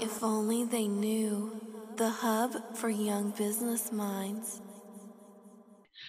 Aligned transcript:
If 0.00 0.20
only 0.20 0.64
they 0.64 0.88
knew. 0.88 1.52
The 1.96 2.10
hub 2.10 2.56
for 2.72 2.90
young 2.90 3.30
business 3.30 3.92
minds. 3.92 4.60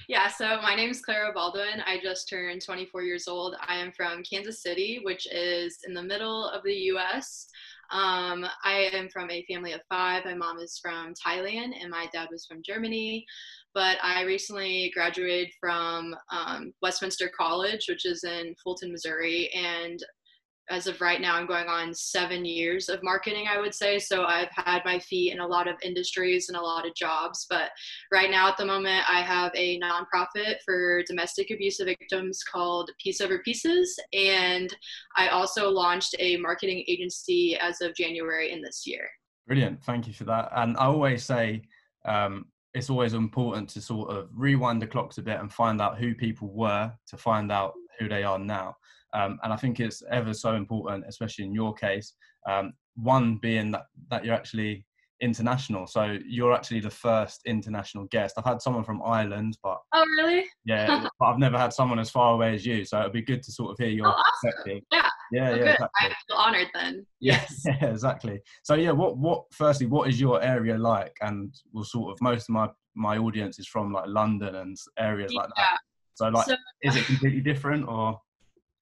Yeah, 0.08 0.28
so 0.29 0.60
my 0.62 0.76
name 0.76 0.90
is 0.90 1.02
Clara 1.02 1.32
Baldwin. 1.34 1.82
I 1.86 2.00
just 2.02 2.30
turned 2.30 2.62
24 2.64 3.04
years 3.04 3.28
old. 3.28 3.56
I 3.68 3.76
am 3.76 3.92
from 3.92 4.24
Kansas 4.24 4.62
City, 4.62 5.00
which 5.04 5.28
is 5.32 5.80
in 5.88 5.94
the 5.94 6.04
middle 6.04 6.48
of 6.50 6.64
the 6.64 6.74
US. 6.74 7.48
Um, 7.92 8.46
I 8.64 8.89
am 8.93 9.09
from 9.09 9.30
a 9.30 9.46
family 9.46 9.73
of 9.73 9.82
five. 9.89 10.23
My 10.26 10.34
mom 10.34 10.60
is 10.60 10.80
from 10.82 11.14
Thailand 11.14 11.71
and 11.80 11.89
my 11.89 12.08
dad 12.14 12.30
was 12.32 12.46
from 12.46 12.62
Germany. 12.66 13.26
But 13.73 13.98
I 14.02 14.23
recently 14.23 14.92
graduated 14.94 15.52
from 15.60 16.16
um, 16.32 16.73
Westminster 16.82 17.30
College, 17.38 17.86
which 17.89 18.05
is 18.05 18.23
in 18.23 18.55
Fulton, 18.64 18.92
Missouri. 18.92 19.50
And 19.54 20.02
as 20.70 20.88
of 20.88 21.02
right 21.02 21.20
now, 21.20 21.36
I'm 21.36 21.48
going 21.48 21.68
on 21.68 21.93
seven 21.93 22.46
years 22.46 22.88
of 22.88 23.04
marketing, 23.04 23.46
I 23.50 23.60
would 23.60 23.73
say. 23.73 24.00
So 24.00 24.24
I've 24.24 24.51
had 24.51 24.84
my 24.86 25.00
feet 25.00 25.34
in 25.34 25.39
a 25.39 25.47
lot 25.47 25.68
of 25.68 25.75
industries 25.84 26.47
and 26.47 26.57
a 26.57 26.61
lot 26.61 26.87
of 26.87 26.96
jobs. 26.96 27.46
But 27.50 27.71
right 28.11 28.32
now, 28.32 28.47
at 28.47 28.57
the 28.57 28.65
moment, 28.65 29.04
I 29.10 29.21
have 29.21 29.51
a 29.56 29.79
nonprofit 29.79 30.57
for 30.64 31.04
domestic 31.04 31.51
abuse 31.51 31.79
victims 31.84 32.42
called 32.44 32.89
Peace 33.03 33.22
Over 33.22 33.39
Pieces. 33.39 34.00
And 34.14 34.73
I 35.17 35.30
also 35.30 35.70
launched 35.70 36.16
a 36.20 36.38
marketing 36.38 36.86
agency 36.88 37.58
as 37.59 37.81
of 37.81 37.95
January 37.95 38.52
in 38.52 38.62
this 38.62 38.84
year. 38.86 39.09
Brilliant. 39.48 39.84
Thank 39.84 40.08
you 40.08 40.14
for 40.14 40.23
that. 40.25 40.50
And 40.56 40.78
I 40.78 40.86
always 40.86 41.23
say, 41.23 41.64
um, 42.06 42.45
it's 42.73 42.89
always 42.89 43.14
important 43.14 43.70
to 43.70 43.81
sort 43.81 44.09
of 44.09 44.30
rewind 44.34 44.81
the 44.81 44.88
clocks 44.88 45.17
a 45.17 45.22
bit 45.22 45.39
and 45.39 45.52
find 45.52 45.81
out 45.81 45.98
who 45.98 46.16
people 46.16 46.48
were 46.53 46.92
to 47.08 47.17
find 47.17 47.52
out 47.52 47.73
who 48.00 48.08
they 48.08 48.23
are 48.23 48.39
now. 48.39 48.78
Um, 49.14 49.39
and 49.44 49.52
I 49.52 49.56
think 49.56 49.80
it's 49.80 50.03
ever 50.09 50.33
so 50.33 50.56
important, 50.56 51.06
especially 51.08 51.45
in 51.45 51.53
your 51.53 51.73
case. 51.73 52.14
Um, 52.50 52.73
one 52.95 53.38
being 53.38 53.72
that, 53.72 53.86
that 54.09 54.25
you're 54.25 54.36
actually 54.36 54.86
international. 55.22 55.88
So 55.88 56.17
you're 56.26 56.54
actually 56.54 56.80
the 56.80 56.90
first 56.90 57.42
international 57.45 58.06
guest. 58.06 58.36
I've 58.38 58.45
had 58.45 58.62
someone 58.62 58.84
from 58.84 59.02
Ireland, 59.04 59.58
but 59.64 59.78
oh 59.94 60.06
really? 60.17 60.45
Yeah, 60.66 61.08
but 61.20 61.26
I've 61.26 61.38
never 61.38 61.58
had 61.58 61.72
someone 61.72 62.00
as 62.00 62.09
far 62.09 62.34
away 62.34 62.56
as 62.56 62.66
you. 62.66 62.84
So 62.84 63.00
it'd 63.00 63.14
be 63.14 63.22
good 63.22 63.44
to 63.44 63.52
sort 63.52 63.72
of 63.72 63.78
hear 63.78 63.89
your 63.89 64.08
oh, 64.08 64.12
awesome. 64.12 64.52
perspective. 64.54 64.84
Yeah. 64.92 65.09
Yeah, 65.32 65.50
oh, 65.52 65.56
yeah. 65.56 65.72
Exactly. 65.72 65.88
I 66.02 66.14
feel 66.28 66.38
honored 66.38 66.67
then. 66.73 67.06
Yes. 67.22 67.62
Yeah, 67.66 67.86
exactly. 67.86 68.42
So 68.64 68.73
yeah, 68.73 68.92
what 68.92 69.17
what 69.17 69.44
firstly, 69.52 69.86
what 69.86 70.09
is 70.09 70.20
your 70.20 70.42
area 70.42 70.78
like? 70.78 71.16
And 71.22 71.54
we'll 71.72 71.84
sort 71.84 72.12
of 72.12 72.22
most 72.22 72.50
of 72.50 72.50
my 72.50 72.70
my 72.95 73.17
audience 73.17 73.59
is 73.59 73.67
from 73.67 73.94
like 73.94 74.06
London 74.08 74.56
and 74.56 74.76
areas 74.98 75.32
yeah. 75.34 75.42
like 75.42 75.50
that. 75.56 75.78
So 76.16 76.28
like, 76.28 76.48
so, 76.48 76.56
is 76.84 76.95
it 76.95 77.06
completely 77.06 77.42
different 77.42 77.88
or? 77.88 78.20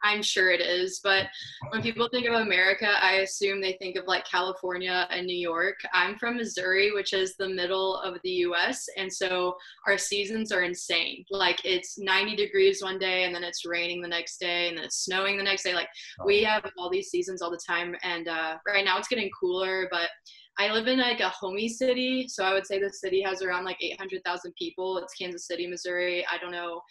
I'm 0.03 0.21
sure 0.21 0.51
it 0.51 0.61
is. 0.61 1.01
But 1.03 1.27
when 1.69 1.81
people 1.81 2.07
think 2.09 2.27
of 2.27 2.35
America, 2.35 2.87
I 3.01 3.15
assume 3.15 3.61
they 3.61 3.73
think 3.73 3.97
of 3.97 4.05
like 4.07 4.25
California 4.25 5.07
and 5.11 5.25
New 5.25 5.37
York. 5.37 5.75
I'm 5.93 6.17
from 6.17 6.37
Missouri, 6.37 6.91
which 6.91 7.13
is 7.13 7.35
the 7.35 7.49
middle 7.49 7.97
of 7.97 8.17
the 8.23 8.29
US. 8.29 8.85
And 8.97 9.11
so 9.11 9.55
our 9.87 9.97
seasons 9.97 10.51
are 10.51 10.63
insane. 10.63 11.25
Like 11.29 11.63
it's 11.65 11.99
90 11.99 12.35
degrees 12.35 12.81
one 12.81 12.99
day 12.99 13.25
and 13.25 13.35
then 13.35 13.43
it's 13.43 13.65
raining 13.65 14.01
the 14.01 14.07
next 14.07 14.39
day 14.39 14.69
and 14.69 14.77
then 14.77 14.85
it's 14.85 15.03
snowing 15.03 15.37
the 15.37 15.43
next 15.43 15.63
day. 15.63 15.73
Like 15.73 15.89
we 16.25 16.43
have 16.43 16.65
all 16.77 16.89
these 16.89 17.09
seasons 17.09 17.41
all 17.41 17.51
the 17.51 17.59
time. 17.67 17.95
And 18.03 18.27
uh, 18.27 18.57
right 18.67 18.85
now 18.85 18.97
it's 18.97 19.07
getting 19.07 19.29
cooler, 19.39 19.87
but 19.91 20.09
I 20.57 20.71
live 20.73 20.87
in 20.87 20.99
like 20.99 21.21
a 21.21 21.29
homey 21.29 21.69
city. 21.69 22.27
So 22.27 22.43
I 22.43 22.53
would 22.53 22.65
say 22.65 22.79
the 22.79 22.91
city 22.91 23.21
has 23.21 23.41
around 23.41 23.63
like 23.63 23.77
800,000 23.81 24.53
people. 24.57 24.97
It's 24.97 25.13
Kansas 25.13 25.47
City, 25.47 25.67
Missouri. 25.67 26.25
I 26.31 26.37
don't 26.37 26.51
know 26.51 26.81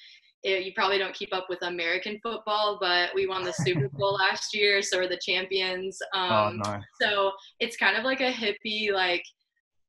it, 0.43 0.65
you 0.65 0.73
probably 0.75 0.99
don't 0.99 1.15
keep 1.15 1.35
up 1.35 1.47
with 1.49 1.63
American 1.63 2.19
football, 2.23 2.79
but 2.81 3.11
we 3.15 3.27
won 3.27 3.43
the 3.45 3.53
Super 3.53 3.89
Bowl 3.93 4.15
last 4.15 4.55
year, 4.55 4.83
so 4.83 4.99
we're 4.99 5.09
the 5.09 5.21
champions. 5.25 5.99
Oh, 6.15 6.21
um, 6.21 6.63
oh, 6.65 6.71
nice. 6.71 6.83
So 7.01 7.33
it's 7.61 7.77
kind 7.77 7.97
of 7.97 8.05
like 8.05 8.21
a 8.21 8.33
hippie, 8.33 8.93
like 8.93 9.25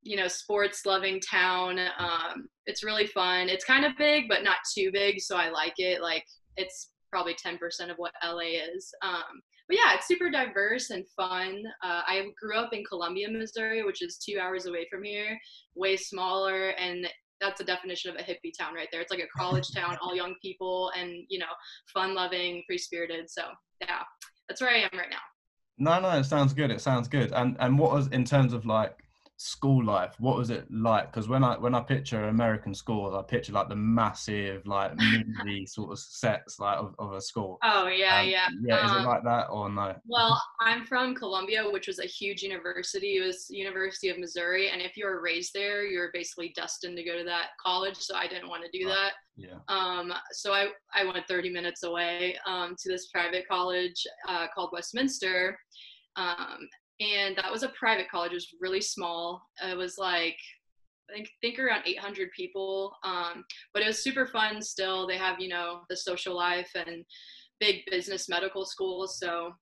you 0.02 0.16
know, 0.16 0.28
sports 0.28 0.86
loving 0.86 1.20
town. 1.20 1.80
Um, 1.98 2.48
it's 2.66 2.84
really 2.84 3.06
fun. 3.08 3.50
It's 3.50 3.66
kind 3.66 3.86
of 3.86 3.98
big, 3.98 4.30
but 4.30 4.44
not 4.44 4.58
too 4.74 4.92
big, 4.94 5.20
so 5.20 5.36
I 5.36 5.50
like 5.50 5.74
it. 5.78 6.02
Like 6.02 6.24
it's 6.58 6.92
probably 7.12 7.34
10% 7.36 7.58
of 7.90 7.98
what 7.98 8.14
LA 8.24 8.60
is. 8.74 8.94
Um, 9.04 9.42
but 9.68 9.78
yeah, 9.78 9.96
it's 9.96 10.08
super 10.08 10.32
diverse 10.32 10.90
and 10.90 11.06
fun. 11.16 11.64
Uh, 11.84 12.02
I 12.08 12.24
grew 12.42 12.58
up 12.58 12.74
in 12.74 12.84
Columbia, 12.84 13.30
Missouri, 13.30 13.84
which 13.84 14.02
is 14.02 14.18
two 14.18 14.40
hours 14.40 14.66
away 14.66 14.88
from 14.90 15.04
here, 15.04 15.38
way 15.76 15.96
smaller, 15.96 16.70
and 16.70 17.08
that's 17.42 17.62
a 17.62 17.64
definition 17.64 18.12
of 18.12 18.18
a 18.18 18.24
hippie 18.24 18.58
town 18.58 18.74
right 18.74 18.88
there. 18.92 19.02
It's 19.02 19.12
like 19.12 19.24
a 19.24 19.38
college 19.38 19.72
town, 19.76 19.98
all 20.02 20.16
young 20.16 20.36
people 20.42 20.92
and, 20.98 21.24
you 21.30 21.40
know, 21.40 21.46
fun 21.94 22.14
loving, 22.14 22.64
free 22.68 22.78
spirited. 22.78 23.30
So 23.30 23.44
yeah, 23.82 24.02
that's 24.48 24.62
where 24.62 24.72
I 24.72 24.80
am 24.80 24.98
right 24.98 25.10
now. 25.10 25.18
No, 25.78 26.00
no, 26.00 26.10
it 26.18 26.26
sounds 26.26 26.54
good. 26.54 26.72
It 26.72 26.82
sounds 26.82 27.08
good. 27.08 27.32
And 27.32 27.56
and 27.60 27.80
what 27.80 27.92
was 27.92 28.08
in 28.08 28.26
terms 28.26 28.52
of 28.52 28.66
like 28.66 28.98
school 29.42 29.82
life 29.86 30.16
what 30.20 30.36
was 30.36 30.50
it 30.50 30.66
like? 30.70 31.10
Because 31.10 31.30
when 31.30 31.46
i 31.46 31.58
when 31.58 31.74
i 31.74 31.80
picture 31.80 32.26
american 32.26 32.74
schools 32.74 33.16
i 33.16 33.22
picture 33.22 33.54
like 33.54 33.70
the 33.70 33.76
massive 33.76 34.68
like 34.68 34.92
movie 34.98 35.66
sort 35.66 35.94
of 35.94 35.98
sets 35.98 36.60
like 36.60 36.78
of, 36.78 36.94
of 37.00 37.14
a 37.14 37.22
school. 37.22 37.58
Oh 37.64 37.88
yeah 37.88 38.20
um, 38.20 38.28
yeah. 38.28 38.48
yeah 38.62 38.86
is 38.86 38.92
um, 38.92 38.98
it 38.98 39.08
like 39.08 39.24
that 39.24 39.46
or 39.46 39.70
no? 39.70 39.96
well 40.06 40.42
i'm 40.60 40.86
from 40.86 41.16
columbia 41.16 41.64
which 41.72 41.88
was 41.88 42.00
a 42.00 42.06
huge 42.06 42.44
university. 42.44 43.16
It 43.16 43.26
was 43.26 43.48
university 43.50 44.10
of 44.10 44.20
missouri 44.20 44.72
and 44.72 44.82
if 44.82 44.98
you 44.98 45.06
were 45.06 45.22
raised 45.22 45.54
there 45.54 45.86
you're 45.86 46.12
basically 46.12 46.52
destined 46.54 46.98
to 46.98 47.04
go 47.04 47.18
to 47.18 47.24
that 47.24 47.52
college 47.66 47.96
so 47.96 48.16
i 48.16 48.28
didn't 48.28 48.50
want 48.50 48.66
to 48.66 48.78
do 48.78 48.86
that. 48.90 49.14
yeah. 49.38 49.60
Um 49.70 50.12
so 50.34 50.52
i 50.52 50.68
i 50.94 51.06
went 51.06 51.26
30 51.30 51.50
minutes 51.50 51.84
away 51.84 52.36
um 52.46 52.76
to 52.78 52.90
this 52.90 53.08
private 53.08 53.48
college 53.48 54.06
uh, 54.28 54.48
called 54.54 54.72
westminster. 54.74 55.58
Um, 56.16 56.68
and 57.00 57.36
that 57.38 57.52
was 57.52 57.64
a 57.64 57.70
private 57.70 58.10
college. 58.10 58.32
It 58.32 58.36
was 58.36 58.56
really 58.60 58.82
small. 58.82 59.42
It 59.64 59.78
was 59.78 59.98
like 59.98 60.38
I 61.10 61.14
think 61.14 61.30
think 61.42 61.60
around 61.60 61.84
800 61.86 62.30
people, 62.36 62.94
um, 63.04 63.44
but 63.74 63.82
it 63.82 63.88
was 63.88 64.04
super 64.04 64.28
fun. 64.28 64.62
Still, 64.62 65.08
they 65.08 65.18
have 65.18 65.40
you 65.40 65.50
know 65.50 65.82
the 65.90 65.98
social 65.98 66.36
life 66.36 66.70
and 66.76 67.04
big 67.60 67.82
business 67.90 68.30
medical 68.30 68.66
schools. 68.66 69.18
So 69.20 69.54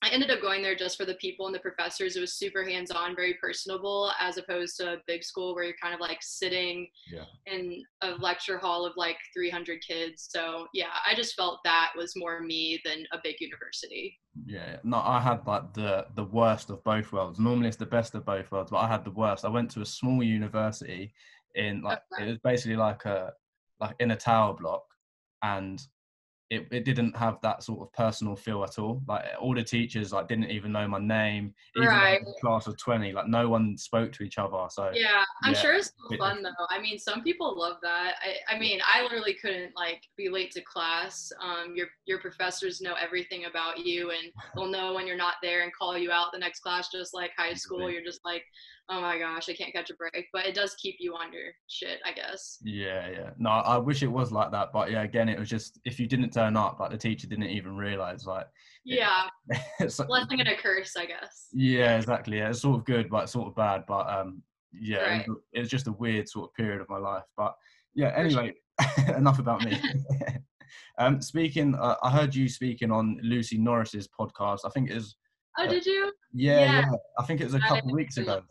I 0.00 0.10
ended 0.10 0.30
up 0.30 0.40
going 0.40 0.62
there 0.62 0.76
just 0.76 0.96
for 0.96 1.04
the 1.04 1.14
people 1.14 1.46
and 1.46 1.54
the 1.54 1.58
professors. 1.58 2.16
It 2.16 2.20
was 2.20 2.34
super 2.34 2.62
hands 2.62 2.92
on, 2.92 3.16
very 3.16 3.34
personable, 3.34 4.12
as 4.20 4.36
opposed 4.38 4.76
to 4.76 4.92
a 4.92 5.02
big 5.08 5.24
school 5.24 5.54
where 5.54 5.64
you're 5.64 5.74
kind 5.82 5.92
of 5.92 6.00
like 6.00 6.18
sitting 6.20 6.88
yeah. 7.12 7.24
in 7.46 7.82
a 8.02 8.10
lecture 8.12 8.58
hall 8.58 8.86
of 8.86 8.92
like 8.96 9.16
300 9.34 9.80
kids. 9.84 10.28
So, 10.30 10.66
yeah, 10.72 10.90
I 11.04 11.16
just 11.16 11.34
felt 11.34 11.58
that 11.64 11.90
was 11.96 12.14
more 12.14 12.40
me 12.40 12.80
than 12.84 13.06
a 13.12 13.18
big 13.24 13.40
university. 13.40 14.16
Yeah, 14.46 14.76
no, 14.84 14.98
I 14.98 15.20
had 15.20 15.44
like 15.46 15.72
the 15.74 16.06
the 16.14 16.24
worst 16.24 16.70
of 16.70 16.84
both 16.84 17.12
worlds. 17.12 17.40
Normally, 17.40 17.68
it's 17.68 17.76
the 17.76 17.86
best 17.86 18.14
of 18.14 18.24
both 18.24 18.50
worlds, 18.52 18.70
but 18.70 18.78
I 18.78 18.86
had 18.86 19.04
the 19.04 19.10
worst. 19.10 19.44
I 19.44 19.48
went 19.48 19.70
to 19.72 19.80
a 19.80 19.86
small 19.86 20.22
university 20.22 21.12
in 21.56 21.82
like 21.82 22.02
okay. 22.14 22.24
it 22.24 22.28
was 22.28 22.38
basically 22.44 22.76
like 22.76 23.04
a 23.04 23.32
like 23.80 23.96
in 23.98 24.12
a 24.12 24.16
tower 24.16 24.54
block, 24.54 24.84
and 25.42 25.82
it, 26.50 26.66
it 26.70 26.84
didn't 26.84 27.14
have 27.14 27.38
that 27.42 27.62
sort 27.62 27.80
of 27.80 27.92
personal 27.92 28.34
feel 28.34 28.64
at 28.64 28.78
all. 28.78 29.02
Like 29.06 29.24
all 29.38 29.54
the 29.54 29.62
teachers 29.62 30.12
like 30.12 30.28
didn't 30.28 30.50
even 30.50 30.72
know 30.72 30.88
my 30.88 30.98
name. 30.98 31.54
Even 31.76 31.88
right. 31.88 32.20
class 32.40 32.66
of 32.66 32.78
twenty, 32.78 33.12
like 33.12 33.28
no 33.28 33.48
one 33.48 33.76
spoke 33.76 34.12
to 34.12 34.22
each 34.22 34.38
other. 34.38 34.66
So 34.70 34.90
yeah, 34.94 35.24
I'm 35.42 35.52
yeah, 35.52 35.60
sure 35.60 35.74
it's 35.74 35.92
fun 36.18 36.42
though. 36.42 36.66
I 36.70 36.80
mean, 36.80 36.98
some 36.98 37.22
people 37.22 37.58
love 37.58 37.76
that. 37.82 38.14
I, 38.22 38.54
I 38.54 38.58
mean, 38.58 38.80
I 38.82 39.02
literally 39.02 39.34
couldn't 39.34 39.72
like 39.76 40.02
be 40.16 40.30
late 40.30 40.50
to 40.52 40.62
class. 40.62 41.30
Um, 41.42 41.74
your 41.76 41.88
your 42.06 42.18
professors 42.18 42.80
know 42.80 42.94
everything 43.00 43.44
about 43.44 43.84
you, 43.84 44.10
and 44.10 44.32
they'll 44.54 44.66
know 44.66 44.94
when 44.94 45.06
you're 45.06 45.16
not 45.16 45.34
there 45.42 45.62
and 45.62 45.72
call 45.74 45.98
you 45.98 46.10
out 46.10 46.32
the 46.32 46.38
next 46.38 46.60
class. 46.60 46.88
Just 46.88 47.12
like 47.12 47.32
high 47.36 47.54
school, 47.54 47.90
you're 47.90 48.04
just 48.04 48.24
like, 48.24 48.44
oh 48.88 49.02
my 49.02 49.18
gosh, 49.18 49.50
I 49.50 49.52
can't 49.52 49.74
catch 49.74 49.90
a 49.90 49.94
break. 49.94 50.28
But 50.32 50.46
it 50.46 50.54
does 50.54 50.74
keep 50.76 50.96
you 50.98 51.14
on 51.14 51.30
your 51.30 51.52
shit, 51.66 52.00
I 52.06 52.12
guess. 52.12 52.58
Yeah, 52.62 53.10
yeah. 53.10 53.30
No, 53.38 53.50
I 53.50 53.76
wish 53.76 54.02
it 54.02 54.10
was 54.10 54.32
like 54.32 54.50
that, 54.52 54.72
but 54.72 54.90
yeah, 54.90 55.02
again, 55.02 55.28
it 55.28 55.38
was 55.38 55.48
just 55.50 55.78
if 55.84 56.00
you 56.00 56.06
didn't 56.06 56.32
turn 56.38 56.56
up, 56.56 56.80
like 56.80 56.90
the 56.90 56.98
teacher 56.98 57.26
didn't 57.26 57.44
even 57.44 57.76
realize, 57.76 58.26
like. 58.26 58.46
Yeah. 58.84 59.28
It, 59.48 59.60
it's 59.80 59.98
like, 59.98 60.08
blessing 60.08 60.40
and 60.40 60.48
a 60.48 60.56
curse, 60.56 60.96
I 60.96 61.06
guess. 61.06 61.48
Yeah, 61.52 61.96
exactly. 61.96 62.38
Yeah, 62.38 62.50
it's 62.50 62.62
sort 62.62 62.78
of 62.78 62.84
good, 62.84 63.10
but 63.10 63.28
sort 63.28 63.48
of 63.48 63.56
bad. 63.56 63.84
But 63.86 64.08
um, 64.08 64.42
yeah, 64.72 64.98
right. 64.98 65.20
it, 65.22 65.28
was, 65.28 65.38
it, 65.52 65.60
was, 65.60 65.68
just 65.68 65.88
a 65.88 65.92
weird 65.92 66.28
sort 66.28 66.50
of 66.50 66.54
period 66.54 66.80
of 66.80 66.88
my 66.88 66.98
life. 66.98 67.24
But 67.36 67.54
yeah, 67.94 68.12
anyway, 68.16 68.54
sure. 68.80 69.16
enough 69.16 69.38
about 69.38 69.64
me. 69.64 69.80
um, 70.98 71.20
speaking, 71.20 71.74
uh, 71.74 71.96
I 72.02 72.10
heard 72.10 72.34
you 72.34 72.48
speaking 72.48 72.90
on 72.90 73.18
Lucy 73.22 73.58
Norris's 73.58 74.08
podcast. 74.08 74.60
I 74.64 74.70
think 74.70 74.90
it 74.90 74.96
is. 74.96 75.16
Oh, 75.58 75.64
uh, 75.64 75.68
did 75.68 75.84
you? 75.84 76.12
Yeah, 76.32 76.60
yeah, 76.60 76.80
yeah. 76.80 76.90
I 77.18 77.24
think 77.24 77.40
it 77.40 77.44
was 77.44 77.54
a 77.54 77.60
couple 77.60 77.92
weeks 77.92 78.16
ago. 78.16 78.42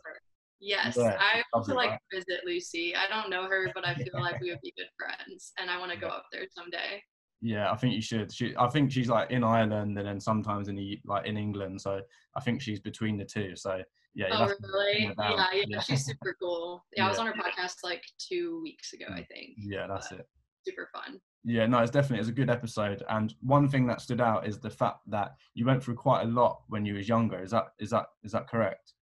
Yes, 0.60 0.96
yeah, 0.98 1.16
I 1.20 1.42
want 1.54 1.66
to 1.66 1.74
like 1.74 2.00
visit 2.12 2.40
Lucy. 2.44 2.92
I 2.94 3.08
don't 3.08 3.30
know 3.30 3.44
her, 3.44 3.70
but 3.74 3.86
I 3.86 3.94
feel 3.94 4.20
like 4.20 4.40
we 4.40 4.50
would 4.50 4.60
be 4.60 4.74
good 4.76 4.88
friends, 4.98 5.52
and 5.56 5.70
I 5.70 5.78
want 5.78 5.92
to 5.92 5.98
go 5.98 6.08
up 6.08 6.24
there 6.32 6.46
someday. 6.50 7.00
Yeah, 7.40 7.70
I 7.70 7.76
think 7.76 7.94
you 7.94 8.02
should. 8.02 8.32
She, 8.32 8.54
I 8.58 8.68
think 8.68 8.90
she's 8.90 9.08
like 9.08 9.30
in 9.30 9.44
Ireland 9.44 9.96
and 9.96 10.06
then 10.06 10.20
sometimes 10.20 10.68
in 10.68 10.74
the 10.74 11.00
like 11.04 11.26
in 11.26 11.36
England. 11.36 11.80
So 11.80 12.00
I 12.36 12.40
think 12.40 12.60
she's 12.60 12.80
between 12.80 13.16
the 13.16 13.24
two. 13.24 13.54
So 13.54 13.80
yeah. 14.14 14.26
Oh 14.32 14.52
really? 14.60 15.14
Yeah, 15.18 15.46
yeah, 15.52 15.62
yeah, 15.68 15.80
She's 15.80 16.04
super 16.04 16.36
cool. 16.40 16.84
Yeah, 16.96 17.06
I 17.06 17.08
was 17.08 17.18
on 17.18 17.26
her 17.26 17.34
podcast 17.34 17.76
like 17.84 18.02
two 18.18 18.60
weeks 18.62 18.92
ago, 18.92 19.06
I 19.10 19.24
think. 19.32 19.50
Yeah, 19.56 19.86
that's 19.86 20.08
but 20.08 20.20
it. 20.20 20.28
Super 20.66 20.88
fun. 20.92 21.20
Yeah, 21.44 21.66
no, 21.66 21.78
it's 21.78 21.92
definitely 21.92 22.18
it's 22.18 22.28
a 22.28 22.32
good 22.32 22.50
episode. 22.50 23.04
And 23.08 23.32
one 23.40 23.68
thing 23.68 23.86
that 23.86 24.00
stood 24.00 24.20
out 24.20 24.46
is 24.46 24.58
the 24.58 24.70
fact 24.70 24.98
that 25.06 25.34
you 25.54 25.64
went 25.64 25.82
through 25.82 25.94
quite 25.94 26.22
a 26.22 26.28
lot 26.28 26.62
when 26.68 26.84
you 26.84 26.94
was 26.94 27.08
younger. 27.08 27.40
Is 27.40 27.52
that 27.52 27.66
is 27.78 27.90
that 27.90 28.06
is 28.24 28.32
that 28.32 28.48
correct? 28.48 28.94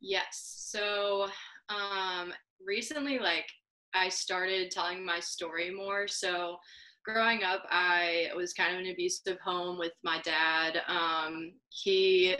Yes. 0.00 0.66
So 0.70 1.28
um, 1.70 2.32
recently, 2.64 3.18
like 3.18 3.46
I 3.94 4.10
started 4.10 4.70
telling 4.70 5.04
my 5.04 5.20
story 5.20 5.70
more. 5.70 6.06
So 6.06 6.56
growing 7.08 7.42
up, 7.42 7.64
I 7.70 8.28
was 8.36 8.52
kind 8.52 8.74
of 8.74 8.80
an 8.80 8.90
abusive 8.90 9.38
home 9.40 9.78
with 9.78 9.92
my 10.02 10.20
dad. 10.22 10.82
Um, 10.88 11.52
he 11.70 12.36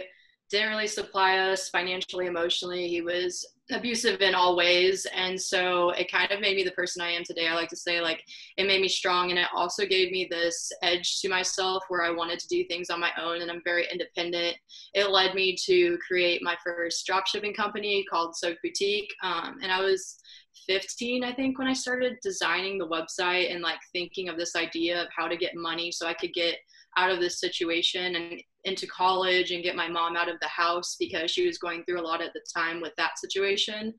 didn't 0.50 0.68
really 0.68 0.86
supply 0.86 1.38
us 1.38 1.70
financially, 1.70 2.26
emotionally. 2.26 2.86
He 2.86 3.00
was 3.00 3.46
abusive 3.70 4.20
in 4.20 4.34
all 4.34 4.56
ways. 4.56 5.06
And 5.14 5.40
so 5.40 5.90
it 5.90 6.10
kind 6.10 6.30
of 6.30 6.40
made 6.40 6.56
me 6.56 6.64
the 6.64 6.70
person 6.72 7.02
I 7.02 7.10
am 7.10 7.24
today. 7.24 7.48
I 7.48 7.54
like 7.54 7.68
to 7.70 7.76
say, 7.76 8.00
like, 8.00 8.22
it 8.56 8.66
made 8.66 8.80
me 8.80 8.88
strong. 8.88 9.30
And 9.30 9.38
it 9.38 9.48
also 9.54 9.84
gave 9.86 10.10
me 10.10 10.26
this 10.30 10.70
edge 10.82 11.20
to 11.20 11.28
myself 11.28 11.84
where 11.88 12.02
I 12.02 12.10
wanted 12.10 12.38
to 12.40 12.48
do 12.48 12.64
things 12.64 12.90
on 12.90 13.00
my 13.00 13.10
own 13.20 13.42
and 13.42 13.50
I'm 13.50 13.62
very 13.64 13.86
independent. 13.92 14.56
It 14.94 15.10
led 15.10 15.34
me 15.34 15.56
to 15.66 15.98
create 16.06 16.42
my 16.42 16.56
first 16.64 17.06
dropshipping 17.06 17.56
company 17.56 18.04
called 18.10 18.36
Soak 18.36 18.58
Boutique. 18.62 19.12
Um, 19.22 19.58
and 19.62 19.70
I 19.70 19.80
was 19.80 20.18
15 20.66 21.22
i 21.22 21.32
think 21.32 21.56
when 21.56 21.68
i 21.68 21.72
started 21.72 22.16
designing 22.20 22.78
the 22.78 22.88
website 22.88 23.52
and 23.52 23.62
like 23.62 23.78
thinking 23.92 24.28
of 24.28 24.36
this 24.36 24.56
idea 24.56 25.00
of 25.00 25.08
how 25.16 25.28
to 25.28 25.36
get 25.36 25.54
money 25.54 25.92
so 25.92 26.06
i 26.06 26.12
could 26.12 26.32
get 26.32 26.56
out 26.96 27.10
of 27.10 27.20
this 27.20 27.38
situation 27.38 28.16
and 28.16 28.42
into 28.68 28.86
college 28.86 29.50
and 29.50 29.64
get 29.64 29.76
my 29.76 29.88
mom 29.88 30.16
out 30.16 30.28
of 30.28 30.38
the 30.40 30.48
house 30.48 30.96
because 30.98 31.30
she 31.30 31.46
was 31.46 31.58
going 31.58 31.82
through 31.84 32.00
a 32.00 32.02
lot 32.02 32.22
at 32.22 32.32
the 32.32 32.44
time 32.54 32.80
with 32.80 32.92
that 32.96 33.18
situation 33.18 33.92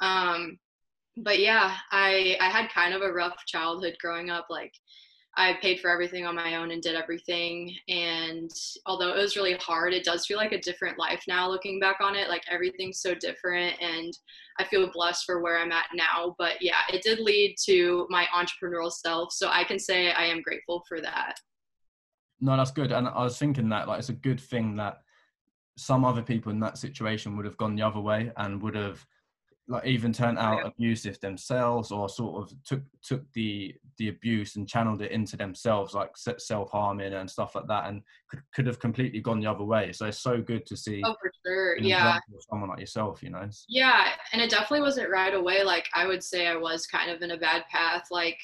um, 0.00 0.58
but 1.18 1.38
yeah 1.38 1.76
i 1.92 2.36
i 2.40 2.48
had 2.48 2.68
kind 2.70 2.92
of 2.92 3.02
a 3.02 3.12
rough 3.12 3.36
childhood 3.46 3.96
growing 4.00 4.30
up 4.30 4.46
like 4.50 4.72
I 5.36 5.54
paid 5.60 5.80
for 5.80 5.90
everything 5.90 6.24
on 6.26 6.36
my 6.36 6.56
own 6.56 6.70
and 6.70 6.80
did 6.80 6.94
everything. 6.94 7.74
And 7.88 8.50
although 8.86 9.12
it 9.12 9.20
was 9.20 9.36
really 9.36 9.54
hard, 9.54 9.92
it 9.92 10.04
does 10.04 10.26
feel 10.26 10.36
like 10.36 10.52
a 10.52 10.60
different 10.60 10.98
life 10.98 11.24
now 11.26 11.48
looking 11.50 11.80
back 11.80 11.96
on 12.00 12.14
it. 12.14 12.28
Like 12.28 12.44
everything's 12.48 13.00
so 13.00 13.14
different. 13.14 13.74
And 13.80 14.16
I 14.60 14.64
feel 14.64 14.90
blessed 14.92 15.24
for 15.24 15.42
where 15.42 15.58
I'm 15.58 15.72
at 15.72 15.86
now. 15.94 16.36
But 16.38 16.54
yeah, 16.60 16.82
it 16.92 17.02
did 17.02 17.18
lead 17.18 17.56
to 17.64 18.06
my 18.10 18.26
entrepreneurial 18.34 18.92
self. 18.92 19.32
So 19.32 19.48
I 19.48 19.64
can 19.64 19.78
say 19.78 20.12
I 20.12 20.26
am 20.26 20.42
grateful 20.42 20.84
for 20.88 21.00
that. 21.00 21.34
No, 22.40 22.56
that's 22.56 22.72
good. 22.72 22.92
And 22.92 23.08
I 23.08 23.22
was 23.22 23.38
thinking 23.38 23.68
that 23.70 23.88
like 23.88 23.98
it's 23.98 24.08
a 24.08 24.14
good 24.14 24.40
thing 24.40 24.76
that 24.76 24.98
some 25.76 26.04
other 26.04 26.22
people 26.22 26.52
in 26.52 26.60
that 26.60 26.78
situation 26.78 27.36
would 27.36 27.44
have 27.46 27.56
gone 27.56 27.74
the 27.74 27.82
other 27.82 28.00
way 28.00 28.30
and 28.36 28.62
would 28.62 28.74
have 28.74 29.04
like 29.66 29.86
even 29.86 30.12
turned 30.12 30.38
out 30.38 30.58
yeah. 30.58 30.68
abusive 30.68 31.18
themselves 31.20 31.90
or 31.90 32.08
sort 32.08 32.42
of 32.42 32.54
took 32.64 32.82
took 33.02 33.22
the 33.32 33.74
the 33.96 34.08
abuse 34.08 34.56
and 34.56 34.68
channeled 34.68 35.00
it 35.00 35.10
into 35.10 35.38
themselves 35.38 35.94
like 35.94 36.10
self-harming 36.16 37.14
and 37.14 37.30
stuff 37.30 37.54
like 37.54 37.66
that 37.66 37.88
and 37.88 38.02
could, 38.28 38.42
could 38.54 38.66
have 38.66 38.78
completely 38.78 39.20
gone 39.20 39.40
the 39.40 39.46
other 39.46 39.64
way 39.64 39.90
so 39.90 40.06
it's 40.06 40.18
so 40.18 40.40
good 40.40 40.66
to 40.66 40.76
see 40.76 41.00
oh 41.04 41.14
for 41.20 41.30
sure 41.46 41.78
yeah 41.78 42.18
someone 42.50 42.68
like 42.68 42.80
yourself 42.80 43.22
you 43.22 43.30
know 43.30 43.48
yeah 43.68 44.10
and 44.32 44.42
it 44.42 44.50
definitely 44.50 44.82
wasn't 44.82 45.08
right 45.08 45.34
away 45.34 45.64
like 45.64 45.88
i 45.94 46.06
would 46.06 46.22
say 46.22 46.46
i 46.46 46.56
was 46.56 46.86
kind 46.86 47.10
of 47.10 47.22
in 47.22 47.30
a 47.30 47.38
bad 47.38 47.64
path 47.70 48.04
like 48.10 48.38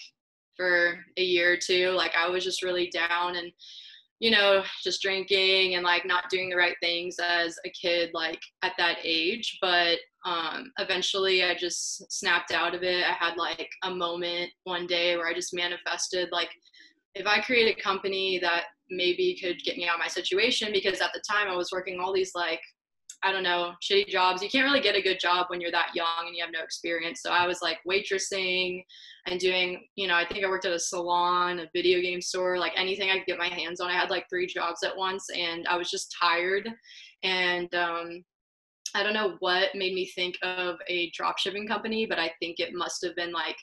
for 0.60 0.98
a 1.16 1.22
year 1.22 1.54
or 1.54 1.56
two 1.56 1.90
like 1.90 2.12
i 2.18 2.28
was 2.28 2.44
just 2.44 2.62
really 2.62 2.90
down 2.90 3.36
and 3.36 3.50
you 4.20 4.30
know, 4.30 4.62
just 4.84 5.00
drinking 5.00 5.74
and 5.74 5.82
like 5.82 6.04
not 6.04 6.28
doing 6.28 6.50
the 6.50 6.56
right 6.56 6.76
things 6.82 7.16
as 7.18 7.58
a 7.64 7.70
kid, 7.70 8.10
like 8.12 8.40
at 8.62 8.72
that 8.76 8.98
age. 9.02 9.58
But 9.62 9.98
um, 10.26 10.70
eventually 10.78 11.42
I 11.42 11.54
just 11.54 12.12
snapped 12.12 12.52
out 12.52 12.74
of 12.74 12.82
it. 12.82 13.02
I 13.02 13.12
had 13.12 13.38
like 13.38 13.70
a 13.82 13.90
moment 13.90 14.50
one 14.64 14.86
day 14.86 15.16
where 15.16 15.26
I 15.26 15.32
just 15.32 15.54
manifested, 15.54 16.28
like, 16.32 16.50
if 17.14 17.26
I 17.26 17.40
create 17.40 17.76
a 17.76 17.82
company 17.82 18.38
that 18.40 18.64
maybe 18.90 19.38
could 19.42 19.58
get 19.64 19.78
me 19.78 19.88
out 19.88 19.94
of 19.94 20.00
my 20.00 20.06
situation, 20.06 20.68
because 20.70 21.00
at 21.00 21.10
the 21.14 21.22
time 21.28 21.48
I 21.48 21.56
was 21.56 21.72
working 21.72 21.98
all 21.98 22.12
these 22.12 22.32
like 22.34 22.60
I 23.22 23.32
don't 23.32 23.42
know, 23.42 23.72
shitty 23.82 24.08
jobs. 24.08 24.42
You 24.42 24.48
can't 24.48 24.64
really 24.64 24.80
get 24.80 24.96
a 24.96 25.02
good 25.02 25.20
job 25.20 25.46
when 25.48 25.60
you're 25.60 25.70
that 25.72 25.94
young 25.94 26.26
and 26.26 26.34
you 26.34 26.42
have 26.42 26.52
no 26.52 26.62
experience. 26.62 27.20
So 27.22 27.30
I 27.30 27.46
was 27.46 27.60
like 27.60 27.78
waitressing 27.88 28.82
and 29.26 29.38
doing, 29.38 29.84
you 29.96 30.08
know, 30.08 30.14
I 30.14 30.24
think 30.26 30.44
I 30.44 30.48
worked 30.48 30.64
at 30.64 30.72
a 30.72 30.78
salon, 30.78 31.60
a 31.60 31.70
video 31.74 32.00
game 32.00 32.22
store, 32.22 32.58
like 32.58 32.72
anything 32.76 33.10
I 33.10 33.18
could 33.18 33.26
get 33.26 33.38
my 33.38 33.48
hands 33.48 33.80
on. 33.80 33.90
I 33.90 33.94
had 33.94 34.10
like 34.10 34.26
three 34.30 34.46
jobs 34.46 34.82
at 34.82 34.96
once 34.96 35.26
and 35.36 35.66
I 35.68 35.76
was 35.76 35.90
just 35.90 36.14
tired. 36.18 36.68
And 37.22 37.72
um, 37.74 38.24
I 38.94 39.02
don't 39.02 39.14
know 39.14 39.36
what 39.40 39.74
made 39.74 39.94
me 39.94 40.06
think 40.06 40.36
of 40.42 40.76
a 40.88 41.10
drop 41.10 41.38
shipping 41.38 41.68
company, 41.68 42.06
but 42.06 42.18
I 42.18 42.32
think 42.40 42.58
it 42.58 42.72
must 42.72 43.04
have 43.04 43.14
been 43.16 43.32
like 43.32 43.56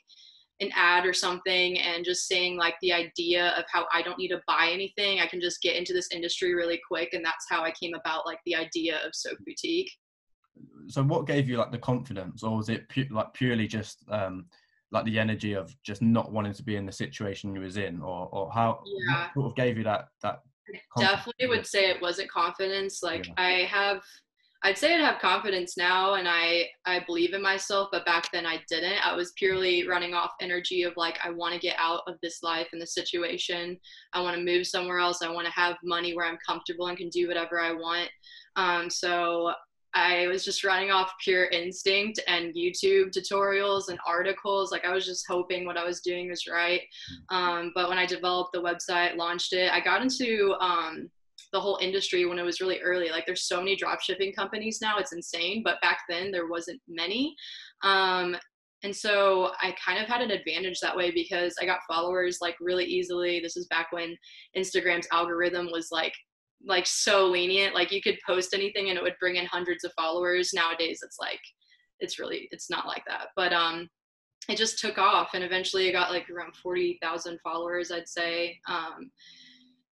an 0.59 0.71
ad 0.75 1.05
or 1.05 1.13
something 1.13 1.79
and 1.79 2.03
just 2.03 2.27
saying 2.27 2.57
like 2.57 2.75
the 2.81 2.91
idea 2.91 3.49
of 3.49 3.65
how 3.71 3.85
I 3.93 4.01
don't 4.01 4.17
need 4.17 4.29
to 4.29 4.41
buy 4.47 4.69
anything. 4.71 5.19
I 5.19 5.27
can 5.27 5.39
just 5.39 5.61
get 5.61 5.75
into 5.75 5.93
this 5.93 6.09
industry 6.11 6.55
really 6.55 6.79
quick. 6.87 7.13
And 7.13 7.23
that's 7.23 7.45
how 7.49 7.63
I 7.63 7.71
came 7.71 7.93
about 7.93 8.25
like 8.25 8.39
the 8.45 8.55
idea 8.55 8.97
of 9.05 9.13
Soak 9.13 9.37
Boutique. 9.45 9.91
So 10.87 11.03
what 11.03 11.27
gave 11.27 11.47
you 11.47 11.57
like 11.57 11.71
the 11.71 11.77
confidence 11.77 12.41
or 12.41 12.57
was 12.57 12.69
it 12.69 12.89
pu- 12.89 13.07
like 13.11 13.33
purely 13.33 13.67
just 13.67 14.03
um, 14.09 14.47
like 14.91 15.05
the 15.05 15.19
energy 15.19 15.53
of 15.53 15.75
just 15.83 16.01
not 16.01 16.31
wanting 16.31 16.53
to 16.53 16.63
be 16.63 16.75
in 16.75 16.87
the 16.87 16.91
situation 16.91 17.53
you 17.53 17.61
was 17.61 17.77
in 17.77 18.01
or, 18.01 18.27
or 18.31 18.51
how 18.51 18.81
yeah. 19.07 19.31
sort 19.33 19.47
of 19.47 19.55
gave 19.55 19.77
you 19.77 19.83
that, 19.83 20.07
that 20.23 20.41
definitely 20.97 21.47
would 21.47 21.65
say 21.67 21.89
it 21.89 22.01
wasn't 22.01 22.31
confidence. 22.31 23.03
Like 23.03 23.27
yeah. 23.27 23.33
I 23.37 23.51
have 23.65 24.01
I'd 24.63 24.77
say 24.77 24.95
I'd 24.95 25.01
have 25.01 25.21
confidence 25.21 25.77
now 25.77 26.15
and 26.15 26.27
I 26.27 26.67
I 26.85 27.01
believe 27.05 27.33
in 27.33 27.41
myself, 27.41 27.89
but 27.91 28.05
back 28.05 28.31
then 28.31 28.45
I 28.45 28.61
didn't. 28.69 29.05
I 29.05 29.15
was 29.15 29.33
purely 29.37 29.87
running 29.87 30.13
off 30.13 30.31
energy 30.41 30.83
of 30.83 30.93
like 30.97 31.19
I 31.23 31.29
want 31.29 31.53
to 31.53 31.59
get 31.59 31.75
out 31.79 32.01
of 32.07 32.15
this 32.21 32.41
life 32.41 32.67
and 32.71 32.81
this 32.81 32.93
situation. 32.93 33.77
I 34.13 34.21
want 34.21 34.35
to 34.35 34.43
move 34.43 34.65
somewhere 34.65 34.99
else. 34.99 35.21
I 35.21 35.31
want 35.31 35.45
to 35.45 35.53
have 35.53 35.75
money 35.83 36.15
where 36.15 36.25
I'm 36.25 36.39
comfortable 36.45 36.87
and 36.87 36.97
can 36.97 37.09
do 37.09 37.27
whatever 37.27 37.59
I 37.59 37.73
want. 37.73 38.09
Um, 38.55 38.89
so 38.89 39.53
I 39.93 40.27
was 40.27 40.43
just 40.43 40.63
running 40.63 40.91
off 40.91 41.13
pure 41.23 41.45
instinct 41.45 42.19
and 42.27 42.53
YouTube 42.53 43.11
tutorials 43.11 43.89
and 43.89 43.99
articles. 44.05 44.71
Like 44.71 44.85
I 44.85 44.93
was 44.93 45.05
just 45.05 45.25
hoping 45.27 45.65
what 45.65 45.77
I 45.77 45.83
was 45.83 46.01
doing 46.01 46.29
was 46.29 46.47
right. 46.47 46.81
Um, 47.29 47.71
but 47.73 47.89
when 47.89 47.97
I 47.97 48.05
developed 48.05 48.51
the 48.53 48.61
website, 48.61 49.17
launched 49.17 49.53
it, 49.53 49.71
I 49.71 49.79
got 49.79 50.01
into 50.01 50.55
um, 50.59 51.09
the 51.53 51.59
whole 51.59 51.79
industry 51.81 52.25
when 52.25 52.39
it 52.39 52.43
was 52.43 52.61
really 52.61 52.79
early. 52.81 53.09
Like 53.09 53.25
there's 53.25 53.47
so 53.47 53.59
many 53.59 53.75
drop 53.75 54.01
shipping 54.01 54.33
companies 54.33 54.79
now, 54.81 54.97
it's 54.97 55.13
insane. 55.13 55.61
But 55.63 55.81
back 55.81 55.99
then 56.09 56.31
there 56.31 56.47
wasn't 56.47 56.81
many. 56.87 57.35
Um, 57.83 58.35
and 58.83 58.95
so 58.95 59.51
I 59.61 59.75
kind 59.83 60.01
of 60.01 60.07
had 60.07 60.21
an 60.21 60.31
advantage 60.31 60.79
that 60.81 60.95
way 60.95 61.11
because 61.11 61.55
I 61.61 61.65
got 61.65 61.79
followers 61.87 62.39
like 62.41 62.55
really 62.61 62.85
easily. 62.85 63.39
This 63.39 63.57
is 63.57 63.67
back 63.67 63.91
when 63.91 64.15
Instagram's 64.55 65.07
algorithm 65.11 65.69
was 65.71 65.89
like 65.91 66.13
like 66.65 66.85
so 66.85 67.27
lenient. 67.27 67.75
Like 67.75 67.91
you 67.91 68.01
could 68.01 68.17
post 68.25 68.53
anything 68.53 68.89
and 68.89 68.97
it 68.97 69.01
would 69.01 69.15
bring 69.19 69.37
in 69.37 69.45
hundreds 69.45 69.83
of 69.83 69.93
followers. 69.93 70.53
Nowadays 70.53 70.99
it's 71.03 71.17
like 71.19 71.39
it's 71.99 72.19
really 72.19 72.47
it's 72.51 72.69
not 72.69 72.85
like 72.87 73.03
that. 73.07 73.27
But 73.35 73.53
um 73.53 73.89
it 74.47 74.57
just 74.57 74.79
took 74.79 74.97
off 74.97 75.31
and 75.33 75.43
eventually 75.43 75.87
it 75.87 75.93
got 75.93 76.11
like 76.11 76.29
around 76.29 76.55
40,000 76.55 77.39
followers 77.43 77.91
I'd 77.91 78.07
say. 78.07 78.59
Um 78.67 79.11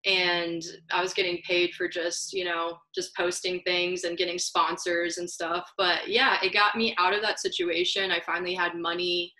and 0.06 0.62
I 0.92 1.00
was 1.00 1.14
getting 1.14 1.40
paid 1.46 1.72
for 1.74 1.88
just, 1.88 2.32
you 2.32 2.44
know, 2.44 2.76
just 2.94 3.16
posting 3.16 3.60
things 3.62 4.04
and 4.04 4.18
getting 4.18 4.38
sponsors 4.38 5.18
and 5.18 5.28
stuff. 5.28 5.70
But 5.78 6.08
yeah, 6.08 6.36
it 6.42 6.52
got 6.52 6.76
me 6.76 6.94
out 6.98 7.14
of 7.14 7.22
that 7.22 7.40
situation. 7.40 8.10
I 8.10 8.20
finally 8.20 8.54
had 8.54 8.74
money 8.74 9.32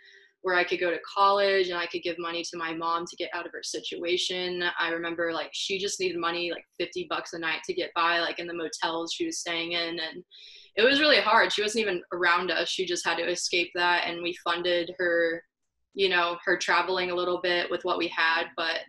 where 0.44 0.56
I 0.56 0.64
could 0.64 0.80
go 0.80 0.90
to 0.90 0.98
college 1.16 1.68
and 1.68 1.78
I 1.78 1.86
could 1.86 2.02
give 2.02 2.18
money 2.18 2.42
to 2.44 2.58
my 2.58 2.74
mom 2.74 3.06
to 3.06 3.16
get 3.16 3.30
out 3.32 3.46
of 3.46 3.52
her 3.52 3.62
situation. 3.62 4.62
I 4.78 4.90
remember 4.90 5.32
like 5.32 5.48
she 5.52 5.78
just 5.78 6.00
needed 6.00 6.18
money 6.18 6.50
like 6.50 6.66
50 6.78 7.06
bucks 7.08 7.32
a 7.32 7.38
night 7.38 7.60
to 7.64 7.72
get 7.72 7.90
by 7.94 8.20
like 8.20 8.38
in 8.38 8.46
the 8.46 8.52
motels 8.52 9.12
she 9.12 9.24
was 9.24 9.38
staying 9.38 9.72
in 9.72 9.98
and 9.98 10.22
it 10.76 10.82
was 10.82 11.00
really 11.00 11.20
hard. 11.20 11.50
She 11.50 11.62
wasn't 11.62 11.82
even 11.82 12.02
around 12.12 12.50
us. 12.50 12.68
She 12.68 12.84
just 12.84 13.06
had 13.06 13.16
to 13.16 13.30
escape 13.30 13.70
that 13.74 14.04
and 14.06 14.22
we 14.22 14.36
funded 14.44 14.94
her, 14.98 15.42
you 15.94 16.10
know, 16.10 16.36
her 16.44 16.58
traveling 16.58 17.10
a 17.10 17.14
little 17.14 17.40
bit 17.40 17.70
with 17.70 17.82
what 17.84 17.96
we 17.96 18.08
had, 18.08 18.44
but 18.54 18.80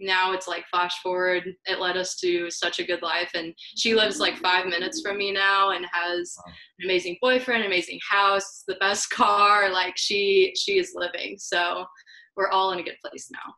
now 0.00 0.32
it's 0.32 0.48
like 0.48 0.64
flash 0.70 0.94
forward 1.02 1.44
it 1.66 1.80
led 1.80 1.96
us 1.96 2.16
to 2.16 2.50
such 2.50 2.78
a 2.78 2.84
good 2.84 3.02
life. 3.02 3.30
And 3.34 3.54
she 3.76 3.94
lives 3.94 4.18
like 4.18 4.36
five 4.38 4.66
minutes 4.66 5.00
from 5.00 5.18
me 5.18 5.32
now 5.32 5.70
and 5.70 5.86
has 5.92 6.34
an 6.78 6.84
amazing 6.84 7.16
boyfriend 7.20 7.64
amazing 7.64 8.00
house 8.08 8.64
the 8.66 8.76
best 8.76 9.10
car 9.10 9.70
like 9.72 9.94
she 9.96 10.52
she 10.56 10.78
is 10.78 10.92
living. 10.94 11.36
So 11.38 11.84
we're 12.36 12.50
all 12.50 12.72
in 12.72 12.80
a 12.80 12.82
good 12.82 12.98
place 13.04 13.28
now. 13.32 13.54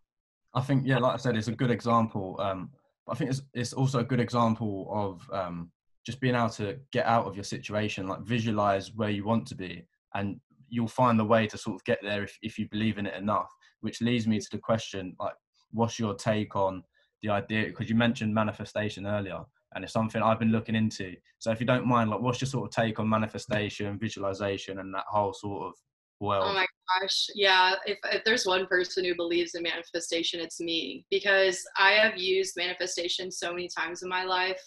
I 0.54 0.62
think 0.62 0.86
yeah 0.86 0.98
like 0.98 1.14
i 1.14 1.16
said 1.16 1.36
it's 1.36 1.48
a 1.48 1.52
good 1.52 1.70
example 1.70 2.36
um 2.40 2.70
i 3.10 3.14
think 3.14 3.30
it's 3.30 3.42
it's 3.52 3.74
also 3.74 3.98
a 3.98 4.04
good 4.04 4.20
example 4.20 4.88
of 4.90 5.38
um 5.38 5.70
just 6.06 6.18
being 6.18 6.34
able 6.34 6.48
to 6.48 6.78
get 6.92 7.04
out 7.04 7.26
of 7.26 7.34
your 7.34 7.44
situation 7.44 8.06
like 8.06 8.22
visualize 8.22 8.94
where 8.94 9.10
you 9.10 9.22
want 9.22 9.46
to 9.48 9.54
be 9.54 9.84
and 10.14 10.40
you'll 10.68 10.88
find 10.88 11.18
the 11.18 11.24
way 11.24 11.46
to 11.46 11.58
sort 11.58 11.76
of 11.76 11.84
get 11.84 11.98
there 12.02 12.24
if, 12.24 12.38
if 12.42 12.58
you 12.58 12.66
believe 12.70 12.96
in 12.96 13.06
it 13.06 13.14
enough 13.14 13.50
which 13.80 14.00
leads 14.00 14.26
me 14.26 14.38
to 14.38 14.48
the 14.50 14.58
question 14.58 15.14
like 15.20 15.34
what's 15.76 15.98
your 15.98 16.14
take 16.14 16.56
on 16.56 16.82
the 17.22 17.30
idea? 17.30 17.66
Because 17.66 17.88
you 17.88 17.94
mentioned 17.94 18.34
manifestation 18.34 19.06
earlier, 19.06 19.40
and 19.74 19.84
it's 19.84 19.92
something 19.92 20.22
I've 20.22 20.38
been 20.38 20.52
looking 20.52 20.74
into. 20.74 21.14
So 21.38 21.50
if 21.50 21.60
you 21.60 21.66
don't 21.66 21.86
mind, 21.86 22.10
like, 22.10 22.20
what's 22.20 22.40
your 22.40 22.48
sort 22.48 22.68
of 22.68 22.74
take 22.74 22.98
on 22.98 23.08
manifestation, 23.08 23.98
visualization, 23.98 24.78
and 24.78 24.92
that 24.94 25.04
whole 25.06 25.34
sort 25.34 25.68
of 25.68 25.74
oh 26.22 26.26
world? 26.26 26.44
Oh 26.48 26.54
my 26.54 26.66
gosh, 27.00 27.26
yeah. 27.34 27.74
If 27.84 27.98
if 28.04 28.24
there's 28.24 28.46
one 28.46 28.66
person 28.66 29.04
who 29.04 29.14
believes 29.14 29.54
in 29.54 29.62
manifestation, 29.62 30.40
it's 30.40 30.60
me 30.60 31.04
because 31.10 31.62
I 31.78 31.92
have 31.92 32.16
used 32.16 32.56
manifestation 32.56 33.30
so 33.30 33.50
many 33.52 33.68
times 33.68 34.02
in 34.02 34.08
my 34.08 34.24
life. 34.24 34.60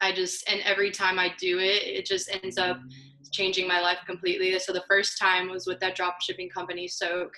I 0.00 0.12
just 0.12 0.46
and 0.50 0.60
every 0.62 0.90
time 0.90 1.18
I 1.18 1.32
do 1.38 1.58
it, 1.58 1.82
it 1.84 2.04
just 2.04 2.28
ends 2.42 2.58
up 2.58 2.78
mm. 2.78 2.90
changing 3.32 3.66
my 3.66 3.80
life 3.80 3.98
completely. 4.06 4.58
So 4.58 4.72
the 4.72 4.84
first 4.88 5.18
time 5.18 5.48
was 5.48 5.66
with 5.66 5.80
that 5.80 5.94
drop 5.94 6.20
shipping 6.20 6.50
company, 6.50 6.86
Soak. 6.88 7.32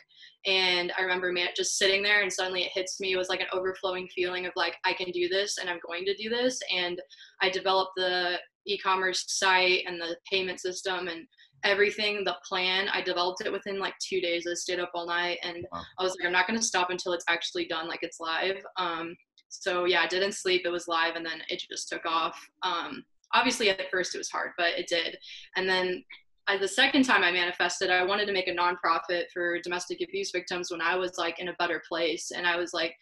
And 0.46 0.92
I 0.98 1.02
remember 1.02 1.32
man, 1.32 1.48
just 1.56 1.78
sitting 1.78 2.02
there 2.02 2.22
and 2.22 2.32
suddenly 2.32 2.62
it 2.62 2.72
hits 2.72 3.00
me. 3.00 3.12
It 3.12 3.16
was 3.16 3.28
like 3.28 3.40
an 3.40 3.48
overflowing 3.52 4.08
feeling 4.14 4.46
of 4.46 4.52
like, 4.56 4.76
I 4.84 4.92
can 4.92 5.10
do 5.10 5.28
this 5.28 5.58
and 5.58 5.68
I'm 5.68 5.80
going 5.86 6.04
to 6.04 6.16
do 6.16 6.28
this. 6.28 6.58
And 6.74 7.00
I 7.42 7.50
developed 7.50 7.92
the 7.96 8.38
e-commerce 8.66 9.24
site 9.28 9.84
and 9.86 10.00
the 10.00 10.16
payment 10.30 10.60
system 10.60 11.08
and 11.08 11.26
everything 11.64 12.22
the 12.24 12.36
plan 12.46 12.88
i 12.92 13.02
developed 13.02 13.44
it 13.44 13.50
within 13.50 13.80
like 13.80 13.94
two 13.98 14.20
days 14.20 14.46
i 14.48 14.54
stayed 14.54 14.78
up 14.78 14.90
all 14.94 15.06
night 15.06 15.38
and 15.42 15.66
wow. 15.72 15.82
i 15.98 16.02
was 16.02 16.14
like 16.16 16.26
i'm 16.26 16.32
not 16.32 16.46
going 16.46 16.58
to 16.58 16.64
stop 16.64 16.90
until 16.90 17.12
it's 17.12 17.24
actually 17.28 17.66
done 17.66 17.88
like 17.88 18.00
it's 18.02 18.20
live 18.20 18.62
um, 18.76 19.16
so 19.48 19.84
yeah 19.84 20.02
i 20.02 20.06
didn't 20.06 20.32
sleep 20.32 20.62
it 20.64 20.70
was 20.70 20.86
live 20.86 21.16
and 21.16 21.26
then 21.26 21.40
it 21.48 21.62
just 21.70 21.88
took 21.88 22.04
off 22.06 22.38
um, 22.62 23.02
obviously 23.34 23.70
at 23.70 23.90
first 23.90 24.14
it 24.14 24.18
was 24.18 24.30
hard 24.30 24.52
but 24.56 24.70
it 24.78 24.86
did 24.86 25.18
and 25.56 25.68
then 25.68 26.02
I, 26.48 26.58
the 26.58 26.68
second 26.68 27.04
time 27.04 27.22
i 27.22 27.30
manifested 27.30 27.90
i 27.90 28.04
wanted 28.04 28.26
to 28.26 28.32
make 28.32 28.48
a 28.48 28.54
nonprofit 28.54 29.24
for 29.32 29.60
domestic 29.60 30.00
abuse 30.02 30.30
victims 30.32 30.70
when 30.70 30.80
i 30.80 30.96
was 30.96 31.18
like 31.18 31.38
in 31.38 31.48
a 31.48 31.54
better 31.54 31.82
place 31.88 32.32
and 32.34 32.46
i 32.46 32.56
was 32.56 32.72
like 32.72 32.94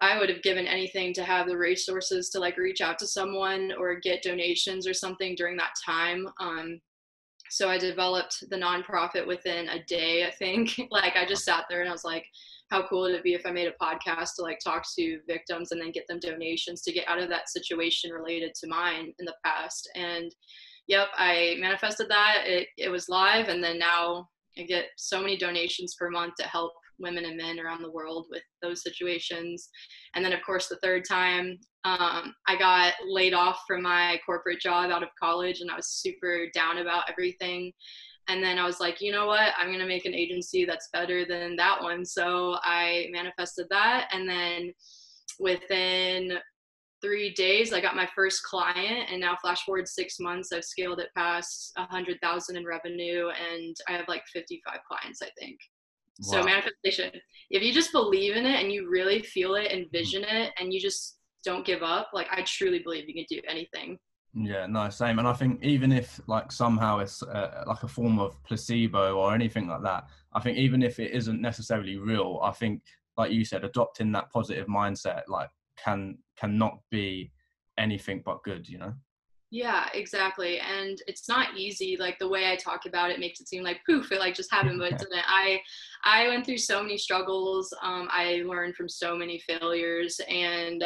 I 0.00 0.18
would 0.18 0.28
have 0.28 0.42
given 0.42 0.66
anything 0.66 1.14
to 1.14 1.24
have 1.24 1.46
the 1.46 1.56
resources 1.56 2.28
to 2.30 2.38
like 2.38 2.58
reach 2.58 2.80
out 2.80 2.98
to 2.98 3.06
someone 3.06 3.72
or 3.78 3.98
get 3.98 4.22
donations 4.22 4.86
or 4.86 4.92
something 4.92 5.34
during 5.34 5.56
that 5.56 5.72
time. 5.84 6.28
Um, 6.38 6.80
so 7.48 7.70
I 7.70 7.78
developed 7.78 8.44
the 8.50 8.56
nonprofit 8.56 9.26
within 9.26 9.68
a 9.68 9.82
day, 9.84 10.26
I 10.26 10.30
think. 10.32 10.78
like 10.90 11.16
I 11.16 11.24
just 11.24 11.44
sat 11.44 11.64
there 11.70 11.80
and 11.80 11.88
I 11.88 11.92
was 11.92 12.04
like, 12.04 12.26
how 12.70 12.86
cool 12.88 13.02
would 13.02 13.14
it 13.14 13.22
be 13.22 13.34
if 13.34 13.46
I 13.46 13.52
made 13.52 13.68
a 13.68 13.84
podcast 13.84 14.34
to 14.36 14.42
like 14.42 14.58
talk 14.58 14.84
to 14.98 15.20
victims 15.26 15.70
and 15.70 15.80
then 15.80 15.92
get 15.92 16.06
them 16.08 16.18
donations 16.18 16.82
to 16.82 16.92
get 16.92 17.08
out 17.08 17.20
of 17.20 17.28
that 17.30 17.48
situation 17.48 18.10
related 18.10 18.54
to 18.56 18.68
mine 18.68 19.14
in 19.18 19.24
the 19.24 19.36
past. 19.44 19.88
And 19.94 20.34
yep, 20.86 21.08
I 21.16 21.56
manifested 21.58 22.08
that. 22.08 22.42
It 22.46 22.68
it 22.76 22.88
was 22.88 23.08
live 23.08 23.48
and 23.48 23.62
then 23.62 23.78
now 23.78 24.28
I 24.58 24.62
get 24.62 24.86
so 24.96 25.20
many 25.20 25.36
donations 25.36 25.94
per 25.98 26.10
month 26.10 26.34
to 26.40 26.46
help 26.46 26.72
women 26.98 27.24
and 27.24 27.36
men 27.36 27.60
around 27.60 27.82
the 27.82 27.90
world 27.90 28.26
with 28.30 28.42
those 28.62 28.82
situations. 28.82 29.68
And 30.14 30.24
then, 30.24 30.32
of 30.32 30.40
course, 30.44 30.68
the 30.68 30.78
third 30.82 31.04
time, 31.08 31.58
um, 31.84 32.34
I 32.46 32.56
got 32.58 32.94
laid 33.06 33.34
off 33.34 33.60
from 33.66 33.82
my 33.82 34.18
corporate 34.24 34.60
job 34.60 34.90
out 34.90 35.02
of 35.02 35.08
college, 35.20 35.60
and 35.60 35.70
I 35.70 35.76
was 35.76 35.88
super 35.88 36.46
down 36.54 36.78
about 36.78 37.08
everything. 37.10 37.72
And 38.28 38.42
then 38.42 38.58
I 38.58 38.64
was 38.64 38.80
like, 38.80 39.00
you 39.00 39.12
know 39.12 39.26
what? 39.26 39.52
I'm 39.56 39.68
going 39.68 39.78
to 39.78 39.86
make 39.86 40.04
an 40.04 40.14
agency 40.14 40.64
that's 40.64 40.88
better 40.92 41.24
than 41.24 41.54
that 41.56 41.80
one. 41.80 42.04
So 42.04 42.56
I 42.62 43.06
manifested 43.12 43.66
that. 43.70 44.08
And 44.12 44.28
then 44.28 44.72
within 45.38 46.32
three 47.02 47.32
days, 47.34 47.72
I 47.72 47.80
got 47.80 47.96
my 47.96 48.08
first 48.14 48.42
client. 48.44 49.10
And 49.10 49.20
now, 49.20 49.36
flash 49.40 49.64
forward 49.64 49.88
six 49.88 50.18
months, 50.18 50.52
I've 50.52 50.64
scaled 50.64 51.00
it 51.00 51.08
past 51.16 51.72
a 51.76 51.82
100,000 51.82 52.56
in 52.56 52.64
revenue. 52.64 53.28
And 53.28 53.76
I 53.88 53.92
have 53.92 54.08
like 54.08 54.22
55 54.32 54.78
clients, 54.88 55.22
I 55.22 55.28
think. 55.38 55.58
So 56.22 56.42
manifestation, 56.42 57.10
if 57.50 57.62
you 57.62 57.74
just 57.74 57.92
believe 57.92 58.36
in 58.36 58.46
it 58.46 58.62
and 58.62 58.72
you 58.72 58.88
really 58.88 59.20
feel 59.20 59.54
it, 59.54 59.70
envision 59.70 60.24
it, 60.24 60.52
and 60.58 60.72
you 60.72 60.80
just 60.80 61.18
don't 61.44 61.64
give 61.64 61.82
up, 61.82 62.08
like 62.14 62.26
I 62.30 62.42
truly 62.42 62.78
believe 62.78 63.04
you 63.06 63.14
can 63.14 63.26
do 63.28 63.42
anything. 63.48 63.98
Yeah, 64.32 64.66
no, 64.66 64.88
same. 64.90 65.18
And 65.18 65.28
I 65.28 65.32
think 65.32 65.62
even 65.62 65.92
if 65.92 66.20
like 66.26 66.52
somehow 66.52 66.98
it's 66.98 67.22
uh, 67.22 67.64
like 67.66 67.82
a 67.82 67.88
form 67.88 68.18
of 68.18 68.42
placebo 68.44 69.16
or 69.16 69.34
anything 69.34 69.68
like 69.68 69.82
that, 69.82 70.08
I 70.32 70.40
think 70.40 70.58
even 70.58 70.82
if 70.82 70.98
it 70.98 71.12
isn't 71.12 71.40
necessarily 71.40 71.96
real, 71.96 72.40
I 72.42 72.50
think 72.52 72.82
like 73.16 73.32
you 73.32 73.44
said, 73.44 73.64
adopting 73.64 74.12
that 74.12 74.30
positive 74.30 74.66
mindset 74.66 75.22
like 75.28 75.48
can 75.76 76.18
cannot 76.36 76.78
be 76.90 77.32
anything 77.78 78.22
but 78.24 78.42
good, 78.42 78.68
you 78.68 78.78
know. 78.78 78.94
Yeah, 79.50 79.88
exactly. 79.94 80.58
And 80.58 81.00
it's 81.06 81.28
not 81.28 81.56
easy. 81.56 81.96
Like 81.98 82.18
the 82.18 82.28
way 82.28 82.50
I 82.50 82.56
talk 82.56 82.84
about 82.84 83.10
it 83.10 83.20
makes 83.20 83.40
it 83.40 83.48
seem 83.48 83.62
like 83.62 83.80
poof, 83.86 84.10
it 84.10 84.18
like 84.18 84.34
just 84.34 84.52
happened, 84.52 84.78
but 84.80 84.92
it 84.92 84.98
didn't. 84.98 85.24
I 85.26 85.60
I 86.04 86.28
went 86.28 86.44
through 86.44 86.58
so 86.58 86.82
many 86.82 86.98
struggles. 86.98 87.72
Um, 87.82 88.08
I 88.10 88.42
learned 88.44 88.74
from 88.74 88.88
so 88.88 89.16
many 89.16 89.38
failures 89.38 90.20
and 90.28 90.84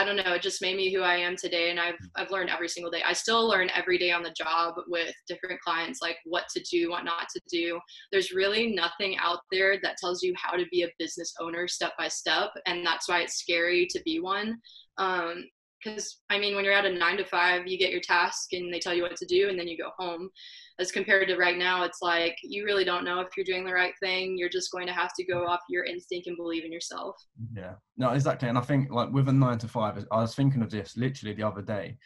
I 0.00 0.04
don't 0.04 0.16
know, 0.16 0.32
it 0.32 0.40
just 0.40 0.62
made 0.62 0.78
me 0.78 0.90
who 0.90 1.02
I 1.02 1.16
am 1.16 1.36
today 1.36 1.70
and 1.70 1.78
I've 1.78 1.98
I've 2.16 2.30
learned 2.30 2.48
every 2.48 2.68
single 2.68 2.90
day. 2.90 3.02
I 3.06 3.12
still 3.12 3.46
learn 3.46 3.68
every 3.74 3.98
day 3.98 4.12
on 4.12 4.22
the 4.22 4.30
job 4.30 4.76
with 4.88 5.14
different 5.28 5.60
clients 5.60 6.00
like 6.00 6.16
what 6.24 6.48
to 6.54 6.62
do, 6.62 6.88
what 6.88 7.04
not 7.04 7.28
to 7.34 7.40
do. 7.50 7.78
There's 8.10 8.32
really 8.32 8.74
nothing 8.74 9.18
out 9.18 9.40
there 9.52 9.76
that 9.82 9.98
tells 9.98 10.22
you 10.22 10.32
how 10.38 10.56
to 10.56 10.64
be 10.70 10.84
a 10.84 10.88
business 10.98 11.34
owner 11.38 11.68
step 11.68 11.92
by 11.98 12.08
step 12.08 12.48
and 12.64 12.84
that's 12.86 13.10
why 13.10 13.20
it's 13.20 13.40
scary 13.40 13.86
to 13.90 14.00
be 14.02 14.20
one. 14.20 14.56
Um, 14.96 15.44
because 15.82 16.20
I 16.30 16.38
mean, 16.38 16.54
when 16.54 16.64
you're 16.64 16.74
at 16.74 16.84
a 16.84 16.92
nine 16.92 17.16
to 17.18 17.24
five, 17.24 17.66
you 17.66 17.78
get 17.78 17.90
your 17.92 18.00
task 18.00 18.52
and 18.52 18.72
they 18.72 18.78
tell 18.78 18.94
you 18.94 19.02
what 19.02 19.16
to 19.16 19.26
do, 19.26 19.48
and 19.48 19.58
then 19.58 19.68
you 19.68 19.76
go 19.76 19.90
home. 19.98 20.30
As 20.78 20.92
compared 20.92 21.28
to 21.28 21.36
right 21.36 21.58
now, 21.58 21.84
it's 21.84 22.00
like 22.00 22.36
you 22.42 22.64
really 22.64 22.84
don't 22.84 23.04
know 23.04 23.20
if 23.20 23.28
you're 23.36 23.44
doing 23.44 23.64
the 23.64 23.74
right 23.74 23.94
thing. 24.00 24.36
You're 24.38 24.48
just 24.48 24.72
going 24.72 24.86
to 24.86 24.92
have 24.92 25.12
to 25.14 25.24
go 25.24 25.46
off 25.46 25.60
your 25.68 25.84
instinct 25.84 26.26
and 26.26 26.36
believe 26.36 26.64
in 26.64 26.72
yourself. 26.72 27.16
Yeah, 27.54 27.74
no, 27.96 28.10
exactly. 28.10 28.48
And 28.48 28.58
I 28.58 28.62
think 28.62 28.90
like 28.90 29.10
with 29.10 29.28
a 29.28 29.32
nine 29.32 29.58
to 29.58 29.68
five, 29.68 30.04
I 30.10 30.20
was 30.20 30.34
thinking 30.34 30.62
of 30.62 30.70
this 30.70 30.96
literally 30.96 31.34
the 31.34 31.46
other 31.46 31.62
day 31.62 31.98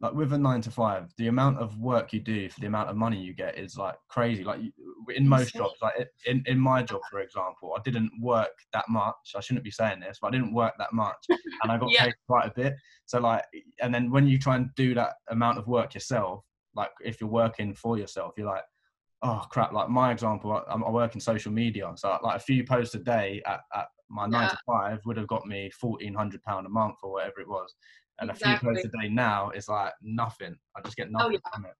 like 0.00 0.12
with 0.12 0.32
a 0.32 0.38
nine 0.38 0.60
to 0.60 0.70
five, 0.70 1.10
the 1.16 1.28
amount 1.28 1.58
of 1.58 1.78
work 1.78 2.12
you 2.12 2.20
do 2.20 2.48
for 2.50 2.60
the 2.60 2.66
amount 2.66 2.90
of 2.90 2.96
money 2.96 3.18
you 3.18 3.32
get 3.32 3.58
is 3.58 3.78
like 3.78 3.94
crazy. 4.08 4.44
Like 4.44 4.60
in 5.14 5.26
most 5.26 5.54
jobs, 5.54 5.76
like 5.80 5.94
in, 6.26 6.42
in 6.46 6.58
my 6.58 6.82
job, 6.82 7.00
for 7.10 7.20
example, 7.20 7.74
I 7.76 7.80
didn't 7.82 8.12
work 8.20 8.52
that 8.74 8.84
much. 8.90 9.14
I 9.34 9.40
shouldn't 9.40 9.64
be 9.64 9.70
saying 9.70 10.00
this, 10.00 10.18
but 10.20 10.28
I 10.28 10.30
didn't 10.32 10.52
work 10.52 10.74
that 10.78 10.92
much 10.92 11.24
and 11.30 11.72
I 11.72 11.78
got 11.78 11.90
yeah. 11.90 12.04
paid 12.04 12.14
quite 12.28 12.46
a 12.46 12.52
bit. 12.54 12.74
So 13.06 13.20
like, 13.20 13.44
and 13.80 13.94
then 13.94 14.10
when 14.10 14.26
you 14.26 14.38
try 14.38 14.56
and 14.56 14.68
do 14.76 14.92
that 14.94 15.14
amount 15.30 15.58
of 15.58 15.66
work 15.66 15.94
yourself, 15.94 16.44
like 16.74 16.90
if 17.00 17.18
you're 17.20 17.30
working 17.30 17.72
for 17.72 17.96
yourself, 17.96 18.34
you're 18.36 18.46
like, 18.46 18.64
oh 19.22 19.46
crap. 19.50 19.72
Like 19.72 19.88
my 19.88 20.12
example, 20.12 20.52
I, 20.52 20.74
I 20.74 20.90
work 20.90 21.14
in 21.14 21.20
social 21.22 21.52
media. 21.52 21.90
So 21.96 22.18
like 22.22 22.36
a 22.36 22.40
few 22.40 22.64
posts 22.64 22.94
a 22.94 22.98
day 22.98 23.40
at, 23.46 23.60
at 23.74 23.86
my 24.10 24.26
nine 24.26 24.42
yeah. 24.42 24.48
to 24.50 24.58
five 24.66 25.00
would 25.06 25.16
have 25.16 25.26
got 25.26 25.46
me 25.46 25.70
fourteen 25.70 26.14
hundred 26.14 26.42
pound 26.42 26.66
a 26.66 26.68
month 26.68 26.96
or 27.02 27.12
whatever 27.12 27.40
it 27.40 27.48
was 27.48 27.74
and 28.18 28.30
exactly. 28.30 28.54
a 28.54 28.58
few 28.58 28.82
posts 28.82 28.94
a 28.94 29.02
day 29.02 29.08
now 29.08 29.50
is 29.50 29.68
like 29.68 29.92
nothing. 30.02 30.56
I 30.76 30.80
just 30.82 30.96
get 30.96 31.08
oh, 31.08 31.10
nothing 31.10 31.36
oh, 31.36 31.40
yeah. 31.44 31.54
from 31.54 31.64
it. 31.66 31.72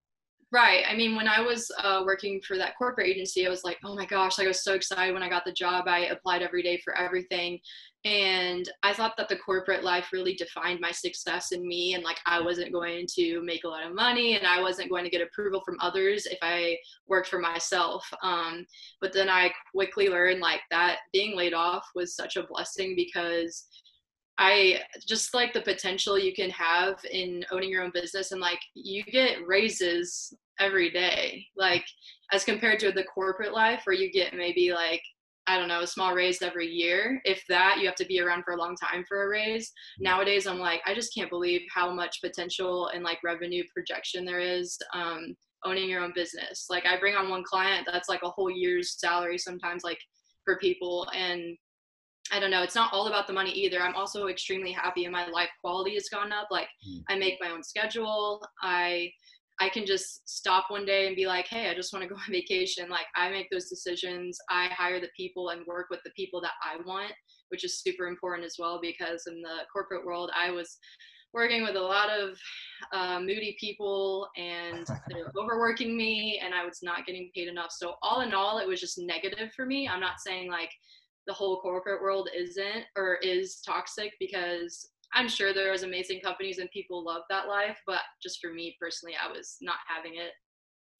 Right. 0.52 0.85
I 0.88 0.95
mean, 0.95 1.16
when 1.16 1.26
I 1.26 1.40
was 1.40 1.69
uh, 1.83 2.02
working 2.07 2.40
for 2.40 2.57
that 2.57 2.78
corporate 2.78 3.09
agency, 3.09 3.47
I 3.47 3.50
was 3.50 3.64
like, 3.64 3.78
oh 3.85 3.97
my 3.97 4.07
gosh, 4.07 4.38
like 4.38 4.45
I 4.45 4.49
was 4.49 4.62
so 4.62 4.75
excited 4.75 5.12
when 5.12 5.23
I 5.23 5.28
got 5.28 5.45
the 5.45 5.52
job. 5.52 5.88
I 5.88 6.07
applied 6.07 6.40
every 6.40 6.62
day 6.62 6.81
for 6.85 6.97
everything. 6.97 7.59
And 8.05 8.71
I 8.85 8.93
thought 8.93 9.14
that 9.19 9.28
the 9.28 9.38
corporate 9.38 9.83
life 9.83 10.11
really 10.12 10.35
defined 10.35 10.78
my 10.81 10.93
success 10.93 11.50
in 11.50 11.66
me. 11.66 11.95
And 11.95 12.05
like, 12.05 12.21
I 12.26 12.40
wasn't 12.40 12.73
going 12.73 13.09
to 13.16 13.43
make 13.43 13.64
a 13.64 13.69
lot 13.69 13.85
of 13.85 13.97
money 13.97 14.37
and 14.37 14.47
I 14.47 14.61
wasn't 14.62 14.88
going 14.88 15.02
to 15.02 15.11
get 15.11 15.21
approval 15.21 15.62
from 15.66 15.78
others 15.81 16.26
if 16.26 16.38
I 16.43 16.78
worked 17.09 17.28
for 17.28 17.40
myself. 17.40 18.09
Um, 18.23 18.64
but 19.00 19.12
then 19.12 19.28
I 19.28 19.50
quickly 19.75 20.09
learned 20.09 20.38
like 20.38 20.61
that 20.71 20.99
being 21.12 21.37
laid 21.37 21.55
off 21.55 21.85
was 21.97 22.14
such 22.14 22.37
a 22.37 22.47
blessing 22.47 22.95
because 22.95 23.66
I 24.38 24.81
just 25.07 25.33
like 25.35 25.52
the 25.52 25.62
potential 25.62 26.19
you 26.19 26.35
can 26.35 26.50
have 26.50 26.99
in 27.11 27.45
owning 27.50 27.71
your 27.71 27.83
own 27.83 27.90
business 27.93 28.33
and 28.33 28.40
like 28.40 28.61
you 28.75 29.02
get 29.05 29.47
raises 29.47 30.35
every 30.61 30.90
day. 30.90 31.47
Like 31.57 31.85
as 32.33 32.45
compared 32.45 32.78
to 32.81 32.93
the 32.93 33.05
corporate 33.05 33.55
life 33.55 33.83
where 33.85 33.97
you 33.97 34.11
get 34.11 34.35
maybe 34.35 34.73
like 34.73 35.02
I 35.49 35.59
don't 35.59 35.69
know, 35.69 35.83
a 35.83 35.87
small 35.87 36.12
raise 36.12 36.43
every 36.43 36.66
year. 36.66 37.21
If 37.25 37.45
that, 37.49 37.78
you 37.78 37.87
have 37.87 37.95
to 37.97 38.05
be 38.05 38.21
around 38.21 38.43
for 38.43 38.55
a 38.55 38.59
long 38.59 38.75
time 38.75 39.05
for 39.07 39.23
a 39.23 39.28
raise. 39.28 39.73
Nowadays, 40.00 40.47
I'm 40.47 40.59
like, 40.59 40.81
I 40.87 40.93
just 40.93 41.14
can't 41.14 41.31
believe 41.31 41.61
how 41.73 41.93
much 41.93 42.21
potential 42.21 42.88
and 42.88 43.05
like 43.05 43.23
revenue 43.23 43.62
projection 43.73 44.25
there 44.25 44.40
is 44.40 44.76
um, 44.93 45.37
owning 45.64 45.88
your 45.88 46.02
own 46.02 46.12
business. 46.16 46.66
Like, 46.69 46.85
I 46.85 46.99
bring 46.99 47.14
on 47.14 47.28
one 47.28 47.45
client 47.45 47.87
that's 47.90 48.09
like 48.09 48.25
a 48.25 48.31
whole 48.31 48.50
year's 48.50 48.99
salary 48.99 49.38
sometimes, 49.38 49.85
like 49.85 50.00
for 50.45 50.59
people. 50.59 51.07
And 51.14 51.57
I 52.33 52.40
don't 52.40 52.50
know, 52.50 52.62
it's 52.62 52.75
not 52.75 52.92
all 52.92 53.06
about 53.06 53.26
the 53.26 53.33
money 53.33 53.50
either. 53.52 53.80
I'm 53.80 53.95
also 53.95 54.26
extremely 54.26 54.73
happy 54.73 55.04
and 55.04 55.12
my 55.12 55.28
life 55.28 55.50
quality 55.61 55.95
has 55.95 56.09
gone 56.09 56.33
up. 56.33 56.49
Like 56.50 56.68
mm. 56.88 57.02
I 57.09 57.16
make 57.16 57.38
my 57.40 57.50
own 57.50 57.62
schedule. 57.62 58.45
I 58.62 59.11
I 59.59 59.71
can 59.71 59.87
just 59.87 60.28
stop 60.28 60.66
one 60.68 60.85
day 60.85 61.06
and 61.06 61.16
be 61.16 61.26
like, 61.26 61.49
"Hey, 61.49 61.71
I 61.71 61.75
just 61.75 61.92
want 61.92 62.02
to 62.02 62.09
go 62.09 62.16
on 62.16 62.26
vacation." 62.30 62.88
Like 62.90 63.06
I 63.14 63.30
make 63.30 63.49
those 63.50 63.68
decisions. 63.68 64.38
I 64.50 64.66
hire 64.66 65.00
the 65.00 65.09
people 65.16 65.50
and 65.50 65.66
work 65.66 65.87
with 65.90 66.00
the 66.04 66.11
people 66.11 66.40
that 66.42 66.52
I 66.62 66.76
want, 66.87 67.12
which 67.49 67.64
is 67.64 67.80
super 67.80 68.06
important 68.06 68.45
as 68.45 68.56
well 68.59 68.80
because 68.83 69.26
in 69.26 69.40
the 69.40 69.64
corporate 69.73 70.04
world, 70.04 70.30
I 70.37 70.50
was 70.50 70.78
working 71.33 71.62
with 71.62 71.76
a 71.76 71.80
lot 71.80 72.09
of 72.09 72.38
uh, 72.92 73.21
moody 73.21 73.56
people 73.61 74.28
and 74.37 74.87
they're 75.09 75.33
overworking 75.38 75.97
me 75.97 76.40
and 76.42 76.54
I 76.54 76.64
was 76.64 76.78
not 76.83 77.06
getting 77.06 77.30
paid 77.35 77.49
enough. 77.49 77.71
So 77.71 77.95
all 78.02 78.23
in 78.23 78.33
all, 78.33 78.59
it 78.59 78.66
was 78.66 78.80
just 78.80 78.99
negative 78.99 79.52
for 79.54 79.66
me. 79.66 79.88
I'm 79.88 80.00
not 80.00 80.21
saying 80.21 80.50
like 80.50 80.71
the 81.26 81.33
whole 81.33 81.61
corporate 81.61 82.02
world 82.02 82.28
isn't 82.37 82.85
or 82.97 83.16
is 83.16 83.61
toxic 83.61 84.12
because 84.21 84.88
I'm 85.14 85.28
sure 85.28 85.52
there 85.52 85.73
is 85.73 85.83
amazing 85.83 86.21
companies 86.21 86.59
and 86.59 86.71
people 86.71 87.04
love 87.04 87.23
that 87.30 87.49
life, 87.49 87.78
but 87.87 88.00
just 88.23 88.40
for 88.40 88.52
me 88.52 88.76
personally, 88.80 89.14
I 89.23 89.30
was 89.30 89.56
not 89.61 89.76
having 89.88 90.16
it. 90.16 90.33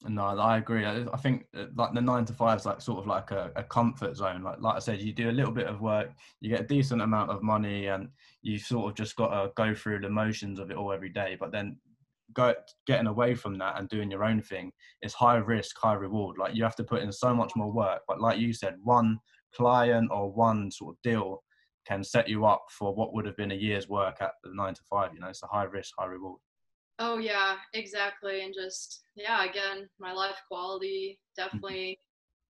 No, 0.07 0.23
I 0.23 0.57
agree. 0.57 0.85
I 0.85 1.05
think 1.17 1.45
uh, 1.57 1.65
like 1.75 1.93
the 1.93 2.01
nine 2.01 2.23
to 2.25 2.33
five 2.33 2.59
is 2.59 2.65
like 2.67 2.81
sort 2.81 2.99
of 2.99 3.07
like 3.07 3.31
a, 3.31 3.51
a, 3.55 3.63
comfort 3.63 4.15
zone. 4.15 4.43
Like 4.43 4.61
like 4.61 4.75
I 4.75 4.79
said, 4.79 5.01
you 5.01 5.11
do 5.11 5.31
a 5.31 5.31
little 5.31 5.51
bit 5.51 5.65
of 5.65 5.81
work, 5.81 6.11
you 6.39 6.51
get 6.51 6.61
a 6.61 6.67
decent 6.67 7.01
amount 7.01 7.31
of 7.31 7.41
money, 7.41 7.87
and 7.87 8.09
you 8.43 8.59
sort 8.59 8.91
of 8.91 8.95
just 8.95 9.15
got 9.15 9.29
to 9.29 9.51
go 9.55 9.73
through 9.73 10.01
the 10.01 10.09
motions 10.09 10.59
of 10.59 10.69
it 10.69 10.77
all 10.77 10.93
every 10.93 11.09
day. 11.09 11.35
But 11.39 11.51
then 11.51 11.77
go, 12.33 12.53
getting 12.85 13.07
away 13.07 13.33
from 13.33 13.57
that 13.57 13.79
and 13.79 13.89
doing 13.89 14.11
your 14.11 14.23
own 14.23 14.39
thing 14.39 14.71
is 15.01 15.13
high 15.13 15.37
risk, 15.37 15.75
high 15.79 15.95
reward. 15.95 16.37
Like 16.37 16.53
you 16.53 16.63
have 16.63 16.75
to 16.75 16.83
put 16.83 17.01
in 17.01 17.11
so 17.11 17.33
much 17.33 17.53
more 17.55 17.71
work. 17.71 18.01
But 18.07 18.21
like 18.21 18.37
you 18.39 18.53
said, 18.53 18.75
one 18.83 19.19
client 19.57 20.09
or 20.11 20.31
one 20.31 20.71
sort 20.71 20.95
of 20.95 21.01
deal 21.01 21.43
can 21.87 22.03
set 22.03 22.27
you 22.27 22.45
up 22.45 22.65
for 22.69 22.93
what 22.93 23.13
would 23.13 23.25
have 23.25 23.37
been 23.37 23.51
a 23.51 23.55
year's 23.55 23.87
work 23.87 24.17
at 24.21 24.31
the 24.43 24.51
nine 24.53 24.73
to 24.73 24.81
five. 24.89 25.13
You 25.13 25.19
know, 25.19 25.27
it's 25.29 25.43
a 25.43 25.47
high 25.47 25.63
risk, 25.63 25.93
high 25.97 26.05
reward. 26.05 26.39
Oh 26.99 27.17
yeah, 27.17 27.55
exactly. 27.73 28.43
And 28.43 28.53
just 28.53 29.03
yeah, 29.15 29.45
again, 29.45 29.89
my 29.99 30.13
life 30.13 30.37
quality 30.49 31.19
definitely 31.35 31.99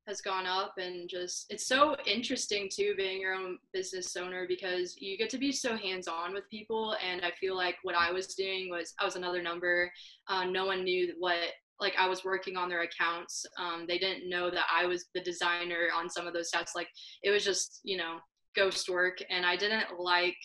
has 0.07 0.21
gone 0.21 0.45
up 0.45 0.73
and 0.77 1.09
just 1.09 1.45
it's 1.49 1.67
so 1.67 1.95
interesting 2.05 2.69
too 2.73 2.93
being 2.95 3.19
your 3.19 3.33
own 3.33 3.57
business 3.73 4.15
owner 4.15 4.45
because 4.47 4.95
you 4.97 5.17
get 5.17 5.29
to 5.29 5.37
be 5.37 5.51
so 5.51 5.75
hands-on 5.75 6.33
with 6.33 6.49
people 6.49 6.95
and 7.05 7.21
i 7.25 7.31
feel 7.31 7.57
like 7.57 7.75
what 7.83 7.93
i 7.93 8.09
was 8.09 8.27
doing 8.27 8.69
was 8.69 8.93
i 8.99 9.05
was 9.05 9.17
another 9.17 9.41
number 9.43 9.91
uh, 10.29 10.45
no 10.45 10.65
one 10.65 10.85
knew 10.85 11.13
what 11.19 11.35
like 11.79 11.93
i 11.97 12.07
was 12.07 12.23
working 12.23 12.57
on 12.57 12.69
their 12.69 12.83
accounts 12.83 13.45
um, 13.59 13.85
they 13.87 13.97
didn't 13.97 14.29
know 14.29 14.49
that 14.49 14.65
i 14.73 14.85
was 14.85 15.05
the 15.13 15.21
designer 15.21 15.87
on 15.95 16.09
some 16.09 16.27
of 16.27 16.33
those 16.33 16.49
sets 16.49 16.73
like 16.75 16.87
it 17.23 17.31
was 17.31 17.43
just 17.43 17.81
you 17.83 17.97
know 17.97 18.17
ghost 18.55 18.89
work 18.89 19.17
and 19.29 19.45
i 19.45 19.55
didn't 19.55 19.85
like 19.99 20.37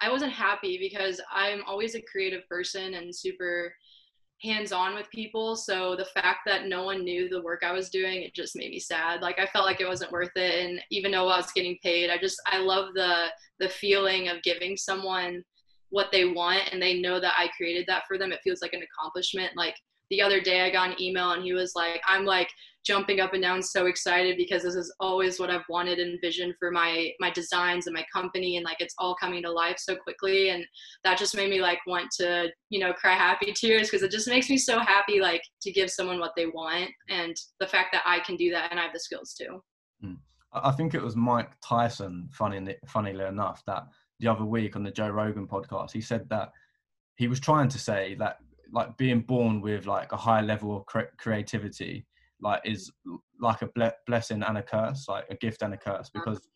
i 0.00 0.10
wasn't 0.10 0.32
happy 0.32 0.78
because 0.78 1.20
i'm 1.32 1.62
always 1.66 1.94
a 1.94 2.02
creative 2.10 2.46
person 2.48 2.94
and 2.94 3.14
super 3.14 3.72
hands 4.42 4.72
on 4.72 4.94
with 4.94 5.10
people. 5.10 5.56
So 5.56 5.96
the 5.96 6.04
fact 6.04 6.40
that 6.46 6.66
no 6.66 6.84
one 6.84 7.04
knew 7.04 7.28
the 7.28 7.42
work 7.42 7.62
I 7.64 7.72
was 7.72 7.88
doing, 7.88 8.22
it 8.22 8.34
just 8.34 8.56
made 8.56 8.70
me 8.70 8.78
sad. 8.78 9.22
Like 9.22 9.38
I 9.38 9.46
felt 9.46 9.64
like 9.64 9.80
it 9.80 9.88
wasn't 9.88 10.12
worth 10.12 10.36
it. 10.36 10.66
And 10.66 10.80
even 10.90 11.10
though 11.10 11.28
I 11.28 11.38
was 11.38 11.52
getting 11.52 11.78
paid, 11.82 12.10
I 12.10 12.18
just, 12.18 12.40
I 12.46 12.58
love 12.58 12.92
the, 12.94 13.26
the 13.60 13.68
feeling 13.68 14.28
of 14.28 14.42
giving 14.42 14.76
someone 14.76 15.42
what 15.90 16.12
they 16.12 16.26
want 16.26 16.68
and 16.72 16.82
they 16.82 17.00
know 17.00 17.20
that 17.20 17.34
I 17.38 17.48
created 17.56 17.86
that 17.88 18.02
for 18.06 18.18
them. 18.18 18.32
It 18.32 18.40
feels 18.44 18.60
like 18.60 18.74
an 18.74 18.82
accomplishment. 18.82 19.52
Like 19.56 19.76
the 20.10 20.22
other 20.22 20.40
day 20.40 20.62
I 20.62 20.70
got 20.70 20.90
an 20.90 21.02
email 21.02 21.32
and 21.32 21.42
he 21.42 21.52
was 21.52 21.72
like, 21.74 22.00
I'm 22.06 22.24
like 22.24 22.48
jumping 22.86 23.18
up 23.18 23.34
and 23.34 23.42
down 23.42 23.60
so 23.62 23.86
excited 23.86 24.36
because 24.36 24.62
this 24.62 24.76
is 24.76 24.94
always 25.00 25.40
what 25.40 25.50
I've 25.50 25.64
wanted 25.68 25.98
and 25.98 26.14
envisioned 26.14 26.54
for 26.58 26.70
my 26.70 27.10
my 27.18 27.30
designs 27.30 27.86
and 27.86 27.94
my 27.94 28.04
company 28.12 28.56
and 28.56 28.64
like 28.64 28.76
it's 28.80 28.94
all 28.98 29.16
coming 29.20 29.42
to 29.42 29.50
life 29.50 29.76
so 29.78 29.96
quickly 29.96 30.50
and 30.50 30.64
that 31.02 31.18
just 31.18 31.34
made 31.34 31.50
me 31.50 31.60
like 31.60 31.80
want 31.86 32.10
to, 32.18 32.48
you 32.70 32.78
know, 32.78 32.92
cry 32.92 33.14
happy 33.14 33.52
tears 33.52 33.90
because 33.90 34.04
it 34.04 34.12
just 34.12 34.28
makes 34.28 34.48
me 34.48 34.56
so 34.56 34.78
happy 34.78 35.20
like 35.20 35.42
to 35.62 35.72
give 35.72 35.90
someone 35.90 36.20
what 36.20 36.32
they 36.36 36.46
want 36.46 36.90
and 37.08 37.34
the 37.58 37.66
fact 37.66 37.88
that 37.92 38.02
I 38.06 38.20
can 38.20 38.36
do 38.36 38.50
that 38.52 38.70
and 38.70 38.78
I 38.78 38.84
have 38.84 38.92
the 38.92 39.00
skills 39.00 39.34
too. 39.34 39.62
Mm. 40.04 40.18
I 40.52 40.70
think 40.70 40.94
it 40.94 41.02
was 41.02 41.16
Mike 41.16 41.50
Tyson, 41.62 42.28
funny, 42.32 42.76
funnily 42.86 43.24
enough, 43.24 43.62
that 43.66 43.84
the 44.20 44.28
other 44.28 44.44
week 44.44 44.76
on 44.76 44.82
the 44.82 44.90
Joe 44.90 45.10
Rogan 45.10 45.46
podcast, 45.46 45.92
he 45.92 46.00
said 46.00 46.28
that 46.30 46.52
he 47.16 47.28
was 47.28 47.40
trying 47.40 47.68
to 47.68 47.78
say 47.78 48.14
that 48.18 48.38
like 48.76 48.94
being 48.98 49.20
born 49.20 49.62
with 49.62 49.86
like 49.86 50.12
a 50.12 50.16
high 50.16 50.42
level 50.42 50.76
of 50.76 50.84
cre- 50.84 51.14
creativity 51.16 52.06
like 52.42 52.60
is 52.66 52.92
like 53.40 53.62
a 53.62 53.66
ble- 53.68 53.98
blessing 54.06 54.42
and 54.42 54.58
a 54.58 54.62
curse 54.62 55.08
like 55.08 55.24
a 55.30 55.34
gift 55.36 55.62
and 55.62 55.72
a 55.72 55.78
curse. 55.78 56.10
Uh-huh. 56.14 56.20
Because 56.22 56.46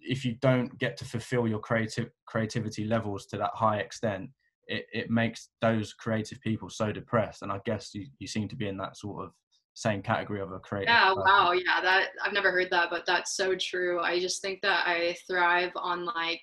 if 0.00 0.24
you 0.24 0.36
don't 0.40 0.76
get 0.78 0.96
to 0.96 1.04
fulfill 1.04 1.46
your 1.46 1.58
creative 1.58 2.08
creativity 2.24 2.84
levels 2.84 3.26
to 3.26 3.36
that 3.36 3.50
high 3.52 3.76
extent 3.76 4.30
it, 4.68 4.86
it 4.94 5.10
makes 5.10 5.50
those 5.60 5.92
creative 5.92 6.40
people 6.40 6.70
so 6.70 6.90
depressed. 6.92 7.42
And 7.42 7.52
i 7.52 7.60
guess 7.66 7.94
you, 7.94 8.06
you 8.18 8.26
seem 8.26 8.48
to 8.48 8.56
be 8.56 8.66
in 8.66 8.78
that 8.78 8.96
sort 8.96 9.26
of 9.26 9.32
same 9.74 10.00
category 10.02 10.40
of 10.40 10.50
a 10.52 10.58
creative 10.58 10.88
yeah 10.88 11.10
person. 11.10 11.22
wow 11.26 11.52
yeah 11.52 11.80
that 11.80 12.08
i've 12.24 12.32
never 12.32 12.50
heard 12.50 12.70
that 12.70 12.88
but 12.90 13.04
that's 13.06 13.36
so 13.36 13.54
true. 13.54 14.00
I 14.00 14.18
just 14.18 14.42
think 14.42 14.60
that 14.62 14.86
i 14.86 15.14
thrive 15.28 15.72
on 15.76 16.06
like 16.06 16.42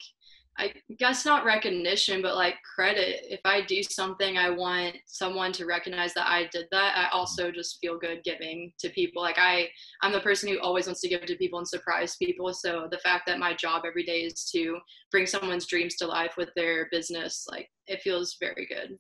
I 0.60 0.74
guess 0.98 1.24
not 1.24 1.46
recognition, 1.46 2.22
but 2.22 2.36
like 2.36 2.56
credit. 2.76 3.26
If 3.30 3.42
I 3.46 3.62
do 3.62 3.84
something, 3.84 4.38
I 4.38 4.50
want 4.50 4.96
someone 5.06 5.52
to 5.54 5.66
recognize 5.66 6.14
that 6.16 6.28
I 6.28 6.50
did 6.52 6.66
that. 6.72 6.98
I 6.98 7.16
also 7.16 7.52
just 7.52 7.78
feel 7.80 8.00
good 8.00 8.24
giving 8.24 8.74
to 8.80 8.90
people. 8.90 9.22
Like 9.22 9.38
I, 9.38 9.70
I'm 10.02 10.12
the 10.12 10.20
person 10.20 10.50
who 10.50 10.60
always 10.60 10.88
wants 10.88 11.02
to 11.02 11.10
give 11.10 11.24
to 11.26 11.36
people 11.36 11.60
and 11.60 11.68
surprise 11.68 12.16
people. 12.16 12.52
So 12.54 12.88
the 12.90 12.98
fact 13.00 13.28
that 13.28 13.38
my 13.38 13.54
job 13.54 13.84
every 13.86 14.04
day 14.04 14.22
is 14.22 14.50
to 14.56 14.80
bring 15.12 15.28
someone's 15.28 15.68
dreams 15.68 15.96
to 15.98 16.08
life 16.08 16.34
with 16.38 16.50
their 16.56 16.88
business, 16.90 17.46
like 17.50 17.70
it 17.86 18.02
feels 18.02 18.38
very 18.40 18.66
good. 18.66 18.98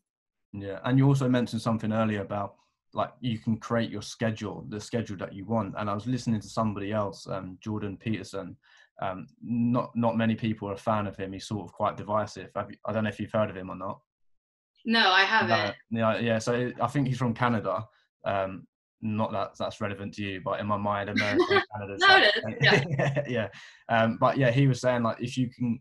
Yeah, 0.53 0.79
and 0.86 0.97
you 0.97 1.08
also 1.08 1.27
mentioned 1.27 1.62
something 1.62 1.91
earlier 1.91 2.21
about 2.21 2.55
like 2.93 3.12
you 3.19 3.38
can 3.39 3.58
create 3.58 3.89
your 3.89 4.01
schedule, 4.01 4.65
the 4.69 4.79
schedule 4.79 5.17
that 5.17 5.34
you 5.34 5.45
want. 5.45 5.75
And 5.77 5.89
I 5.89 5.93
was 5.93 6.08
listening 6.08 6.39
to 6.41 6.47
somebody 6.47 6.91
else, 6.91 7.27
um, 7.27 7.58
Jordan 7.62 7.97
Peterson 7.97 8.55
um, 9.01 9.27
not 9.41 9.91
not 9.95 10.17
many 10.17 10.36
people 10.36 10.69
are 10.69 10.73
a 10.73 10.77
fan 10.77 11.07
of 11.07 11.15
him. 11.15 11.33
He's 11.33 11.47
sort 11.47 11.67
of 11.67 11.73
quite 11.73 11.97
divisive. 11.97 12.49
You, 12.55 12.75
I 12.86 12.91
don't 12.91 13.03
know 13.03 13.10
if 13.10 13.19
you've 13.19 13.31
heard 13.31 13.49
of 13.49 13.57
him 13.57 13.69
or 13.69 13.75
not. 13.75 13.99
No, 14.86 15.12
I 15.12 15.23
haven't. 15.23 15.75
yeah, 15.91 16.17
yeah. 16.19 16.39
So 16.39 16.71
I 16.81 16.88
think 16.88 17.07
he's 17.07 17.17
from 17.17 17.33
Canada. 17.33 17.86
Um, 18.25 18.65
not 19.01 19.31
that 19.31 19.51
that's 19.57 19.79
relevant 19.79 20.13
to 20.15 20.23
you, 20.23 20.41
but 20.43 20.60
in 20.60 20.65
my 20.65 20.77
mind, 20.77 21.10
America, 21.10 21.62
Canada. 21.73 21.97
no, 21.99 22.17
it 22.17 22.57
is. 22.60 22.86
Yeah, 22.97 23.23
yeah. 23.27 23.47
Um, 23.89 24.17
but 24.19 24.38
yeah, 24.38 24.51
he 24.51 24.67
was 24.67 24.81
saying 24.81 25.03
like 25.03 25.21
if 25.21 25.38
you 25.38 25.49
can, 25.49 25.79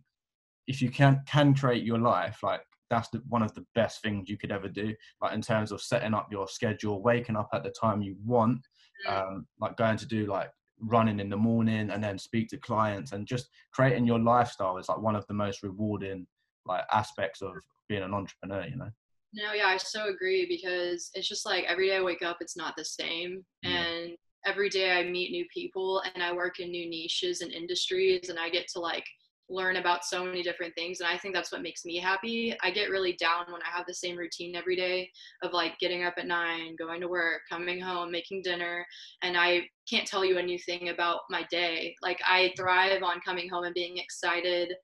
if 0.66 0.82
you 0.82 0.90
can 0.90 1.22
can 1.26 1.54
create 1.54 1.84
your 1.84 1.98
life, 1.98 2.40
like 2.42 2.60
that's 2.90 3.08
the, 3.08 3.22
one 3.28 3.42
of 3.42 3.54
the 3.54 3.64
best 3.74 4.02
things 4.02 4.28
you 4.28 4.36
could 4.36 4.52
ever 4.52 4.68
do. 4.68 4.94
Like 5.22 5.32
in 5.32 5.40
terms 5.40 5.72
of 5.72 5.80
setting 5.80 6.14
up 6.14 6.28
your 6.30 6.48
schedule, 6.48 7.02
waking 7.02 7.36
up 7.36 7.48
at 7.54 7.62
the 7.62 7.70
time 7.70 8.02
you 8.02 8.16
want, 8.24 8.60
mm. 9.08 9.12
um, 9.12 9.46
like 9.60 9.76
going 9.76 9.96
to 9.96 10.06
do 10.06 10.26
like 10.26 10.50
running 10.80 11.20
in 11.20 11.30
the 11.30 11.36
morning 11.36 11.90
and 11.90 12.02
then 12.02 12.18
speak 12.18 12.48
to 12.48 12.56
clients 12.58 13.12
and 13.12 13.26
just 13.26 13.48
creating 13.72 14.06
your 14.06 14.18
lifestyle 14.18 14.76
is 14.78 14.88
like 14.88 15.00
one 15.00 15.16
of 15.16 15.26
the 15.26 15.34
most 15.34 15.62
rewarding 15.62 16.26
like 16.66 16.84
aspects 16.92 17.42
of 17.42 17.52
being 17.88 18.02
an 18.02 18.12
entrepreneur 18.12 18.66
you 18.66 18.76
know 18.76 18.90
no 19.32 19.52
yeah 19.54 19.66
i 19.66 19.76
so 19.76 20.08
agree 20.08 20.46
because 20.46 21.10
it's 21.14 21.28
just 21.28 21.46
like 21.46 21.64
every 21.64 21.88
day 21.88 21.96
i 21.96 22.02
wake 22.02 22.22
up 22.22 22.36
it's 22.40 22.56
not 22.56 22.74
the 22.76 22.84
same 22.84 23.44
yeah. 23.62 23.84
and 23.84 24.16
every 24.44 24.68
day 24.68 24.92
i 24.92 25.02
meet 25.02 25.30
new 25.30 25.46
people 25.52 26.02
and 26.14 26.22
i 26.22 26.32
work 26.32 26.60
in 26.60 26.70
new 26.70 26.88
niches 26.88 27.40
and 27.40 27.52
industries 27.52 28.28
and 28.28 28.38
i 28.38 28.48
get 28.50 28.68
to 28.68 28.78
like 28.78 29.06
learn 29.48 29.76
about 29.76 30.04
so 30.04 30.24
many 30.24 30.42
different 30.42 30.74
things 30.74 31.00
and 31.00 31.08
i 31.08 31.16
think 31.16 31.34
that's 31.34 31.52
what 31.52 31.62
makes 31.62 31.84
me 31.84 31.98
happy. 31.98 32.54
I 32.62 32.70
get 32.70 32.90
really 32.90 33.12
down 33.14 33.44
when 33.48 33.62
i 33.62 33.76
have 33.76 33.86
the 33.86 33.94
same 33.94 34.16
routine 34.16 34.56
every 34.56 34.76
day 34.76 35.08
of 35.42 35.52
like 35.52 35.78
getting 35.78 36.04
up 36.04 36.14
at 36.18 36.26
nine 36.26 36.74
going 36.76 37.00
to 37.00 37.08
work 37.08 37.42
coming 37.48 37.80
home 37.80 38.10
making 38.10 38.42
dinner 38.42 38.84
and 39.22 39.36
i 39.36 39.60
can't 39.88 40.06
tell 40.06 40.24
you 40.24 40.38
a 40.38 40.42
new 40.42 40.58
thing 40.58 40.88
about 40.88 41.20
my 41.30 41.44
day. 41.50 41.94
Like 42.02 42.18
i 42.26 42.52
thrive 42.56 43.02
on 43.02 43.20
coming 43.24 43.48
home 43.48 43.64
and 43.64 43.74
being 43.74 43.98
excited 43.98 44.74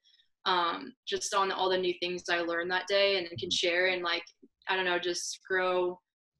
um, 0.44 0.92
just 1.06 1.34
on 1.34 1.52
all 1.52 1.70
the 1.70 1.78
new 1.78 1.94
things 2.00 2.22
i 2.30 2.40
learned 2.40 2.70
that 2.70 2.86
day 2.86 3.18
and 3.18 3.28
can 3.38 3.50
share 3.50 3.88
and 3.88 4.02
like 4.02 4.24
i 4.68 4.76
don't 4.76 4.84
know 4.84 4.98
just 4.98 5.40
grow 5.48 5.98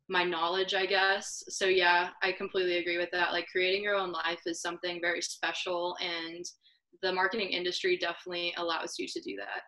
my 0.09 0.23
knowledge 0.25 0.75
i 0.75 0.87
guess. 0.87 1.43
So 1.49 1.67
yeah 1.67 2.11
i 2.23 2.31
completely 2.33 2.79
agree 2.79 2.99
with 2.99 3.11
that. 3.13 3.33
Like 3.33 3.47
creating 3.51 3.83
your 3.83 3.97
own 3.97 4.13
life 4.13 4.41
is 4.47 4.61
something 4.61 5.01
very 5.01 5.23
special 5.23 5.97
and 6.01 6.45
the 7.03 7.13
marketing 7.13 7.49
industry 7.49 7.97
definitely 7.97 8.55
allows 8.57 8.99
you 8.99 9.07
to 9.09 9.21
do 9.21 9.37
that. 9.37 9.63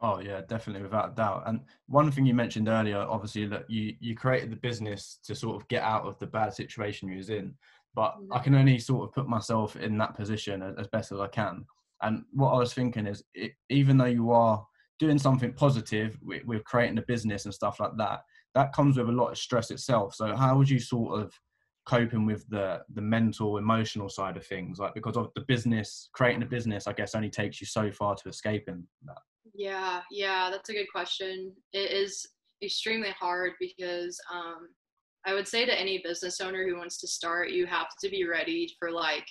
Oh 0.00 0.20
yeah, 0.20 0.42
definitely 0.48 0.82
without 0.82 1.12
a 1.12 1.14
doubt. 1.14 1.44
And 1.46 1.60
one 1.86 2.10
thing 2.10 2.26
you 2.26 2.34
mentioned 2.34 2.68
earlier, 2.68 2.98
obviously 2.98 3.46
that 3.46 3.70
you 3.70 3.94
you 4.00 4.14
created 4.14 4.50
the 4.50 4.56
business 4.56 5.18
to 5.24 5.34
sort 5.34 5.60
of 5.60 5.68
get 5.68 5.82
out 5.82 6.04
of 6.04 6.18
the 6.18 6.26
bad 6.26 6.52
situation 6.52 7.08
you 7.08 7.16
was 7.16 7.30
in. 7.30 7.54
But 7.94 8.16
mm-hmm. 8.16 8.32
I 8.32 8.40
can 8.40 8.54
only 8.54 8.78
sort 8.78 9.08
of 9.08 9.14
put 9.14 9.28
myself 9.28 9.76
in 9.76 9.96
that 9.98 10.14
position 10.14 10.62
as, 10.62 10.74
as 10.78 10.88
best 10.88 11.12
as 11.12 11.20
I 11.20 11.28
can. 11.28 11.64
And 12.02 12.24
what 12.32 12.50
I 12.50 12.58
was 12.58 12.74
thinking 12.74 13.06
is, 13.06 13.22
it, 13.34 13.52
even 13.70 13.96
though 13.96 14.04
you 14.04 14.32
are 14.32 14.66
doing 14.98 15.18
something 15.18 15.52
positive 15.52 16.18
with, 16.22 16.44
with 16.44 16.64
creating 16.64 16.98
a 16.98 17.02
business 17.02 17.44
and 17.44 17.54
stuff 17.54 17.80
like 17.80 17.96
that, 17.98 18.20
that 18.54 18.72
comes 18.72 18.96
with 18.96 19.08
a 19.08 19.12
lot 19.12 19.30
of 19.30 19.38
stress 19.38 19.70
itself. 19.70 20.14
So 20.14 20.34
how 20.36 20.58
would 20.58 20.68
you 20.68 20.80
sort 20.80 21.20
of 21.20 21.32
coping 21.86 22.24
with 22.24 22.48
the 22.48 22.80
the 22.94 23.00
mental 23.00 23.58
emotional 23.58 24.08
side 24.08 24.36
of 24.36 24.46
things 24.46 24.78
like 24.78 24.94
because 24.94 25.16
of 25.16 25.30
the 25.34 25.42
business 25.42 26.08
creating 26.12 26.42
a 26.42 26.46
business 26.46 26.86
i 26.86 26.92
guess 26.92 27.14
only 27.14 27.28
takes 27.28 27.60
you 27.60 27.66
so 27.66 27.90
far 27.92 28.14
to 28.14 28.28
escaping 28.28 28.86
that. 29.04 29.18
Yeah 29.54 30.00
yeah 30.10 30.48
that's 30.50 30.70
a 30.70 30.72
good 30.72 30.90
question. 30.90 31.52
It 31.72 31.90
is 31.90 32.26
extremely 32.62 33.10
hard 33.10 33.52
because 33.60 34.18
um 34.32 34.68
i 35.26 35.34
would 35.34 35.46
say 35.46 35.66
to 35.66 35.80
any 35.80 36.00
business 36.02 36.40
owner 36.40 36.66
who 36.66 36.76
wants 36.78 36.98
to 36.98 37.06
start 37.06 37.50
you 37.50 37.66
have 37.66 37.88
to 38.02 38.08
be 38.08 38.26
ready 38.26 38.74
for 38.78 38.90
like 38.90 39.26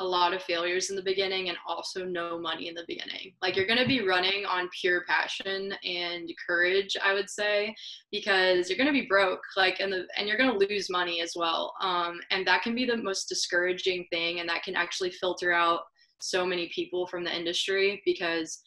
a 0.00 0.04
lot 0.04 0.32
of 0.32 0.42
failures 0.42 0.90
in 0.90 0.96
the 0.96 1.02
beginning 1.02 1.48
and 1.48 1.58
also 1.66 2.04
no 2.04 2.38
money 2.38 2.68
in 2.68 2.74
the 2.74 2.84
beginning. 2.86 3.32
Like 3.42 3.56
you're 3.56 3.66
going 3.66 3.80
to 3.80 3.86
be 3.86 4.06
running 4.06 4.44
on 4.46 4.68
pure 4.80 5.04
passion 5.08 5.74
and 5.84 6.30
courage, 6.46 6.96
I 7.02 7.14
would 7.14 7.28
say, 7.28 7.74
because 8.12 8.68
you're 8.68 8.78
going 8.78 8.92
to 8.92 9.00
be 9.00 9.06
broke 9.08 9.42
like 9.56 9.80
and 9.80 9.92
the 9.92 10.06
and 10.16 10.28
you're 10.28 10.38
going 10.38 10.52
to 10.52 10.66
lose 10.66 10.88
money 10.88 11.20
as 11.20 11.32
well. 11.34 11.74
Um, 11.80 12.20
and 12.30 12.46
that 12.46 12.62
can 12.62 12.74
be 12.74 12.84
the 12.84 12.96
most 12.96 13.28
discouraging 13.28 14.06
thing 14.10 14.40
and 14.40 14.48
that 14.48 14.62
can 14.62 14.76
actually 14.76 15.10
filter 15.10 15.52
out 15.52 15.80
so 16.20 16.46
many 16.46 16.70
people 16.74 17.06
from 17.06 17.24
the 17.24 17.34
industry 17.34 18.02
because 18.04 18.60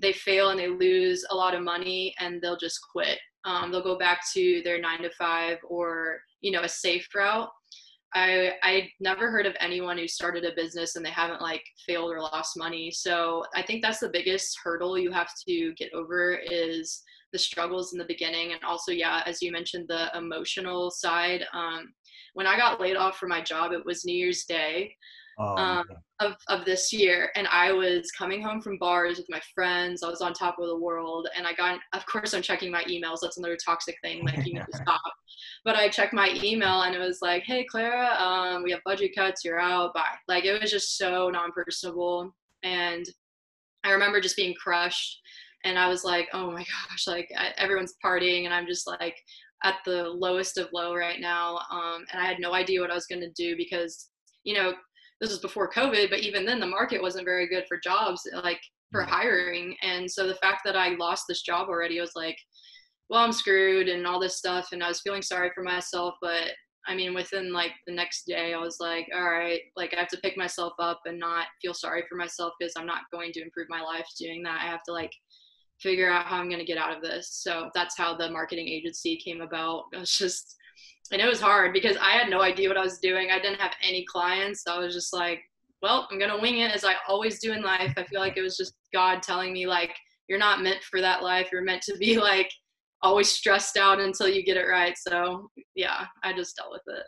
they 0.00 0.12
fail 0.12 0.50
and 0.50 0.58
they 0.58 0.68
lose 0.68 1.24
a 1.30 1.34
lot 1.34 1.54
of 1.54 1.62
money 1.62 2.14
and 2.18 2.40
they'll 2.40 2.56
just 2.56 2.80
quit. 2.92 3.18
Um, 3.44 3.70
they'll 3.70 3.82
go 3.82 3.98
back 3.98 4.22
to 4.34 4.60
their 4.64 4.80
9 4.80 5.02
to 5.02 5.10
5 5.10 5.58
or, 5.68 6.18
you 6.40 6.50
know, 6.50 6.62
a 6.62 6.68
safe 6.68 7.08
route 7.14 7.48
I 8.14 8.52
I 8.62 8.88
never 9.00 9.30
heard 9.30 9.46
of 9.46 9.56
anyone 9.60 9.98
who 9.98 10.08
started 10.08 10.44
a 10.44 10.54
business 10.54 10.96
and 10.96 11.04
they 11.04 11.10
haven't 11.10 11.42
like 11.42 11.64
failed 11.86 12.12
or 12.12 12.20
lost 12.20 12.56
money. 12.56 12.90
So 12.90 13.44
I 13.54 13.62
think 13.62 13.82
that's 13.82 14.00
the 14.00 14.08
biggest 14.08 14.58
hurdle 14.62 14.98
you 14.98 15.10
have 15.12 15.30
to 15.48 15.74
get 15.74 15.92
over 15.92 16.34
is 16.34 17.02
the 17.32 17.38
struggles 17.38 17.92
in 17.92 17.98
the 17.98 18.04
beginning 18.04 18.52
and 18.52 18.62
also 18.64 18.92
yeah 18.92 19.22
as 19.26 19.42
you 19.42 19.52
mentioned 19.52 19.86
the 19.88 20.10
emotional 20.16 20.90
side 20.90 21.44
um, 21.52 21.92
when 22.34 22.46
i 22.46 22.56
got 22.56 22.80
laid 22.80 22.96
off 22.96 23.18
from 23.18 23.28
my 23.28 23.42
job 23.42 23.72
it 23.72 23.84
was 23.84 24.04
new 24.04 24.16
year's 24.16 24.44
day 24.44 24.94
Oh, 25.38 25.56
um, 25.56 25.84
of, 26.20 26.34
of 26.48 26.64
this 26.64 26.92
year 26.92 27.30
and 27.36 27.46
i 27.48 27.70
was 27.70 28.10
coming 28.16 28.42
home 28.42 28.62
from 28.62 28.78
bars 28.78 29.18
with 29.18 29.26
my 29.28 29.40
friends 29.54 30.02
i 30.02 30.08
was 30.08 30.22
on 30.22 30.32
top 30.32 30.58
of 30.58 30.66
the 30.66 30.78
world 30.78 31.28
and 31.36 31.46
i 31.46 31.52
got 31.52 31.78
of 31.92 32.06
course 32.06 32.32
i'm 32.32 32.40
checking 32.40 32.70
my 32.70 32.82
emails 32.84 33.18
that's 33.20 33.36
another 33.36 33.58
toxic 33.62 33.96
thing 34.02 34.24
like 34.24 34.38
you 34.46 34.54
need 34.54 34.64
to 34.70 34.76
stop. 34.82 35.00
But 35.64 35.76
i 35.76 35.88
checked 35.90 36.14
my 36.14 36.30
email 36.42 36.82
and 36.82 36.94
it 36.94 36.98
was 36.98 37.18
like 37.20 37.42
hey 37.42 37.64
clara 37.64 38.14
um, 38.18 38.62
we 38.62 38.70
have 38.70 38.80
budget 38.84 39.12
cuts 39.14 39.44
you're 39.44 39.60
out 39.60 39.92
bye. 39.92 40.04
Like 40.26 40.44
it 40.44 40.58
was 40.58 40.70
just 40.70 40.96
so 40.96 41.28
non-personable 41.28 42.34
and 42.62 43.04
i 43.84 43.90
remember 43.90 44.20
just 44.22 44.36
being 44.36 44.54
crushed 44.54 45.20
and 45.64 45.78
i 45.78 45.86
was 45.86 46.02
like 46.02 46.28
oh 46.32 46.50
my 46.50 46.64
gosh 46.88 47.06
like 47.06 47.28
I, 47.36 47.52
everyone's 47.58 47.94
partying 48.02 48.46
and 48.46 48.54
i'm 48.54 48.66
just 48.66 48.86
like 48.86 49.16
at 49.64 49.76
the 49.84 50.04
lowest 50.04 50.56
of 50.56 50.68
low 50.72 50.94
right 50.94 51.20
now 51.20 51.58
um, 51.70 52.06
and 52.10 52.22
i 52.22 52.26
had 52.26 52.40
no 52.40 52.54
idea 52.54 52.80
what 52.80 52.90
i 52.90 52.94
was 52.94 53.06
going 53.06 53.20
to 53.20 53.30
do 53.36 53.54
because 53.54 54.08
you 54.44 54.54
know 54.54 54.72
this 55.20 55.30
was 55.30 55.38
before 55.38 55.70
COVID, 55.70 56.10
but 56.10 56.20
even 56.20 56.44
then 56.44 56.60
the 56.60 56.66
market 56.66 57.00
wasn't 57.00 57.24
very 57.24 57.48
good 57.48 57.64
for 57.68 57.78
jobs, 57.78 58.22
like 58.42 58.60
for 58.92 59.02
mm. 59.02 59.08
hiring. 59.08 59.76
And 59.82 60.10
so 60.10 60.26
the 60.26 60.34
fact 60.36 60.60
that 60.64 60.76
I 60.76 60.90
lost 60.90 61.24
this 61.28 61.42
job 61.42 61.68
already, 61.68 61.98
I 61.98 62.02
was 62.02 62.16
like, 62.16 62.38
well, 63.08 63.22
I'm 63.22 63.32
screwed 63.32 63.88
and 63.88 64.06
all 64.06 64.20
this 64.20 64.36
stuff. 64.36 64.68
And 64.72 64.82
I 64.82 64.88
was 64.88 65.00
feeling 65.00 65.22
sorry 65.22 65.50
for 65.54 65.62
myself. 65.62 66.14
But 66.20 66.50
I 66.86 66.94
mean, 66.94 67.14
within 67.14 67.52
like 67.52 67.72
the 67.86 67.94
next 67.94 68.26
day, 68.26 68.54
I 68.54 68.58
was 68.58 68.76
like, 68.80 69.08
all 69.14 69.30
right, 69.30 69.60
like 69.76 69.94
I 69.94 69.98
have 69.98 70.08
to 70.08 70.20
pick 70.22 70.36
myself 70.36 70.74
up 70.78 71.00
and 71.06 71.18
not 71.18 71.46
feel 71.62 71.74
sorry 71.74 72.04
for 72.08 72.16
myself 72.16 72.52
because 72.58 72.74
I'm 72.76 72.86
not 72.86 73.02
going 73.12 73.32
to 73.32 73.42
improve 73.42 73.68
my 73.68 73.80
life 73.80 74.06
doing 74.18 74.42
that. 74.44 74.60
I 74.62 74.66
have 74.66 74.82
to 74.84 74.92
like 74.92 75.12
figure 75.80 76.10
out 76.10 76.26
how 76.26 76.36
I'm 76.36 76.48
going 76.48 76.60
to 76.60 76.64
get 76.66 76.78
out 76.78 76.96
of 76.96 77.02
this. 77.02 77.28
So 77.32 77.70
that's 77.74 77.96
how 77.98 78.16
the 78.16 78.30
marketing 78.30 78.68
agency 78.68 79.16
came 79.16 79.40
about. 79.40 79.84
It 79.92 79.98
was 79.98 80.10
just, 80.10 80.56
and 81.12 81.20
it 81.20 81.26
was 81.26 81.40
hard 81.40 81.72
because 81.72 81.96
I 81.98 82.12
had 82.12 82.30
no 82.30 82.42
idea 82.42 82.68
what 82.68 82.76
I 82.76 82.84
was 82.84 82.98
doing. 82.98 83.30
I 83.30 83.38
didn't 83.38 83.60
have 83.60 83.74
any 83.82 84.04
clients. 84.04 84.62
So 84.64 84.72
I 84.72 84.78
was 84.78 84.94
just 84.94 85.12
like, 85.12 85.40
well, 85.82 86.08
I'm 86.10 86.18
gonna 86.18 86.40
wing 86.40 86.58
it 86.58 86.74
as 86.74 86.84
I 86.84 86.94
always 87.08 87.38
do 87.38 87.52
in 87.52 87.62
life. 87.62 87.92
I 87.96 88.04
feel 88.04 88.20
like 88.20 88.36
it 88.36 88.42
was 88.42 88.56
just 88.56 88.74
God 88.92 89.22
telling 89.22 89.52
me 89.52 89.66
like, 89.66 89.94
you're 90.28 90.38
not 90.38 90.62
meant 90.62 90.82
for 90.82 91.00
that 91.00 91.22
life. 91.22 91.48
You're 91.52 91.62
meant 91.62 91.82
to 91.82 91.96
be 91.96 92.18
like 92.20 92.50
always 93.02 93.30
stressed 93.30 93.76
out 93.76 94.00
until 94.00 94.28
you 94.28 94.44
get 94.44 94.56
it 94.56 94.66
right. 94.66 94.96
So 94.96 95.50
yeah, 95.74 96.06
I 96.22 96.32
just 96.32 96.56
dealt 96.56 96.72
with 96.72 96.96
it. 96.96 97.04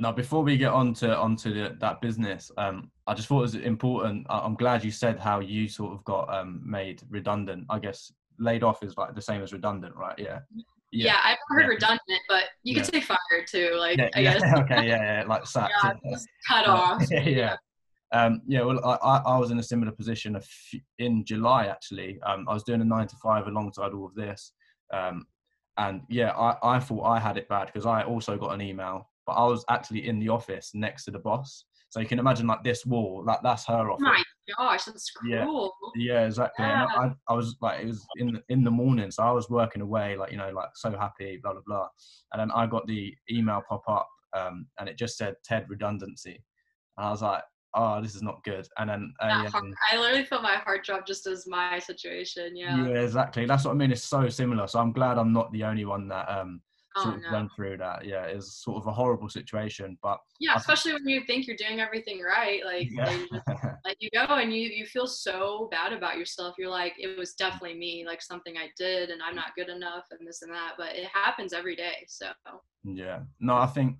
Now, 0.00 0.12
before 0.12 0.44
we 0.44 0.56
get 0.56 0.72
on 0.72 0.94
to 0.94 1.16
onto 1.16 1.52
the, 1.52 1.76
that 1.80 2.00
business, 2.00 2.52
um, 2.56 2.92
I 3.08 3.14
just 3.14 3.26
thought 3.26 3.38
it 3.38 3.42
was 3.42 3.54
important. 3.56 4.26
I'm 4.30 4.54
glad 4.54 4.84
you 4.84 4.92
said 4.92 5.18
how 5.18 5.40
you 5.40 5.68
sort 5.68 5.92
of 5.92 6.04
got 6.04 6.32
um, 6.32 6.62
made 6.64 7.02
redundant. 7.10 7.66
I 7.68 7.80
guess 7.80 8.12
laid 8.38 8.62
off 8.62 8.84
is 8.84 8.96
like 8.96 9.16
the 9.16 9.22
same 9.22 9.42
as 9.42 9.52
redundant, 9.52 9.96
right? 9.96 10.16
Yeah. 10.16 10.38
Yeah, 10.90 11.06
yeah 11.06 11.18
I've 11.22 11.38
heard 11.48 11.62
yeah. 11.62 11.66
redundant, 11.66 12.20
but 12.28 12.44
you 12.62 12.74
could 12.74 12.86
say 12.86 13.00
fired 13.00 13.46
too. 13.48 13.74
Like 13.78 13.98
yeah, 13.98 14.08
I 14.14 14.22
guess. 14.22 14.42
okay, 14.58 14.88
yeah, 14.88 15.20
yeah, 15.20 15.24
like 15.26 15.46
sacked. 15.46 15.72
Yeah, 16.04 16.16
cut 16.48 16.66
off. 16.66 17.02
yeah. 17.10 17.56
Um, 18.12 18.40
yeah, 18.46 18.62
well, 18.62 18.82
I, 18.84 19.20
I 19.26 19.38
was 19.38 19.50
in 19.50 19.58
a 19.58 19.62
similar 19.62 19.92
position 19.92 20.40
in 20.98 21.24
July 21.26 21.66
actually. 21.66 22.18
Um, 22.22 22.46
I 22.48 22.54
was 22.54 22.62
doing 22.62 22.80
a 22.80 22.84
nine 22.84 23.06
to 23.06 23.16
five 23.22 23.46
alongside 23.46 23.92
all 23.92 24.06
of 24.06 24.14
this, 24.14 24.52
um, 24.94 25.26
and 25.76 26.00
yeah, 26.08 26.30
I, 26.30 26.76
I 26.76 26.80
thought 26.80 27.04
I 27.04 27.18
had 27.18 27.36
it 27.36 27.48
bad 27.48 27.66
because 27.66 27.84
I 27.84 28.02
also 28.02 28.38
got 28.38 28.54
an 28.54 28.62
email, 28.62 29.10
but 29.26 29.32
I 29.32 29.44
was 29.44 29.64
actually 29.68 30.08
in 30.08 30.18
the 30.18 30.30
office 30.30 30.70
next 30.72 31.04
to 31.04 31.10
the 31.10 31.18
boss, 31.18 31.66
so 31.90 32.00
you 32.00 32.06
can 32.06 32.18
imagine 32.18 32.46
like 32.46 32.62
this 32.64 32.84
wall, 32.84 33.24
like 33.26 33.40
that's 33.42 33.66
her 33.66 33.90
office. 33.90 34.02
My 34.02 34.22
gosh, 34.56 34.84
that's 34.84 35.10
cruel. 35.10 35.72
Yeah, 35.96 36.12
yeah 36.12 36.26
exactly. 36.26 36.64
Yeah. 36.64 36.86
And 36.96 37.12
I, 37.28 37.32
I 37.32 37.36
was 37.36 37.56
like, 37.60 37.82
it 37.82 37.86
was 37.86 38.06
in 38.16 38.32
the, 38.34 38.42
in 38.48 38.64
the 38.64 38.70
morning, 38.70 39.10
so 39.10 39.22
I 39.22 39.30
was 39.30 39.48
working 39.48 39.82
away, 39.82 40.16
like 40.16 40.30
you 40.30 40.38
know, 40.38 40.50
like 40.50 40.70
so 40.74 40.90
happy, 40.90 41.38
blah 41.42 41.52
blah 41.52 41.62
blah. 41.66 41.88
And 42.32 42.40
then 42.40 42.50
I 42.52 42.66
got 42.66 42.86
the 42.86 43.14
email 43.30 43.62
pop 43.68 43.82
up, 43.88 44.08
um, 44.36 44.66
and 44.78 44.88
it 44.88 44.98
just 44.98 45.16
said 45.16 45.34
TED 45.44 45.66
redundancy, 45.68 46.42
and 46.96 47.06
I 47.06 47.10
was 47.10 47.22
like, 47.22 47.42
oh, 47.74 48.02
this 48.02 48.14
is 48.14 48.22
not 48.22 48.42
good. 48.44 48.66
And 48.78 48.90
then 48.90 49.12
uh, 49.20 49.48
um, 49.54 49.74
I 49.90 49.96
literally 49.96 50.24
felt 50.24 50.42
my 50.42 50.56
heart 50.56 50.84
drop 50.84 51.06
just 51.06 51.26
as 51.26 51.46
my 51.46 51.78
situation. 51.78 52.56
Yeah. 52.56 52.86
Yeah, 52.86 53.00
exactly. 53.00 53.46
That's 53.46 53.64
what 53.64 53.72
I 53.72 53.74
mean. 53.74 53.92
It's 53.92 54.04
so 54.04 54.28
similar. 54.28 54.66
So 54.66 54.78
I'm 54.78 54.92
glad 54.92 55.18
I'm 55.18 55.32
not 55.32 55.52
the 55.52 55.64
only 55.64 55.84
one 55.84 56.08
that 56.08 56.28
um 56.28 56.60
oh, 56.98 57.02
sort 57.04 57.16
of 57.16 57.22
no. 57.22 57.32
went 57.32 57.50
through 57.54 57.76
that. 57.78 58.04
Yeah, 58.04 58.24
it's 58.24 58.62
sort 58.64 58.78
of 58.78 58.86
a 58.86 58.92
horrible 58.92 59.28
situation, 59.28 59.96
but 60.02 60.18
yeah, 60.40 60.54
especially 60.56 60.92
when 60.92 61.08
you 61.08 61.22
think 61.26 61.46
you're 61.46 61.56
doing 61.56 61.80
everything 61.80 62.20
right, 62.20 62.64
like 62.64 62.88
yeah. 62.92 63.18
like 63.84 63.96
you 64.00 64.08
go 64.12 64.24
and 64.34 64.52
you 64.52 64.68
you 64.68 64.86
feel 64.86 65.06
so 65.06 65.68
bad 65.70 65.92
about 65.92 66.18
yourself. 66.18 66.54
You're 66.58 66.70
like, 66.70 66.94
it 66.98 67.18
was 67.18 67.34
definitely 67.34 67.78
me, 67.78 68.04
like 68.06 68.22
something 68.22 68.56
I 68.56 68.68
did, 68.76 69.10
and 69.10 69.22
I'm 69.22 69.34
not 69.34 69.54
good 69.56 69.68
enough, 69.68 70.04
and 70.10 70.26
this 70.26 70.42
and 70.42 70.52
that. 70.52 70.74
But 70.76 70.96
it 70.96 71.08
happens 71.12 71.52
every 71.52 71.76
day. 71.76 72.04
So 72.08 72.26
yeah, 72.84 73.20
no, 73.40 73.56
I 73.56 73.66
think 73.66 73.96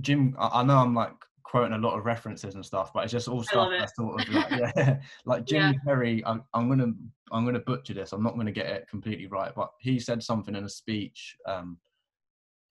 Jim. 0.00 0.36
I, 0.38 0.60
I 0.60 0.62
know 0.62 0.76
I'm 0.76 0.94
like 0.94 1.14
quoting 1.50 1.72
a 1.72 1.78
lot 1.78 1.98
of 1.98 2.04
references 2.04 2.54
and 2.54 2.64
stuff, 2.64 2.92
but 2.94 3.02
it's 3.02 3.12
just 3.12 3.26
all 3.26 3.42
stuff 3.42 3.70
that's 3.76 3.96
sort 3.96 4.20
of 4.20 4.28
like 4.32 4.50
yeah, 4.76 4.98
like 5.24 5.44
Jim 5.44 5.74
yeah. 5.74 5.78
Carrey. 5.84 6.22
I'm, 6.24 6.44
I'm, 6.54 6.68
gonna 6.68 6.92
I'm 7.32 7.44
gonna 7.44 7.58
butcher 7.58 7.92
this. 7.92 8.12
I'm 8.12 8.22
not 8.22 8.36
gonna 8.36 8.52
get 8.52 8.66
it 8.66 8.88
completely 8.88 9.26
right, 9.26 9.52
but 9.54 9.70
he 9.80 9.98
said 9.98 10.22
something 10.22 10.54
in 10.54 10.64
a 10.64 10.68
speech 10.68 11.36
um, 11.46 11.76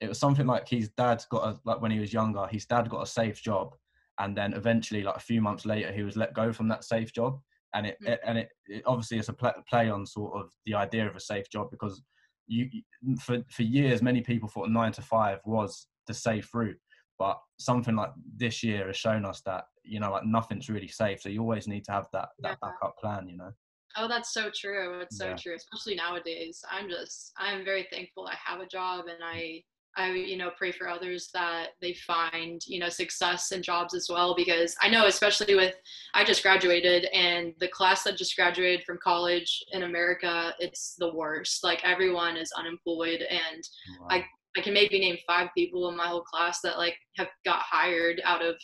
it 0.02 0.08
was 0.08 0.20
something 0.20 0.48
like 0.48 0.68
his 0.68 0.90
dad 0.90 1.24
got 1.30 1.44
a, 1.44 1.60
like 1.66 1.82
when 1.82 1.92
he 1.92 2.00
was 2.00 2.14
younger 2.14 2.48
his 2.52 2.66
dad 2.66 2.90
got 2.90 3.04
a 3.04 3.08
safe 3.08 3.42
job 3.42 3.76
and 4.20 4.36
then 4.36 4.54
eventually 4.54 5.04
like 5.04 5.16
a 5.16 5.22
few 5.22 5.42
months 5.42 5.66
later 5.66 5.92
he 5.92 6.04
was 6.04 6.16
let 6.16 6.34
go 6.34 6.52
from 6.52 6.68
that 6.68 6.84
safe 6.84 7.12
job 7.14 7.40
and 7.74 7.86
it, 7.86 7.98
mm. 8.04 8.10
it 8.10 8.20
and 8.26 8.38
it, 8.38 8.50
it, 8.68 8.84
obviously 8.86 9.18
it's 9.18 9.30
a 9.30 9.34
play, 9.34 9.90
on 9.90 10.06
sort 10.06 10.34
of 10.40 10.52
the 10.66 10.74
idea 10.74 11.08
of 11.08 11.16
a 11.16 11.20
safe 11.20 11.50
job 11.50 11.70
because 11.72 12.02
you 12.48 12.68
for 13.20 13.40
for 13.50 13.64
years 13.64 14.02
many 14.02 14.22
people 14.22 14.50
thought 14.50 14.70
9 14.70 14.92
to 14.94 15.02
5 15.02 15.40
was 15.46 15.88
the 16.08 16.14
safe 16.14 16.54
route 16.54 16.80
but 17.20 17.40
something 17.60 17.96
like 17.96 18.12
this 18.36 18.64
year 18.64 18.88
has 18.88 18.98
shown 18.98 19.26
us 19.26 19.42
that 19.46 19.66
you 19.84 20.00
know 20.00 20.12
like 20.12 20.26
nothing's 20.26 20.70
really 20.70 20.88
safe 20.88 21.22
so 21.22 21.30
you 21.30 21.42
always 21.42 21.68
need 21.68 21.84
to 21.84 21.92
have 21.92 22.08
that 22.12 22.30
that 22.40 22.58
yeah. 22.62 22.70
backup 22.70 22.98
plan 22.98 23.28
you 23.28 23.38
know 23.38 23.52
Oh, 23.98 24.08
that's 24.08 24.34
so 24.34 24.52
true. 24.56 25.00
It's 25.00 25.18
so 25.18 25.30
yeah. 25.30 25.36
true, 25.36 25.56
especially 25.56 25.96
nowadays. 25.96 26.64
I'm 26.70 26.88
just, 26.90 27.32
I'm 27.38 27.66
very 27.66 27.88
thankful 27.92 28.28
I 28.28 28.36
have 28.44 28.62
a 28.62 28.68
job 28.68 29.06
and 29.08 29.18
I 29.24 29.64
I 29.97 30.12
you 30.12 30.38
know 30.38 30.52
pray 30.58 30.71
for 30.71 30.88
others 30.88 31.30
that 31.34 31.69
they 31.82 31.93
find 31.93 32.62
you 32.67 32.80
know 32.80 32.89
success 32.89 33.52
in 33.52 33.62
jobs 33.62 33.93
as 33.93 34.08
well 34.10 34.36
because 34.36 34.75
I 34.82 34.89
know 34.89 35.08
especially 35.08 35.56
with 35.56 35.75
I 36.13 36.23
just 36.23 36.43
graduated 36.43 37.06
and 37.06 37.54
the 37.60 37.67
class 37.67 38.04
that 38.04 38.17
just 38.17 38.36
graduated 38.36 38.86
from 38.86 38.99
college 39.04 39.63
in 39.71 39.84
America 39.84 40.54
it's 40.60 40.95
the 40.99 41.13
worst 41.13 41.63
like 41.63 41.84
everyone 41.84 42.38
is 42.38 42.52
unemployed 42.58 43.23
and 43.30 43.63
wow. 44.02 44.08
I 44.10 44.25
I 44.58 44.62
can 44.62 44.73
maybe 44.73 44.99
name 44.99 45.17
five 45.28 45.49
people 45.56 45.89
in 45.89 45.97
my 45.97 46.08
whole 46.08 46.23
class 46.23 46.62
that 46.62 46.78
like 46.78 46.97
have 47.17 47.30
got 47.45 47.60
hired 47.60 48.21
out 48.23 48.43
of 48.43 48.56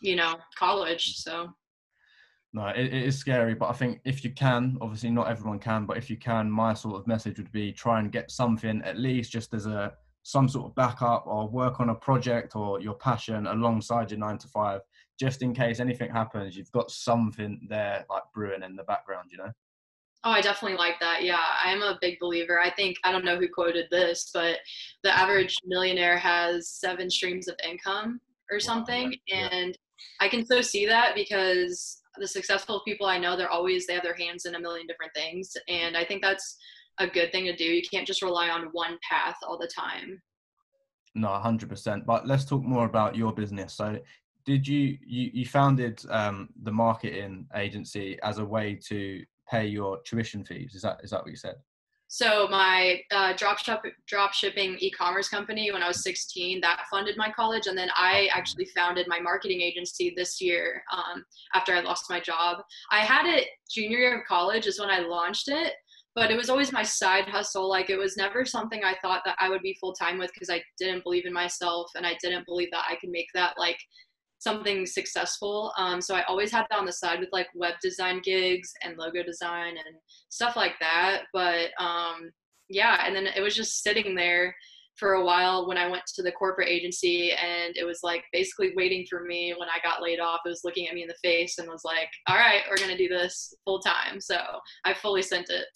you 0.00 0.16
know 0.16 0.36
college 0.58 1.16
so 1.16 1.48
no 2.52 2.66
it, 2.68 2.86
it 2.86 3.02
is 3.02 3.16
scary 3.16 3.54
but 3.54 3.68
i 3.68 3.72
think 3.72 4.00
if 4.04 4.22
you 4.22 4.30
can 4.30 4.76
obviously 4.80 5.10
not 5.10 5.28
everyone 5.28 5.58
can 5.58 5.86
but 5.86 5.96
if 5.96 6.10
you 6.10 6.16
can 6.16 6.50
my 6.50 6.74
sort 6.74 6.96
of 6.96 7.06
message 7.06 7.38
would 7.38 7.50
be 7.50 7.72
try 7.72 7.98
and 7.98 8.12
get 8.12 8.30
something 8.30 8.82
at 8.82 8.98
least 8.98 9.32
just 9.32 9.54
as 9.54 9.66
a 9.66 9.92
some 10.26 10.48
sort 10.48 10.66
of 10.66 10.74
backup 10.74 11.24
or 11.24 11.48
work 11.48 11.78
on 11.78 11.90
a 11.90 11.94
project 11.94 12.56
or 12.56 12.80
your 12.80 12.94
passion 12.94 13.46
alongside 13.46 14.10
your 14.10 14.18
nine 14.18 14.36
to 14.36 14.48
five, 14.48 14.80
just 15.20 15.40
in 15.40 15.54
case 15.54 15.78
anything 15.78 16.10
happens, 16.10 16.56
you've 16.56 16.72
got 16.72 16.90
something 16.90 17.64
there 17.70 18.04
like 18.10 18.24
brewing 18.34 18.64
in 18.64 18.74
the 18.74 18.82
background, 18.82 19.28
you 19.30 19.38
know? 19.38 19.52
Oh, 20.24 20.32
I 20.32 20.40
definitely 20.40 20.78
like 20.78 20.98
that. 20.98 21.22
Yeah, 21.22 21.38
I 21.64 21.70
am 21.70 21.80
a 21.82 21.96
big 22.00 22.18
believer. 22.18 22.58
I 22.58 22.70
think, 22.70 22.96
I 23.04 23.12
don't 23.12 23.24
know 23.24 23.38
who 23.38 23.46
quoted 23.48 23.86
this, 23.92 24.30
but 24.34 24.56
the 25.04 25.16
average 25.16 25.54
millionaire 25.64 26.18
has 26.18 26.70
seven 26.70 27.08
streams 27.08 27.46
of 27.46 27.54
income 27.62 28.20
or 28.50 28.58
something. 28.58 29.10
Wow, 29.10 29.18
yeah. 29.28 29.48
And 29.52 29.78
I 30.18 30.26
can 30.26 30.44
so 30.44 30.60
see 30.60 30.86
that 30.86 31.14
because 31.14 32.02
the 32.18 32.26
successful 32.26 32.82
people 32.84 33.06
I 33.06 33.18
know, 33.18 33.36
they're 33.36 33.48
always, 33.48 33.86
they 33.86 33.94
have 33.94 34.02
their 34.02 34.16
hands 34.16 34.44
in 34.44 34.56
a 34.56 34.60
million 34.60 34.88
different 34.88 35.14
things. 35.14 35.56
And 35.68 35.96
I 35.96 36.04
think 36.04 36.20
that's 36.20 36.56
a 36.98 37.06
good 37.06 37.32
thing 37.32 37.44
to 37.44 37.56
do. 37.56 37.64
You 37.64 37.82
can't 37.82 38.06
just 38.06 38.22
rely 38.22 38.48
on 38.48 38.68
one 38.72 38.98
path 39.08 39.36
all 39.46 39.58
the 39.58 39.68
time. 39.68 40.20
No, 41.14 41.28
100%. 41.28 42.04
But 42.04 42.26
let's 42.26 42.44
talk 42.44 42.62
more 42.62 42.86
about 42.86 43.16
your 43.16 43.32
business. 43.32 43.74
So, 43.74 43.98
did 44.44 44.66
you 44.68 44.96
you, 45.04 45.30
you 45.34 45.46
founded 45.46 46.00
um, 46.08 46.48
the 46.62 46.70
marketing 46.70 47.46
agency 47.56 48.16
as 48.22 48.38
a 48.38 48.44
way 48.44 48.78
to 48.88 49.24
pay 49.50 49.66
your 49.66 49.98
tuition 50.02 50.44
fees? 50.44 50.74
Is 50.74 50.82
that 50.82 51.00
is 51.02 51.10
that 51.10 51.22
what 51.22 51.30
you 51.30 51.36
said? 51.36 51.56
So 52.08 52.46
my 52.48 53.00
uh, 53.10 53.32
drop 53.32 53.58
shop 53.58 53.82
drop 54.06 54.32
shipping 54.32 54.76
e-commerce 54.78 55.28
company 55.28 55.72
when 55.72 55.82
I 55.82 55.88
was 55.88 56.04
16 56.04 56.60
that 56.60 56.84
funded 56.88 57.16
my 57.16 57.32
college, 57.32 57.66
and 57.66 57.76
then 57.76 57.88
I 57.96 58.28
actually 58.32 58.66
founded 58.76 59.08
my 59.08 59.18
marketing 59.18 59.60
agency 59.60 60.14
this 60.16 60.40
year 60.40 60.84
um, 60.92 61.24
after 61.54 61.74
I 61.74 61.80
lost 61.80 62.04
my 62.08 62.20
job. 62.20 62.58
I 62.92 63.00
had 63.00 63.26
it 63.26 63.48
junior 63.68 63.98
year 63.98 64.20
of 64.20 64.26
college 64.26 64.66
is 64.66 64.78
when 64.78 64.90
I 64.90 65.00
launched 65.00 65.48
it, 65.48 65.72
but 66.16 66.30
it 66.30 66.36
was 66.36 66.50
always 66.50 66.72
my 66.72 66.82
side 66.82 67.28
hustle 67.28 67.68
like 67.68 67.88
it 67.90 67.96
was 67.98 68.16
never 68.16 68.44
something 68.44 68.82
i 68.82 68.96
thought 69.02 69.22
that 69.24 69.36
i 69.38 69.48
would 69.48 69.62
be 69.62 69.76
full 69.80 69.92
time 69.92 70.18
with 70.18 70.32
because 70.34 70.50
i 70.50 70.60
didn't 70.78 71.04
believe 71.04 71.26
in 71.26 71.32
myself 71.32 71.88
and 71.94 72.04
i 72.04 72.16
didn't 72.20 72.46
believe 72.46 72.70
that 72.72 72.84
i 72.90 72.96
could 72.96 73.10
make 73.10 73.28
that 73.34 73.54
like 73.56 73.78
something 74.38 74.84
successful 74.84 75.72
um, 75.78 76.00
so 76.00 76.14
i 76.14 76.22
always 76.24 76.50
had 76.50 76.66
that 76.68 76.78
on 76.78 76.84
the 76.84 76.92
side 76.92 77.20
with 77.20 77.28
like 77.32 77.46
web 77.54 77.74
design 77.80 78.20
gigs 78.24 78.72
and 78.82 78.98
logo 78.98 79.22
design 79.22 79.76
and 79.76 79.96
stuff 80.28 80.56
like 80.56 80.74
that 80.80 81.22
but 81.32 81.68
um, 81.78 82.30
yeah, 82.68 83.04
and 83.06 83.14
then 83.14 83.26
it 83.26 83.40
was 83.40 83.54
just 83.54 83.82
sitting 83.82 84.14
there 84.14 84.54
for 84.96 85.14
a 85.14 85.24
while 85.24 85.68
when 85.68 85.76
I 85.76 85.88
went 85.88 86.04
to 86.14 86.22
the 86.22 86.32
corporate 86.32 86.68
agency 86.68 87.32
and 87.32 87.76
it 87.76 87.84
was 87.84 88.00
like 88.02 88.24
basically 88.32 88.72
waiting 88.76 89.04
for 89.08 89.24
me 89.24 89.54
when 89.58 89.68
I 89.68 89.78
got 89.86 90.02
laid 90.02 90.20
off. 90.20 90.40
It 90.44 90.48
was 90.48 90.62
looking 90.64 90.88
at 90.88 90.94
me 90.94 91.02
in 91.02 91.08
the 91.08 91.14
face 91.22 91.58
and 91.58 91.68
was 91.68 91.84
like, 91.84 92.08
all 92.28 92.36
right, 92.36 92.62
we're 92.68 92.78
going 92.78 92.90
to 92.90 92.96
do 92.96 93.08
this 93.08 93.54
full 93.64 93.78
time. 93.80 94.20
So 94.20 94.38
I 94.86 94.94
fully 94.94 95.22
sent 95.22 95.50
it. 95.50 95.66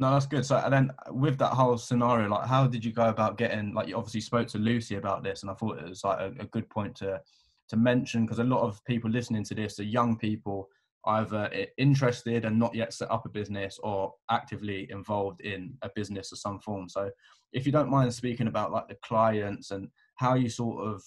No, 0.00 0.10
that's 0.12 0.24
good. 0.24 0.46
So, 0.46 0.56
and 0.56 0.72
then 0.72 0.90
with 1.10 1.36
that 1.38 1.52
whole 1.52 1.76
scenario, 1.76 2.26
like, 2.30 2.48
how 2.48 2.66
did 2.66 2.82
you 2.82 2.90
go 2.90 3.10
about 3.10 3.36
getting? 3.36 3.74
Like, 3.74 3.86
you 3.86 3.96
obviously 3.96 4.22
spoke 4.22 4.48
to 4.48 4.58
Lucy 4.58 4.96
about 4.96 5.22
this, 5.22 5.42
and 5.42 5.50
I 5.50 5.54
thought 5.54 5.78
it 5.78 5.86
was 5.86 6.02
like 6.02 6.18
a, 6.18 6.32
a 6.40 6.46
good 6.46 6.68
point 6.70 6.96
to 6.96 7.20
to 7.68 7.76
mention 7.76 8.24
because 8.24 8.38
a 8.38 8.44
lot 8.44 8.62
of 8.62 8.82
people 8.86 9.10
listening 9.10 9.44
to 9.44 9.54
this 9.54 9.78
are 9.78 9.84
young 9.84 10.16
people, 10.16 10.70
either 11.04 11.50
interested 11.76 12.46
and 12.46 12.58
not 12.58 12.74
yet 12.74 12.94
set 12.94 13.10
up 13.10 13.26
a 13.26 13.28
business, 13.28 13.78
or 13.82 14.14
actively 14.30 14.90
involved 14.90 15.42
in 15.42 15.74
a 15.82 15.90
business 15.94 16.32
of 16.32 16.38
some 16.38 16.58
form. 16.60 16.88
So, 16.88 17.10
if 17.52 17.66
you 17.66 17.72
don't 17.72 17.90
mind 17.90 18.14
speaking 18.14 18.46
about 18.46 18.72
like 18.72 18.88
the 18.88 18.96
clients 19.04 19.70
and 19.70 19.86
how 20.14 20.34
you 20.34 20.48
sort 20.48 20.82
of 20.82 21.04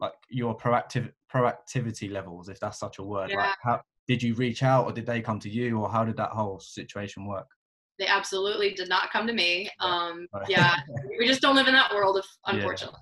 like 0.00 0.14
your 0.30 0.56
proactive 0.56 1.12
proactivity 1.30 2.10
levels, 2.10 2.48
if 2.48 2.58
that's 2.58 2.78
such 2.78 2.98
a 2.98 3.02
word, 3.02 3.28
yeah. 3.28 3.36
like 3.36 3.56
how 3.62 3.82
did 4.08 4.22
you 4.22 4.32
reach 4.34 4.62
out 4.62 4.86
or 4.86 4.92
did 4.92 5.04
they 5.04 5.20
come 5.20 5.40
to 5.40 5.50
you 5.50 5.78
or 5.78 5.90
how 5.90 6.06
did 6.06 6.16
that 6.16 6.30
whole 6.30 6.58
situation 6.58 7.26
work? 7.26 7.48
They 7.98 8.06
absolutely 8.06 8.74
did 8.74 8.88
not 8.88 9.10
come 9.10 9.26
to 9.26 9.32
me. 9.32 9.70
Um, 9.80 10.26
yeah, 10.48 10.76
we 11.18 11.26
just 11.26 11.40
don't 11.40 11.56
live 11.56 11.68
in 11.68 11.74
that 11.74 11.94
world, 11.94 12.18
of, 12.18 12.24
unfortunately. 12.46 13.00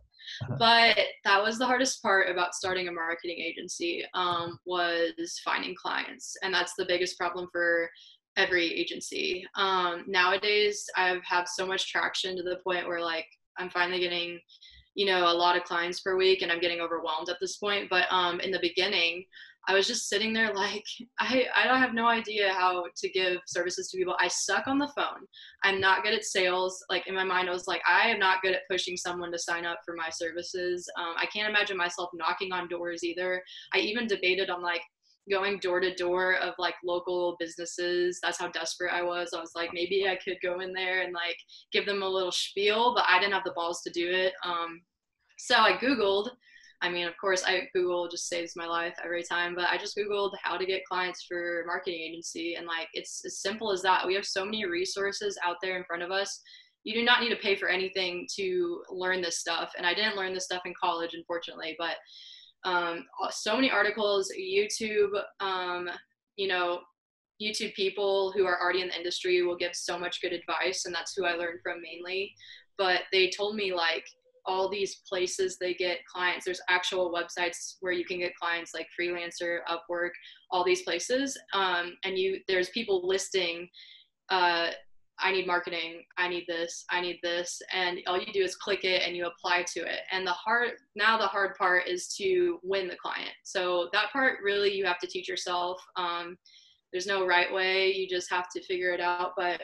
Yeah. 0.48 0.56
but 0.58 0.98
that 1.24 1.42
was 1.42 1.58
the 1.58 1.66
hardest 1.66 2.02
part 2.02 2.30
about 2.30 2.54
starting 2.54 2.88
a 2.88 2.92
marketing 2.92 3.38
agency 3.38 4.04
um, 4.14 4.58
was 4.64 5.40
finding 5.44 5.74
clients, 5.74 6.36
and 6.42 6.52
that's 6.52 6.74
the 6.76 6.86
biggest 6.86 7.18
problem 7.18 7.48
for 7.52 7.90
every 8.36 8.72
agency. 8.72 9.46
Um, 9.56 10.04
nowadays, 10.06 10.84
I 10.96 11.18
have 11.24 11.48
so 11.48 11.66
much 11.66 11.90
traction 11.90 12.36
to 12.36 12.42
the 12.42 12.60
point 12.64 12.86
where 12.86 13.00
like 13.00 13.26
I'm 13.58 13.70
finally 13.70 14.00
getting, 14.00 14.40
you 14.94 15.06
know, 15.06 15.30
a 15.30 15.34
lot 15.34 15.56
of 15.56 15.64
clients 15.64 16.00
per 16.00 16.16
week, 16.16 16.42
and 16.42 16.50
I'm 16.50 16.60
getting 16.60 16.80
overwhelmed 16.80 17.28
at 17.28 17.36
this 17.40 17.56
point. 17.56 17.88
But 17.90 18.06
um, 18.10 18.40
in 18.40 18.50
the 18.50 18.60
beginning, 18.60 19.24
I 19.68 19.74
was 19.74 19.86
just 19.86 20.08
sitting 20.08 20.32
there 20.32 20.52
like 20.52 20.84
I 21.20 21.46
I 21.54 21.66
don't 21.66 21.80
have 21.80 21.94
no 21.94 22.06
idea 22.06 22.52
how 22.52 22.84
to 22.94 23.08
give 23.08 23.38
services 23.46 23.90
to 23.90 23.98
people. 23.98 24.16
I 24.18 24.28
suck 24.28 24.66
on 24.66 24.78
the 24.78 24.92
phone. 24.96 25.26
I'm 25.64 25.80
not 25.80 26.02
good 26.02 26.14
at 26.14 26.24
sales. 26.24 26.84
Like 26.90 27.06
in 27.06 27.14
my 27.14 27.24
mind, 27.24 27.48
I 27.48 27.52
was 27.52 27.68
like 27.68 27.82
I 27.86 28.08
am 28.08 28.18
not 28.18 28.42
good 28.42 28.54
at 28.54 28.68
pushing 28.70 28.96
someone 28.96 29.32
to 29.32 29.38
sign 29.38 29.64
up 29.64 29.80
for 29.84 29.94
my 29.94 30.10
services. 30.10 30.88
Um, 30.98 31.14
I 31.16 31.26
can't 31.26 31.48
imagine 31.48 31.76
myself 31.76 32.10
knocking 32.14 32.52
on 32.52 32.68
doors 32.68 33.04
either. 33.04 33.42
I 33.74 33.78
even 33.78 34.06
debated 34.06 34.50
on 34.50 34.62
like 34.62 34.82
going 35.30 35.58
door 35.58 35.80
to 35.80 35.94
door 35.94 36.34
of 36.36 36.54
like 36.58 36.74
local 36.84 37.36
businesses. 37.38 38.18
That's 38.22 38.38
how 38.38 38.48
desperate 38.48 38.92
I 38.92 39.02
was. 39.02 39.30
I 39.32 39.40
was 39.40 39.52
like, 39.54 39.70
maybe 39.72 40.08
I 40.08 40.16
could 40.16 40.38
go 40.42 40.60
in 40.60 40.72
there 40.72 41.02
and 41.02 41.12
like 41.12 41.36
give 41.72 41.86
them 41.86 42.02
a 42.02 42.08
little 42.08 42.32
spiel, 42.32 42.94
but 42.94 43.04
I 43.08 43.20
didn't 43.20 43.34
have 43.34 43.44
the 43.44 43.52
balls 43.54 43.82
to 43.82 43.90
do 43.90 44.10
it. 44.10 44.32
Um, 44.44 44.82
so 45.38 45.56
I 45.56 45.72
Googled. 45.74 46.30
I 46.82 46.90
mean, 46.90 47.06
of 47.06 47.16
course, 47.16 47.44
I 47.46 47.68
Google 47.72 48.08
just 48.08 48.28
saves 48.28 48.56
my 48.56 48.66
life 48.66 48.94
every 49.04 49.22
time, 49.22 49.54
but 49.54 49.68
I 49.70 49.78
just 49.78 49.96
Googled 49.96 50.32
how 50.42 50.56
to 50.56 50.66
get 50.66 50.84
clients 50.84 51.24
for 51.28 51.62
marketing 51.64 52.00
agency. 52.00 52.56
And 52.56 52.66
like, 52.66 52.88
it's 52.92 53.24
as 53.24 53.40
simple 53.40 53.70
as 53.70 53.82
that. 53.82 54.04
We 54.04 54.14
have 54.14 54.26
so 54.26 54.44
many 54.44 54.66
resources 54.66 55.38
out 55.44 55.56
there 55.62 55.76
in 55.76 55.84
front 55.84 56.02
of 56.02 56.10
us. 56.10 56.40
You 56.82 56.94
do 56.94 57.04
not 57.04 57.20
need 57.20 57.30
to 57.30 57.36
pay 57.36 57.54
for 57.54 57.68
anything 57.68 58.26
to 58.36 58.82
learn 58.90 59.22
this 59.22 59.38
stuff. 59.38 59.72
And 59.78 59.86
I 59.86 59.94
didn't 59.94 60.16
learn 60.16 60.34
this 60.34 60.44
stuff 60.44 60.62
in 60.64 60.74
college, 60.82 61.14
unfortunately, 61.14 61.76
but 61.78 61.96
um, 62.64 63.06
so 63.30 63.54
many 63.54 63.70
articles, 63.70 64.32
YouTube, 64.36 65.10
um, 65.38 65.88
you 66.34 66.48
know, 66.48 66.80
YouTube 67.40 67.74
people 67.74 68.32
who 68.32 68.44
are 68.44 68.60
already 68.60 68.82
in 68.82 68.88
the 68.88 68.96
industry 68.96 69.42
will 69.42 69.56
give 69.56 69.74
so 69.74 69.98
much 69.98 70.20
good 70.20 70.32
advice, 70.32 70.84
and 70.84 70.94
that's 70.94 71.14
who 71.14 71.24
I 71.24 71.34
learned 71.34 71.60
from 71.62 71.80
mainly. 71.80 72.32
But 72.76 73.02
they 73.12 73.30
told 73.30 73.54
me 73.54 73.72
like 73.72 74.04
all 74.46 74.68
these 74.68 75.02
places 75.08 75.56
they 75.58 75.74
get 75.74 76.04
clients. 76.12 76.44
There's 76.44 76.60
actual 76.68 77.12
websites 77.12 77.76
where 77.80 77.92
you 77.92 78.04
can 78.04 78.18
get 78.18 78.36
clients 78.36 78.72
like 78.74 78.88
Freelancer, 78.98 79.58
Upwork, 79.68 80.10
all 80.50 80.64
these 80.64 80.82
places, 80.82 81.38
um, 81.52 81.94
and 82.04 82.18
you 82.18 82.40
there's 82.48 82.70
people 82.70 83.06
listing. 83.06 83.68
Uh, 84.28 84.70
I 85.18 85.30
need 85.30 85.46
marketing, 85.46 86.02
I 86.18 86.26
need 86.28 86.44
this, 86.48 86.84
I 86.90 87.00
need 87.00 87.20
this, 87.22 87.60
and 87.72 88.00
all 88.06 88.18
you 88.18 88.32
do 88.32 88.42
is 88.42 88.56
click 88.56 88.84
it 88.84 89.02
and 89.06 89.16
you 89.16 89.26
apply 89.26 89.64
to 89.74 89.80
it. 89.80 90.00
And 90.10 90.26
the 90.26 90.32
hard 90.32 90.70
now 90.96 91.18
the 91.18 91.26
hard 91.26 91.54
part 91.56 91.86
is 91.86 92.08
to 92.16 92.58
win 92.62 92.88
the 92.88 92.96
client. 92.96 93.30
So 93.44 93.88
that 93.92 94.10
part 94.12 94.38
really 94.42 94.74
you 94.74 94.84
have 94.84 94.98
to 95.00 95.06
teach 95.06 95.28
yourself. 95.28 95.80
Um, 95.96 96.36
there's 96.92 97.06
no 97.06 97.26
right 97.26 97.52
way, 97.52 97.92
you 97.92 98.08
just 98.08 98.30
have 98.30 98.48
to 98.54 98.62
figure 98.64 98.92
it 98.92 99.00
out. 99.00 99.32
But 99.36 99.62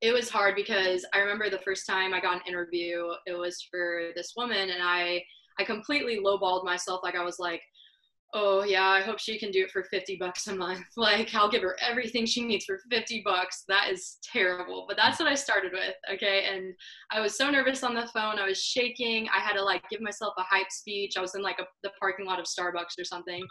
it 0.00 0.12
was 0.12 0.28
hard 0.28 0.54
because 0.54 1.04
I 1.12 1.18
remember 1.18 1.50
the 1.50 1.58
first 1.58 1.86
time 1.86 2.14
I 2.14 2.20
got 2.20 2.36
an 2.36 2.42
interview, 2.46 3.08
it 3.26 3.36
was 3.36 3.66
for 3.70 4.10
this 4.14 4.34
woman, 4.36 4.70
and 4.70 4.82
I 4.82 5.22
I 5.60 5.64
completely 5.64 6.20
lowballed 6.24 6.64
myself. 6.64 7.00
Like 7.02 7.16
I 7.16 7.24
was 7.24 7.38
like, 7.40 7.62
oh 8.34 8.62
yeah 8.62 8.86
i 8.86 9.00
hope 9.00 9.18
she 9.18 9.38
can 9.38 9.50
do 9.50 9.64
it 9.64 9.70
for 9.70 9.82
50 9.84 10.16
bucks 10.16 10.46
a 10.48 10.54
month. 10.54 10.84
Like 10.96 11.34
i'll 11.34 11.50
give 11.50 11.62
her 11.62 11.76
everything 11.80 12.26
she 12.26 12.44
needs 12.44 12.66
for 12.66 12.78
50 12.90 13.22
bucks. 13.24 13.64
That 13.68 13.90
is 13.90 14.18
terrible. 14.22 14.84
But 14.86 14.96
that's 14.96 15.18
what 15.18 15.28
i 15.28 15.34
started 15.34 15.72
with 15.72 15.94
okay? 16.12 16.44
And 16.52 16.74
i 17.10 17.20
was 17.20 17.36
so 17.36 17.50
nervous 17.50 17.82
on 17.82 17.94
the 17.94 18.06
phone 18.08 18.38
i 18.38 18.46
was 18.46 18.62
shaking 18.62 19.28
i 19.34 19.40
had 19.40 19.54
to 19.54 19.62
like 19.62 19.82
give 19.90 20.00
myself 20.00 20.34
a 20.36 20.42
hype 20.42 20.70
speech. 20.70 21.14
I 21.16 21.22
was 21.22 21.34
in 21.34 21.42
like 21.42 21.58
a, 21.58 21.64
the 21.82 21.90
parking 21.98 22.26
lot 22.26 22.38
of 22.38 22.44
starbucks 22.44 22.98
or 22.98 23.04
something. 23.04 23.42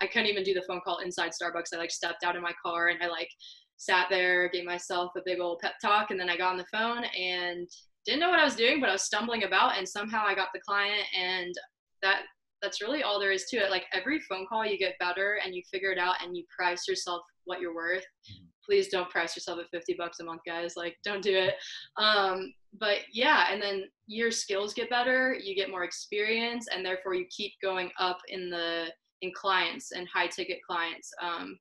I 0.00 0.06
couldn't 0.06 0.28
even 0.28 0.42
do 0.42 0.54
the 0.54 0.64
phone 0.68 0.80
call 0.84 0.98
inside 0.98 1.30
starbucks 1.30 1.72
i 1.72 1.78
like 1.78 1.92
stepped 1.92 2.24
out 2.24 2.36
of 2.36 2.42
my 2.42 2.52
car 2.64 2.88
and 2.88 3.02
i 3.02 3.06
like 3.06 3.30
sat 3.76 4.06
there 4.10 4.48
gave 4.48 4.64
myself 4.64 5.12
a 5.16 5.22
big 5.24 5.40
old 5.40 5.58
pep 5.60 5.74
talk 5.82 6.10
and 6.10 6.18
then 6.18 6.30
i 6.30 6.36
got 6.36 6.52
on 6.52 6.56
the 6.56 6.64
phone 6.72 7.04
and 7.18 7.68
didn't 8.04 8.20
know 8.20 8.30
what 8.30 8.38
i 8.38 8.44
was 8.44 8.56
doing 8.56 8.80
but 8.80 8.88
i 8.88 8.92
was 8.92 9.02
stumbling 9.02 9.44
about 9.44 9.76
and 9.76 9.88
somehow 9.88 10.24
i 10.26 10.34
got 10.34 10.48
the 10.54 10.60
client 10.60 11.02
and 11.14 11.54
that 12.02 12.22
that's 12.62 12.80
really 12.80 13.02
all 13.02 13.20
there 13.20 13.32
is 13.32 13.44
to 13.46 13.56
it. 13.56 13.70
Like 13.70 13.84
every 13.92 14.20
phone 14.20 14.46
call, 14.46 14.66
you 14.66 14.78
get 14.78 14.98
better 14.98 15.38
and 15.44 15.54
you 15.54 15.62
figure 15.70 15.92
it 15.92 15.98
out 15.98 16.16
and 16.22 16.36
you 16.36 16.44
price 16.54 16.88
yourself 16.88 17.22
what 17.44 17.60
you're 17.60 17.74
worth. 17.74 18.02
Mm-hmm. 18.02 18.44
Please 18.64 18.88
don't 18.88 19.10
price 19.10 19.36
yourself 19.36 19.60
at 19.60 19.70
50 19.70 19.94
bucks 19.96 20.18
a 20.20 20.24
month, 20.24 20.40
guys. 20.44 20.74
Like, 20.76 20.96
don't 21.04 21.22
do 21.22 21.36
it. 21.36 21.54
Um, 21.96 22.52
but 22.78 22.98
yeah, 23.12 23.46
and 23.52 23.62
then 23.62 23.84
your 24.06 24.30
skills 24.30 24.74
get 24.74 24.90
better, 24.90 25.34
you 25.40 25.54
get 25.54 25.70
more 25.70 25.84
experience, 25.84 26.66
and 26.72 26.84
therefore 26.84 27.14
you 27.14 27.26
keep 27.30 27.52
going 27.62 27.90
up 27.98 28.18
in 28.28 28.50
the 28.50 28.86
in 29.22 29.32
clients 29.34 29.92
and 29.92 30.06
high 30.12 30.26
ticket 30.26 30.58
clients. 30.68 31.10
Um, 31.22 31.56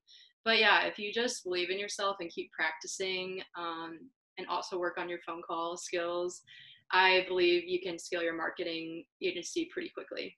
but 0.46 0.60
yeah, 0.60 0.86
if 0.86 0.98
you 1.00 1.12
just 1.12 1.44
believe 1.44 1.72
in 1.72 1.80
yourself 1.80 2.18
and 2.20 2.30
keep 2.30 2.52
practicing, 2.52 3.42
um, 3.58 4.00
and 4.38 4.48
also 4.48 4.78
work 4.78 4.98
on 4.98 5.10
your 5.10 5.20
phone 5.26 5.42
call 5.42 5.78
skills, 5.78 6.42
I 6.92 7.26
believe 7.28 7.64
you 7.66 7.82
can 7.82 7.98
scale 7.98 8.22
your 8.22 8.36
marketing 8.36 9.06
agency 9.22 9.70
pretty 9.74 9.90
quickly. 9.90 10.38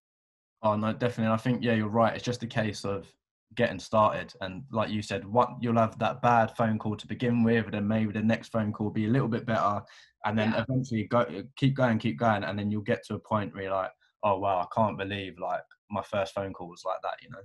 Oh 0.63 0.75
no, 0.75 0.93
definitely. 0.93 1.33
I 1.33 1.37
think 1.37 1.63
yeah, 1.63 1.73
you're 1.73 1.87
right. 1.87 2.15
It's 2.15 2.23
just 2.23 2.43
a 2.43 2.47
case 2.47 2.85
of 2.85 3.11
getting 3.55 3.79
started, 3.79 4.33
and 4.41 4.63
like 4.71 4.89
you 4.89 5.01
said, 5.01 5.25
what 5.27 5.49
you'll 5.61 5.77
have 5.77 5.99
that 5.99 6.21
bad 6.21 6.55
phone 6.55 6.79
call 6.79 6.95
to 6.95 7.07
begin 7.07 7.43
with, 7.43 7.65
and 7.65 7.73
then 7.73 7.87
maybe 7.87 8.11
the 8.11 8.21
next 8.21 8.51
phone 8.51 8.71
call 8.71 8.85
will 8.87 8.93
be 8.93 9.05
a 9.05 9.09
little 9.09 9.27
bit 9.27 9.45
better, 9.45 9.81
and 10.25 10.37
then 10.37 10.51
yeah. 10.51 10.63
eventually 10.67 11.03
go 11.03 11.25
keep 11.57 11.75
going, 11.75 11.99
keep 11.99 12.17
going, 12.17 12.43
and 12.43 12.57
then 12.57 12.71
you'll 12.71 12.81
get 12.81 13.05
to 13.07 13.15
a 13.15 13.19
point 13.19 13.53
where 13.53 13.63
you're 13.63 13.73
like, 13.73 13.91
oh 14.23 14.39
wow, 14.39 14.59
I 14.59 14.67
can't 14.75 14.97
believe 14.97 15.37
like 15.39 15.61
my 15.91 16.01
first 16.03 16.33
phone 16.33 16.53
call 16.53 16.69
was 16.69 16.83
like 16.85 17.01
that, 17.03 17.21
you 17.21 17.29
know. 17.29 17.39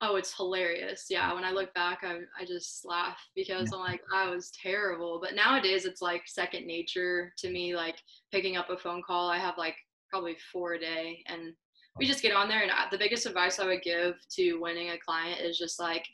Oh, 0.00 0.16
it's 0.16 0.36
hilarious. 0.36 1.06
Yeah, 1.08 1.32
when 1.32 1.44
I 1.44 1.52
look 1.52 1.72
back, 1.72 2.00
I, 2.02 2.18
I 2.38 2.44
just 2.44 2.84
laugh 2.84 3.18
because 3.34 3.72
I'm 3.72 3.80
like, 3.80 4.02
I 4.12 4.28
was 4.28 4.50
terrible. 4.50 5.18
But 5.22 5.34
nowadays, 5.34 5.86
it's 5.86 6.02
like 6.02 6.22
second 6.26 6.66
nature 6.66 7.32
to 7.38 7.50
me. 7.50 7.74
Like 7.74 7.96
picking 8.32 8.56
up 8.56 8.70
a 8.70 8.76
phone 8.76 9.02
call, 9.06 9.30
I 9.30 9.38
have 9.38 9.56
like 9.56 9.76
probably 10.10 10.36
four 10.52 10.74
a 10.74 10.78
day, 10.78 11.24
and 11.26 11.54
we 11.98 12.06
just 12.06 12.22
get 12.22 12.34
on 12.34 12.48
there 12.48 12.62
and 12.62 12.72
the 12.90 12.98
biggest 12.98 13.26
advice 13.26 13.58
i 13.58 13.66
would 13.66 13.82
give 13.82 14.14
to 14.30 14.54
winning 14.54 14.90
a 14.90 14.98
client 14.98 15.40
is 15.40 15.58
just 15.58 15.78
like 15.78 16.06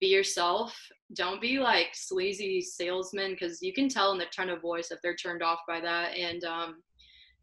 be 0.00 0.08
yourself 0.08 0.76
don't 1.14 1.40
be 1.40 1.58
like 1.58 1.88
sleazy 1.94 2.60
salesman 2.60 3.32
because 3.32 3.62
you 3.62 3.72
can 3.72 3.88
tell 3.88 4.12
in 4.12 4.18
the 4.18 4.26
tone 4.26 4.50
of 4.50 4.60
voice 4.60 4.90
if 4.90 4.98
they're 5.02 5.16
turned 5.16 5.42
off 5.42 5.60
by 5.66 5.80
that 5.80 6.16
and 6.16 6.44
um, 6.44 6.82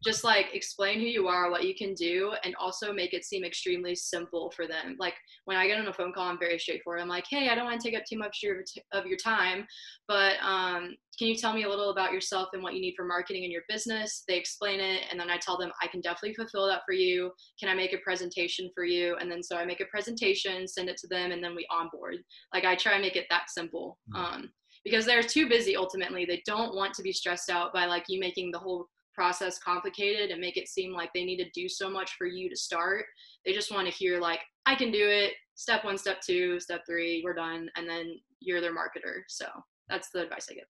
just 0.02 0.24
like 0.24 0.46
explain 0.52 1.00
who 1.00 1.06
you 1.06 1.28
are, 1.28 1.50
what 1.50 1.64
you 1.64 1.74
can 1.74 1.94
do, 1.94 2.32
and 2.44 2.54
also 2.56 2.92
make 2.92 3.14
it 3.14 3.24
seem 3.24 3.44
extremely 3.44 3.94
simple 3.94 4.52
for 4.54 4.66
them. 4.66 4.96
Like 4.98 5.14
when 5.44 5.56
I 5.56 5.66
get 5.66 5.78
on 5.78 5.86
a 5.86 5.92
phone 5.92 6.12
call, 6.12 6.28
I'm 6.28 6.38
very 6.38 6.58
straightforward. 6.58 7.00
I'm 7.00 7.08
like, 7.08 7.24
hey, 7.28 7.48
I 7.48 7.54
don't 7.54 7.64
want 7.64 7.80
to 7.80 7.88
take 7.88 7.98
up 7.98 8.04
too 8.08 8.18
much 8.18 8.40
of 8.42 8.48
your, 8.48 8.64
of 8.92 9.06
your 9.06 9.16
time, 9.16 9.66
but 10.08 10.34
um, 10.42 10.94
can 11.18 11.28
you 11.28 11.36
tell 11.36 11.54
me 11.54 11.62
a 11.62 11.68
little 11.68 11.90
about 11.90 12.12
yourself 12.12 12.48
and 12.52 12.62
what 12.62 12.74
you 12.74 12.80
need 12.80 12.94
for 12.96 13.04
marketing 13.04 13.44
in 13.44 13.50
your 13.50 13.62
business? 13.68 14.24
They 14.26 14.36
explain 14.36 14.80
it, 14.80 15.02
and 15.10 15.18
then 15.18 15.30
I 15.30 15.38
tell 15.38 15.56
them 15.56 15.70
I 15.82 15.86
can 15.86 16.00
definitely 16.00 16.34
fulfill 16.34 16.66
that 16.68 16.82
for 16.84 16.92
you. 16.92 17.30
Can 17.60 17.68
I 17.68 17.74
make 17.74 17.92
a 17.92 17.98
presentation 17.98 18.70
for 18.74 18.84
you? 18.84 19.16
And 19.20 19.30
then 19.30 19.42
so 19.42 19.56
I 19.56 19.64
make 19.64 19.80
a 19.80 19.86
presentation, 19.86 20.66
send 20.66 20.88
it 20.88 20.96
to 20.98 21.08
them, 21.08 21.32
and 21.32 21.42
then 21.42 21.54
we 21.54 21.66
onboard. 21.70 22.16
Like 22.52 22.64
I 22.64 22.74
try 22.74 22.94
and 22.94 23.02
make 23.02 23.16
it 23.16 23.26
that 23.30 23.50
simple. 23.50 23.98
Mm-hmm. 24.14 24.34
Um, 24.34 24.50
because 24.84 25.06
they're 25.06 25.22
too 25.22 25.48
busy 25.48 25.76
ultimately. 25.76 26.24
They 26.24 26.42
don't 26.46 26.74
want 26.74 26.92
to 26.94 27.02
be 27.02 27.12
stressed 27.12 27.50
out 27.50 27.72
by 27.72 27.86
like 27.86 28.04
you 28.08 28.20
making 28.20 28.50
the 28.50 28.58
whole 28.58 28.86
process 29.14 29.58
complicated 29.58 30.30
and 30.30 30.40
make 30.40 30.56
it 30.56 30.68
seem 30.68 30.92
like 30.92 31.10
they 31.14 31.24
need 31.24 31.42
to 31.42 31.50
do 31.54 31.68
so 31.68 31.88
much 31.88 32.12
for 32.18 32.26
you 32.26 32.50
to 32.50 32.56
start. 32.56 33.04
They 33.44 33.52
just 33.52 33.72
want 33.72 33.86
to 33.86 33.92
hear 33.92 34.20
like, 34.20 34.40
I 34.66 34.74
can 34.74 34.90
do 34.90 35.06
it. 35.08 35.32
Step 35.54 35.84
one, 35.84 35.96
step 35.96 36.20
two, 36.20 36.58
step 36.58 36.82
three, 36.84 37.22
we're 37.24 37.34
done, 37.34 37.70
and 37.76 37.88
then 37.88 38.18
you're 38.40 38.60
their 38.60 38.74
marketer. 38.74 39.22
So 39.28 39.46
that's 39.88 40.10
the 40.10 40.22
advice 40.22 40.48
I 40.50 40.54
give. 40.54 40.64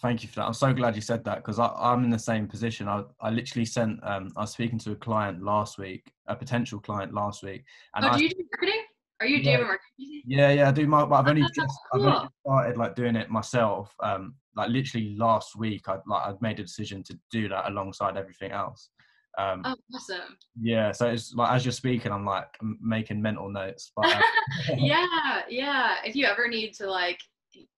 Thank 0.00 0.22
you 0.22 0.28
for 0.30 0.36
that. 0.36 0.46
I'm 0.46 0.54
so 0.54 0.72
glad 0.72 0.96
you 0.96 1.02
said 1.02 1.22
that 1.24 1.44
because 1.44 1.58
I'm 1.58 2.02
in 2.02 2.08
the 2.08 2.18
same 2.18 2.46
position. 2.46 2.88
I, 2.88 3.02
I 3.20 3.28
literally 3.28 3.66
sent, 3.66 4.00
um, 4.02 4.32
I 4.38 4.40
was 4.40 4.52
speaking 4.52 4.78
to 4.80 4.92
a 4.92 4.96
client 4.96 5.42
last 5.42 5.76
week, 5.76 6.10
a 6.28 6.34
potential 6.34 6.80
client 6.80 7.12
last 7.12 7.42
week. 7.42 7.62
And 7.94 8.06
oh, 8.06 8.08
do 8.08 8.14
I, 8.14 8.18
you 8.18 8.30
do 8.30 8.44
marketing? 8.52 8.82
Are 9.20 9.26
you 9.26 9.36
yeah, 9.36 9.56
doing 9.56 9.66
marketing? 9.68 10.22
Yeah, 10.26 10.50
yeah, 10.50 10.68
I 10.68 10.72
do. 10.72 10.86
My, 10.86 11.04
but 11.04 11.16
I've 11.16 11.28
only 11.28 11.42
just, 11.42 11.78
cool. 11.92 12.08
I've 12.08 12.14
only 12.16 12.28
started 12.40 12.76
like 12.78 12.96
doing 12.96 13.16
it 13.16 13.28
myself. 13.28 13.94
Um, 14.02 14.34
like 14.56 14.70
literally 14.70 15.14
last 15.16 15.56
week, 15.56 15.88
I 15.88 15.98
like 16.06 16.26
I'd 16.26 16.42
made 16.42 16.60
a 16.60 16.62
decision 16.62 17.02
to 17.04 17.18
do 17.30 17.48
that 17.48 17.70
alongside 17.70 18.16
everything 18.16 18.52
else. 18.52 18.90
Um, 19.38 19.62
oh, 19.64 19.74
awesome. 19.94 20.36
Yeah, 20.60 20.92
so 20.92 21.06
it's 21.06 21.34
like 21.34 21.52
as 21.52 21.64
you're 21.64 21.72
speaking, 21.72 22.12
I'm 22.12 22.26
like 22.26 22.48
making 22.80 23.22
mental 23.22 23.48
notes. 23.48 23.92
But, 23.96 24.06
uh, 24.06 24.20
yeah, 24.76 25.42
yeah. 25.48 25.96
If 26.04 26.14
you 26.14 26.26
ever 26.26 26.48
need 26.48 26.74
to 26.74 26.90
like 26.90 27.18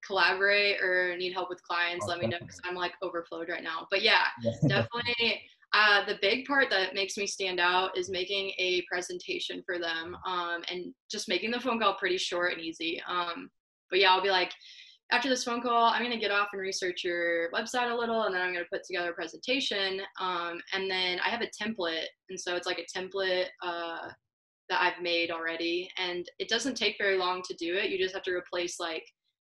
collaborate 0.05 0.81
or 0.81 1.17
need 1.17 1.33
help 1.33 1.49
with 1.49 1.63
clients, 1.63 2.05
oh, 2.07 2.09
let 2.09 2.17
definitely. 2.17 2.27
me 2.27 2.41
know 2.41 2.47
because 2.47 2.61
I'm 2.65 2.75
like 2.75 2.93
overflowed 3.03 3.49
right 3.49 3.63
now. 3.63 3.87
But 3.91 4.03
yeah, 4.03 4.27
definitely. 4.69 5.43
Uh, 5.73 6.05
the 6.07 6.19
big 6.23 6.45
part 6.45 6.71
that 6.71 6.95
makes 6.95 7.17
me 7.17 7.27
stand 7.27 7.59
out 7.59 7.97
is 7.99 8.09
making 8.09 8.53
a 8.59 8.85
presentation 8.89 9.61
for 9.67 9.81
them 9.81 10.17
um, 10.25 10.63
and 10.71 10.95
just 11.11 11.29
making 11.29 11.51
the 11.51 11.59
phone 11.59 11.81
call 11.81 11.95
pretty 11.95 12.17
short 12.17 12.53
and 12.53 12.63
easy. 12.63 13.03
Um, 13.09 13.51
but 13.91 13.99
yeah, 13.99 14.13
I'll 14.13 14.23
be 14.23 14.31
like, 14.31 14.53
after 15.13 15.29
this 15.29 15.45
phone 15.45 15.63
call, 15.63 15.87
I'm 15.87 16.03
gonna 16.03 16.19
get 16.19 16.31
off 16.31 16.49
and 16.53 16.63
research 16.63 17.05
your 17.05 17.51
website 17.53 17.91
a 17.91 17.95
little, 17.95 18.23
and 18.23 18.35
then 18.35 18.43
I'm 18.43 18.53
gonna 18.53 18.65
put 18.73 18.85
together 18.85 19.11
a 19.11 19.15
presentation. 19.15 20.01
Um, 20.21 20.61
and 20.73 20.91
then 20.91 21.21
I 21.25 21.29
have 21.29 21.43
a 21.43 21.51
template, 21.63 22.07
and 22.31 22.39
so 22.39 22.57
it's 22.57 22.67
like 22.67 22.79
a 22.79 22.99
template 22.99 23.47
uh, 23.63 24.09
that 24.71 24.81
I've 24.81 25.03
made 25.03 25.31
already, 25.31 25.91
and 25.99 26.27
it 26.39 26.49
doesn't 26.49 26.77
take 26.77 26.97
very 26.99 27.19
long 27.19 27.43
to 27.43 27.55
do 27.55 27.75
it. 27.75 27.91
You 27.91 27.99
just 27.99 28.15
have 28.15 28.25
to 28.25 28.35
replace 28.35 28.81
like 28.81 29.05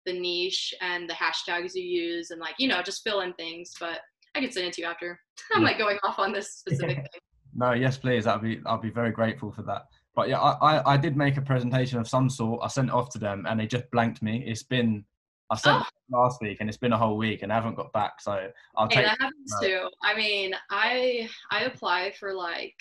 the 0.05 0.13
niche 0.13 0.73
and 0.81 1.09
the 1.09 1.13
hashtags 1.13 1.71
you 1.75 1.83
use 1.83 2.31
and 2.31 2.39
like 2.39 2.55
you 2.57 2.67
know 2.67 2.81
just 2.81 3.03
fill 3.03 3.21
in 3.21 3.33
things 3.33 3.73
but 3.79 3.99
i 4.35 4.41
can 4.41 4.51
send 4.51 4.67
it 4.67 4.73
to 4.73 4.81
you 4.81 4.87
after 4.87 5.19
i'm 5.53 5.61
yeah. 5.61 5.67
like 5.67 5.77
going 5.77 5.97
off 6.03 6.19
on 6.19 6.31
this 6.31 6.55
specific 6.55 6.97
thing 7.11 7.21
no 7.55 7.71
yes 7.71 7.97
please 7.97 8.27
i'll 8.27 8.39
be 8.39 8.59
i'll 8.65 8.77
be 8.77 8.89
very 8.89 9.11
grateful 9.11 9.51
for 9.51 9.63
that 9.63 9.83
but 10.15 10.29
yeah 10.29 10.39
I, 10.39 10.77
I, 10.77 10.93
I 10.93 10.97
did 10.97 11.15
make 11.15 11.37
a 11.37 11.41
presentation 11.41 11.99
of 11.99 12.07
some 12.07 12.29
sort 12.29 12.61
i 12.63 12.67
sent 12.67 12.89
it 12.89 12.93
off 12.93 13.09
to 13.11 13.19
them 13.19 13.45
and 13.47 13.59
they 13.59 13.67
just 13.67 13.89
blanked 13.91 14.21
me 14.21 14.43
it's 14.45 14.63
been 14.63 15.05
i 15.53 15.55
sent 15.55 15.83
oh. 15.83 16.19
last 16.21 16.41
week 16.41 16.57
and 16.59 16.69
it's 16.69 16.77
been 16.77 16.93
a 16.93 16.97
whole 16.97 17.17
week 17.17 17.43
and 17.43 17.51
i 17.51 17.55
haven't 17.55 17.75
got 17.75 17.91
back 17.93 18.19
so 18.19 18.49
i'll 18.77 18.87
take 18.87 19.05
that 19.05 19.19
happens 19.19 19.55
too 19.61 19.87
i 20.03 20.15
mean 20.15 20.53
i 20.69 21.27
i 21.51 21.63
apply 21.63 22.11
for 22.19 22.33
like 22.33 22.75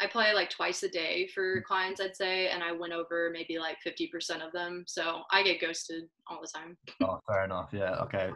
I 0.00 0.06
play 0.06 0.34
like 0.34 0.50
twice 0.50 0.82
a 0.82 0.88
day 0.88 1.28
for 1.32 1.60
mm. 1.60 1.64
clients, 1.64 2.00
I'd 2.00 2.16
say, 2.16 2.48
and 2.48 2.62
I 2.62 2.72
win 2.72 2.92
over 2.92 3.30
maybe 3.32 3.58
like 3.58 3.76
50% 3.86 4.44
of 4.44 4.52
them. 4.52 4.84
So 4.86 5.22
I 5.30 5.42
get 5.42 5.60
ghosted 5.60 6.04
all 6.26 6.40
the 6.40 6.48
time. 6.52 6.76
Oh, 7.02 7.20
fair 7.26 7.44
enough. 7.44 7.70
Yeah. 7.72 7.96
Okay. 8.04 8.30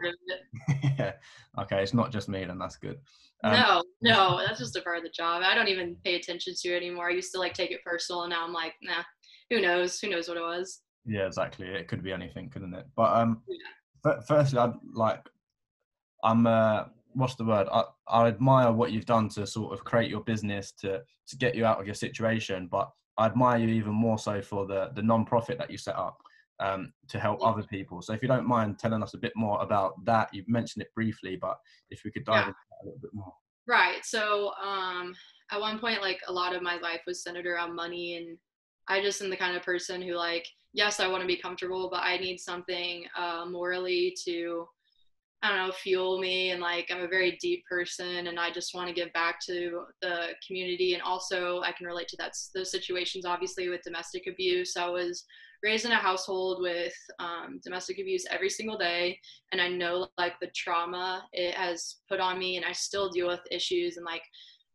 yeah. 0.97 1.11
Okay. 1.59 1.83
It's 1.83 1.93
not 1.93 2.11
just 2.11 2.29
me, 2.29 2.43
then 2.45 2.57
that's 2.57 2.77
good. 2.77 2.97
Um, 3.43 3.53
no, 3.53 3.83
no, 4.01 4.41
that's 4.45 4.59
just 4.59 4.75
a 4.75 4.81
part 4.81 4.97
of 4.97 5.03
the 5.03 5.09
job. 5.09 5.43
I 5.45 5.53
don't 5.53 5.67
even 5.67 5.95
pay 6.03 6.15
attention 6.15 6.53
to 6.59 6.69
it 6.69 6.77
anymore. 6.77 7.09
I 7.09 7.13
used 7.13 7.31
to 7.33 7.39
like 7.39 7.53
take 7.53 7.71
it 7.71 7.83
personal, 7.83 8.23
and 8.23 8.31
now 8.31 8.45
I'm 8.45 8.53
like, 8.53 8.73
nah, 8.81 9.03
who 9.49 9.61
knows? 9.61 9.99
Who 9.99 10.09
knows 10.09 10.27
what 10.27 10.37
it 10.37 10.41
was? 10.41 10.81
Yeah, 11.09 11.25
exactly. 11.25 11.67
It 11.67 11.87
could 11.87 12.03
be 12.03 12.13
anything, 12.13 12.49
couldn't 12.49 12.75
it? 12.75 12.85
But 12.95 13.15
um, 13.15 13.41
yeah. 13.47 14.13
f- 14.13 14.27
firstly, 14.27 14.59
I'd 14.59 14.73
like, 14.93 15.27
I'm 16.23 16.45
uh, 16.45 16.85
what's 17.13 17.35
the 17.35 17.45
word? 17.45 17.67
I, 17.71 17.83
I 18.07 18.27
admire 18.27 18.71
what 18.71 18.91
you've 18.91 19.05
done 19.05 19.27
to 19.29 19.47
sort 19.47 19.73
of 19.73 19.83
create 19.83 20.09
your 20.09 20.21
business 20.21 20.71
to 20.81 21.01
to 21.27 21.37
get 21.37 21.55
you 21.55 21.65
out 21.65 21.79
of 21.79 21.87
your 21.87 21.95
situation, 21.95 22.67
but 22.71 22.89
I 23.17 23.25
admire 23.25 23.57
you 23.57 23.69
even 23.69 23.93
more 23.93 24.19
so 24.19 24.41
for 24.41 24.67
the 24.67 24.91
the 24.95 25.01
non-profit 25.01 25.57
that 25.57 25.71
you 25.71 25.77
set 25.77 25.95
up 25.95 26.21
um, 26.59 26.93
to 27.07 27.19
help 27.19 27.39
other 27.43 27.63
people. 27.63 28.01
So 28.01 28.13
if 28.13 28.21
you 28.21 28.27
don't 28.27 28.47
mind 28.47 28.77
telling 28.77 29.01
us 29.01 29.15
a 29.15 29.17
bit 29.17 29.33
more 29.35 29.61
about 29.61 29.93
that, 30.05 30.29
you've 30.31 30.47
mentioned 30.47 30.83
it 30.83 30.93
briefly, 30.93 31.35
but 31.35 31.57
if 31.89 32.01
we 32.05 32.11
could 32.11 32.25
dive 32.25 32.35
yeah. 32.35 32.47
into 32.47 32.57
that 32.69 32.83
a 32.83 32.85
little 32.85 32.99
bit 33.01 33.13
more. 33.13 33.33
Right. 33.67 34.03
So 34.03 34.51
um, 34.63 35.15
at 35.51 35.59
one 35.59 35.79
point, 35.79 36.01
like 36.01 36.19
a 36.27 36.33
lot 36.33 36.55
of 36.55 36.61
my 36.61 36.77
life 36.77 37.01
was 37.07 37.23
centered 37.23 37.47
around 37.47 37.75
money, 37.75 38.17
and 38.17 38.37
I 38.89 39.01
just 39.01 39.21
am 39.21 39.29
the 39.29 39.37
kind 39.37 39.55
of 39.55 39.63
person 39.63 40.01
who 40.01 40.15
like, 40.15 40.47
yes, 40.73 40.99
I 40.99 41.07
want 41.07 41.21
to 41.21 41.27
be 41.27 41.37
comfortable, 41.37 41.89
but 41.89 42.01
I 42.03 42.17
need 42.17 42.39
something 42.39 43.05
uh, 43.17 43.45
morally 43.49 44.15
to 44.25 44.67
I 45.41 45.49
don't 45.49 45.67
know, 45.67 45.71
fuel 45.73 46.19
me. 46.19 46.51
And 46.51 46.61
like, 46.61 46.89
I'm 46.91 47.01
a 47.01 47.07
very 47.07 47.37
deep 47.39 47.63
person 47.65 48.27
and 48.27 48.37
I 48.37 48.51
just 48.51 48.75
want 48.75 48.89
to 48.89 48.93
give 48.93 49.11
back 49.13 49.39
to 49.45 49.85
the 50.01 50.27
community. 50.45 50.95
And 50.95 51.01
also, 51.01 51.61
I 51.61 51.71
can 51.71 51.87
relate 51.87 52.09
to 52.09 52.17
that, 52.17 52.33
those 52.53 52.71
situations, 52.71 53.25
obviously, 53.25 53.69
with 53.69 53.81
domestic 53.83 54.27
abuse. 54.27 54.75
I 54.75 54.89
was 54.89 55.23
raised 55.63 55.85
in 55.85 55.91
a 55.91 55.95
household 55.95 56.61
with 56.61 56.93
um, 57.19 57.61
domestic 57.63 57.99
abuse 57.99 58.25
every 58.29 58.49
single 58.49 58.77
day. 58.77 59.17
And 59.53 59.61
I 59.61 59.69
know 59.69 60.07
like 60.17 60.33
the 60.41 60.51
trauma 60.53 61.23
it 61.31 61.55
has 61.55 61.97
put 62.09 62.19
on 62.19 62.37
me, 62.37 62.57
and 62.57 62.65
I 62.65 62.73
still 62.73 63.09
deal 63.09 63.27
with 63.27 63.39
issues 63.49 63.95
and 63.95 64.05
like 64.05 64.23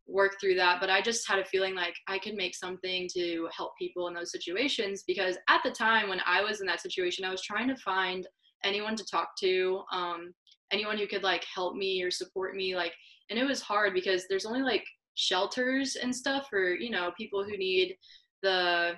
work 0.06 0.36
through 0.40 0.54
that. 0.56 0.80
But 0.80 0.90
I 0.90 1.00
just 1.00 1.28
had 1.28 1.38
a 1.38 1.44
feeling 1.44 1.74
like 1.74 1.94
I 2.08 2.18
could 2.18 2.34
make 2.34 2.54
something 2.54 3.08
to 3.14 3.48
help 3.56 3.72
people 3.78 4.08
in 4.08 4.14
those 4.14 4.32
situations 4.32 5.04
because 5.06 5.36
at 5.48 5.62
the 5.64 5.70
time 5.70 6.08
when 6.08 6.20
I 6.26 6.42
was 6.42 6.60
in 6.60 6.66
that 6.66 6.80
situation, 6.80 7.24
I 7.24 7.30
was 7.30 7.42
trying 7.42 7.68
to 7.68 7.76
find 7.76 8.26
anyone 8.62 8.96
to 8.96 9.04
talk 9.04 9.30
to. 9.40 9.82
Um, 9.92 10.34
anyone 10.72 10.98
who 10.98 11.06
could 11.06 11.22
like 11.22 11.44
help 11.54 11.76
me 11.76 12.02
or 12.02 12.10
support 12.10 12.56
me 12.56 12.74
like 12.74 12.92
and 13.30 13.38
it 13.38 13.44
was 13.44 13.60
hard 13.60 13.94
because 13.94 14.24
there's 14.28 14.46
only 14.46 14.62
like 14.62 14.84
shelters 15.14 15.96
and 15.96 16.14
stuff 16.14 16.46
for 16.50 16.74
you 16.74 16.90
know 16.90 17.12
people 17.16 17.44
who 17.44 17.56
need 17.56 17.96
the 18.42 18.92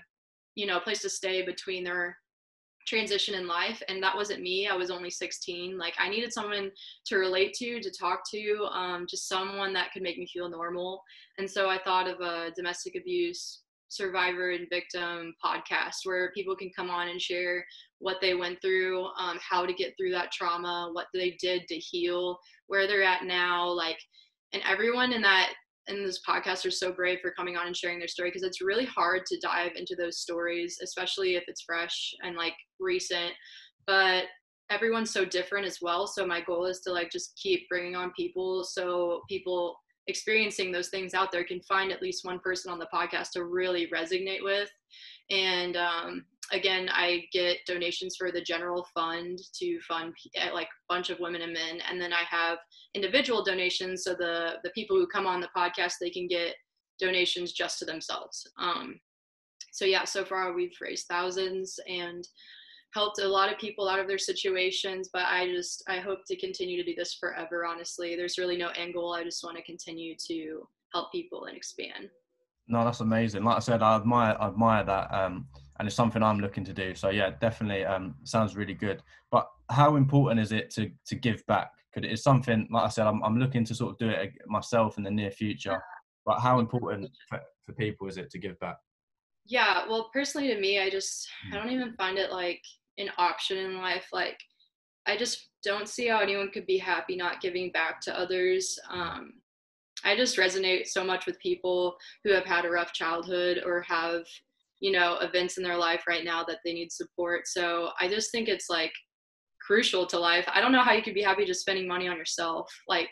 you 0.55 0.67
know 0.67 0.81
place 0.81 1.03
to 1.03 1.11
stay 1.11 1.45
between 1.45 1.85
their 1.85 2.17
transition 2.87 3.35
in 3.35 3.47
life 3.47 3.83
and 3.89 4.03
that 4.03 4.15
wasn't 4.15 4.41
me 4.41 4.69
i 4.69 4.75
was 4.75 4.91
only 4.91 5.11
16 5.11 5.77
like 5.77 5.95
i 5.99 6.09
needed 6.09 6.33
someone 6.33 6.71
to 7.05 7.17
relate 7.17 7.53
to 7.55 7.81
to 7.81 7.91
talk 7.91 8.21
to 8.31 8.67
um, 8.73 9.07
just 9.09 9.29
someone 9.29 9.73
that 9.73 9.93
could 9.93 10.03
make 10.03 10.19
me 10.19 10.27
feel 10.33 10.49
normal 10.49 11.03
and 11.39 11.51
so 11.51 11.69
i 11.69 11.79
thought 11.83 12.09
of 12.09 12.21
a 12.21 12.53
domestic 12.55 12.95
abuse 12.95 13.63
survivor 13.89 14.51
and 14.51 14.69
victim 14.69 15.35
podcast 15.45 16.05
where 16.05 16.33
people 16.33 16.57
can 16.57 16.71
come 16.75 16.91
on 16.91 17.09
and 17.09 17.21
share 17.21 17.65
what 17.99 18.17
they 18.21 18.35
went 18.35 18.61
through, 18.61 19.05
um, 19.19 19.39
how 19.41 19.65
to 19.65 19.73
get 19.73 19.95
through 19.97 20.11
that 20.11 20.33
trauma, 20.33 20.91
what 20.93 21.07
they 21.15 21.37
did 21.41 21.67
to 21.69 21.77
heal, 21.77 22.39
where 22.67 22.87
they're 22.87 23.03
at 23.03 23.25
now, 23.25 23.69
like, 23.69 23.99
and 24.53 24.63
everyone 24.69 25.13
in 25.13 25.23
that 25.23 25.53
in 25.89 26.05
this 26.05 26.21
podcast 26.29 26.67
are 26.67 26.71
so 26.71 26.93
brave 26.93 27.21
for 27.21 27.31
coming 27.31 27.57
on 27.57 27.67
and 27.67 27.77
sharing 27.77 27.99
their 27.99 28.09
story 28.09 28.31
because 28.31 28.43
it's 28.43 28.61
really 28.61 28.87
hard 28.87 29.25
to 29.27 29.39
dive 29.41 29.73
into 29.77 29.95
those 29.95 30.19
stories, 30.19 30.79
especially 30.83 31.37
if 31.37 31.45
it's 31.47 31.63
fresh 31.63 32.15
and 32.23 32.37
like 32.37 32.55
recent. 32.81 33.33
But 33.87 34.25
everyone's 34.71 35.13
so 35.13 35.25
different 35.25 35.67
as 35.67 35.79
well. 35.81 36.07
So 36.07 36.27
my 36.27 36.41
goal 36.41 36.67
is 36.67 36.81
to 36.81 36.93
like 36.93 37.11
just 37.11 37.39
keep 37.41 37.69
bringing 37.69 37.95
on 37.95 38.13
people 38.17 38.65
so 38.65 39.23
people 39.29 39.77
experiencing 40.09 40.71
those 40.71 40.89
things 40.89 41.15
out 41.15 41.33
there 41.33 41.45
can 41.45 41.61
find 41.63 41.91
at 41.91 42.03
least 42.03 42.25
one 42.25 42.39
person 42.41 42.73
on 42.73 42.79
the 42.79 42.89
podcast 42.93 43.31
to 43.33 43.45
really 43.45 43.89
resonate 43.89 44.43
with. 44.43 44.71
And 45.31 45.77
um, 45.77 46.25
again, 46.53 46.89
I 46.93 47.25
get 47.33 47.59
donations 47.67 48.17
for 48.17 48.31
the 48.31 48.41
general 48.41 48.87
fund 48.95 49.39
to 49.59 49.81
fund 49.81 50.15
eh, 50.35 50.51
like 50.53 50.69
a 50.69 50.93
bunch 50.93 51.11
of 51.11 51.21
women 51.21 51.43
and 51.43 51.53
men, 51.53 51.81
and 51.89 52.01
then 52.01 52.13
I 52.13 52.23
have 52.29 52.59
individual 52.95 53.45
donations. 53.45 54.05
So 54.05 54.15
the 54.15 54.55
the 54.65 54.71
people 54.71 54.97
who 54.97 55.07
come 55.07 55.27
on 55.27 55.41
the 55.41 55.49
podcast 55.57 55.95
they 56.01 56.11
can 56.11 56.27
get 56.27 56.55
donations 57.01 57.53
just 57.53 57.79
to 57.81 57.85
themselves. 57.85 58.47
Um, 58.59 59.01
so 59.73 59.85
yeah, 59.85 60.05
so 60.05 60.25
far 60.25 60.55
we've 60.55 60.77
raised 60.81 61.07
thousands 61.09 61.79
and 61.89 62.27
helped 62.95 63.19
a 63.19 63.29
lot 63.29 63.53
of 63.53 63.59
people 63.59 63.89
out 63.89 63.99
of 63.99 64.09
their 64.09 64.17
situations 64.17 65.11
but 65.13 65.25
i 65.27 65.47
just 65.47 65.83
i 65.87 65.99
hope 65.99 66.21
to 66.27 66.35
continue 66.37 66.77
to 66.79 66.91
do 66.91 66.95
this 66.97 67.15
forever 67.15 67.67
honestly 67.67 68.17
there's 68.17 68.39
really 68.39 68.57
no 68.57 68.69
end 68.69 68.95
goal 68.95 69.13
i 69.13 69.23
just 69.23 69.45
want 69.45 69.55
to 69.55 69.63
continue 69.65 70.15
to 70.19 70.67
help 70.95 71.13
people 71.13 71.45
and 71.45 71.57
expand 71.57 72.09
no 72.69 72.85
that's 72.85 73.01
amazing 73.01 73.45
like 73.45 73.57
i 73.57 73.61
said 73.61 73.83
i 73.83 73.97
admire 73.97 74.35
I 74.41 74.47
admire 74.47 74.85
that 74.85 75.13
um 75.13 75.47
and 75.79 75.87
it's 75.87 75.97
something 75.97 76.23
i'm 76.23 76.41
looking 76.41 76.65
to 76.65 76.73
do. 76.73 76.95
So 76.95 77.11
yeah 77.11 77.31
definitely 77.41 77.85
um 77.85 78.15
sounds 78.25 78.57
really 78.57 78.75
good. 78.75 79.03
But 79.31 79.49
how 79.71 79.97
important 79.97 80.41
is 80.41 80.53
it 80.53 80.71
to 80.71 80.91
to 81.07 81.15
give 81.15 81.45
back? 81.47 81.71
Because 81.93 82.09
it 82.09 82.13
is 82.13 82.23
something 82.23 82.69
like 82.71 82.85
i 82.85 82.89
said 82.89 83.07
I'm, 83.07 83.23
I'm 83.23 83.39
looking 83.39 83.65
to 83.65 83.75
sort 83.75 83.93
of 83.93 83.99
do 83.99 84.09
it 84.09 84.33
myself 84.47 84.99
in 84.99 85.05
the 85.05 85.11
near 85.11 85.31
future. 85.31 85.81
But 86.25 86.41
how 86.41 86.59
important 86.59 87.11
for, 87.29 87.41
for 87.65 87.73
people 87.73 88.09
is 88.09 88.17
it 88.17 88.31
to 88.31 88.39
give 88.39 88.59
back? 88.61 88.77
Yeah 89.45 89.87
well 89.89 90.11
personally 90.13 90.49
to 90.49 90.61
me 90.61 90.81
i 90.81 90.91
just 90.91 91.29
i 91.53 91.57
don't 91.57 91.71
even 91.71 91.95
find 91.95 92.19
it 92.19 92.33
like 92.33 92.63
an 92.99 93.11
option 93.19 93.59
in 93.59 93.79
life. 93.79 94.09
Like 94.13 94.39
i 95.07 95.17
just 95.17 95.51
don't 95.63 95.89
see 95.89 96.07
how 96.09 96.21
anyone 96.21 96.51
could 96.51 96.67
be 96.67 96.79
happy 96.79 97.17
not 97.17 97.41
giving 97.41 97.71
back 97.73 98.01
to 98.03 98.19
others. 98.19 98.79
Um, 98.91 99.35
i 100.05 100.15
just 100.17 100.37
resonate 100.37 100.87
so 100.87 101.03
much 101.03 101.27
with 101.27 101.39
people 101.41 101.97
who 102.23 102.33
have 102.33 102.45
had 102.45 102.65
a 102.65 102.71
rough 102.71 102.93
childhood 102.93 103.63
or 103.65 103.81
have 103.83 104.25
you 104.81 104.93
know 104.93 105.19
events 105.21 105.57
in 105.57 105.65
their 105.65 105.77
life 105.77 106.05
right 106.07 106.25
now 106.25 106.45
that 106.45 106.59
they 106.65 106.73
need 106.73 106.93
support. 106.93 107.47
So 107.47 107.91
i 108.01 108.09
just 108.09 108.31
think 108.31 108.49
it's 108.49 108.71
like 108.71 108.93
crucial 109.67 110.07
to 110.07 110.19
life. 110.19 110.47
I 110.53 110.61
don't 110.61 110.73
know 110.73 110.83
how 110.83 110.93
you 110.93 111.03
could 111.03 111.15
be 111.15 111.23
happy 111.23 111.45
just 111.45 111.61
spending 111.61 111.89
money 111.89 112.09
on 112.09 112.17
yourself. 112.17 112.73
Like 112.89 113.11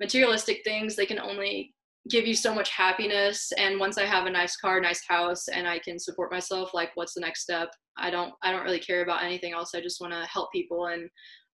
materialistic 0.00 0.60
things 0.64 0.94
they 0.94 1.06
can 1.06 1.18
only 1.18 1.74
give 2.08 2.26
you 2.26 2.34
so 2.34 2.54
much 2.54 2.70
happiness. 2.70 3.52
And 3.58 3.78
once 3.78 3.98
i 3.98 4.04
have 4.04 4.26
a 4.26 4.30
nice 4.30 4.56
car 4.56 4.80
nice 4.80 5.02
house 5.06 5.48
and 5.48 5.68
i 5.68 5.78
can 5.78 5.98
support 5.98 6.32
myself 6.32 6.72
like 6.72 6.90
what's 6.94 7.14
the 7.14 7.20
next 7.20 7.42
step? 7.42 7.68
I 7.98 8.10
don't 8.10 8.32
i 8.42 8.52
don't 8.52 8.64
really 8.64 8.80
care 8.80 9.02
about 9.02 9.22
anything 9.22 9.52
else. 9.52 9.74
I 9.74 9.80
just 9.80 10.00
want 10.00 10.12
to 10.12 10.28
help 10.32 10.50
people. 10.52 10.86
And 10.86 11.08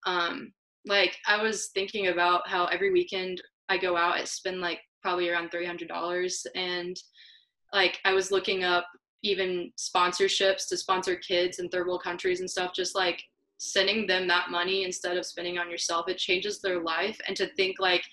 um, 0.06 0.52
like 0.86 1.16
I 1.26 1.42
was 1.42 1.70
thinking 1.74 2.08
about 2.08 2.46
how 2.48 2.66
every 2.66 2.92
weekend 2.92 3.42
I 3.68 3.78
go 3.78 3.96
out, 3.96 4.16
I 4.16 4.24
spend 4.24 4.60
like 4.60 4.80
probably 5.02 5.28
around 5.30 5.50
three 5.50 5.66
hundred 5.66 5.88
dollars, 5.88 6.46
and 6.54 6.96
like 7.72 7.98
I 8.04 8.12
was 8.12 8.30
looking 8.30 8.64
up 8.64 8.86
even 9.24 9.72
sponsorships 9.78 10.68
to 10.68 10.76
sponsor 10.76 11.16
kids 11.16 11.58
in 11.58 11.68
third 11.68 11.86
world 11.86 12.02
countries 12.02 12.40
and 12.40 12.50
stuff. 12.50 12.72
Just 12.74 12.94
like 12.94 13.20
sending 13.58 14.06
them 14.06 14.28
that 14.28 14.50
money 14.50 14.84
instead 14.84 15.16
of 15.16 15.26
spending 15.26 15.58
on 15.58 15.70
yourself, 15.70 16.08
it 16.08 16.18
changes 16.18 16.60
their 16.60 16.80
life. 16.80 17.18
And 17.26 17.36
to 17.36 17.48
think 17.54 17.80
like 17.80 18.04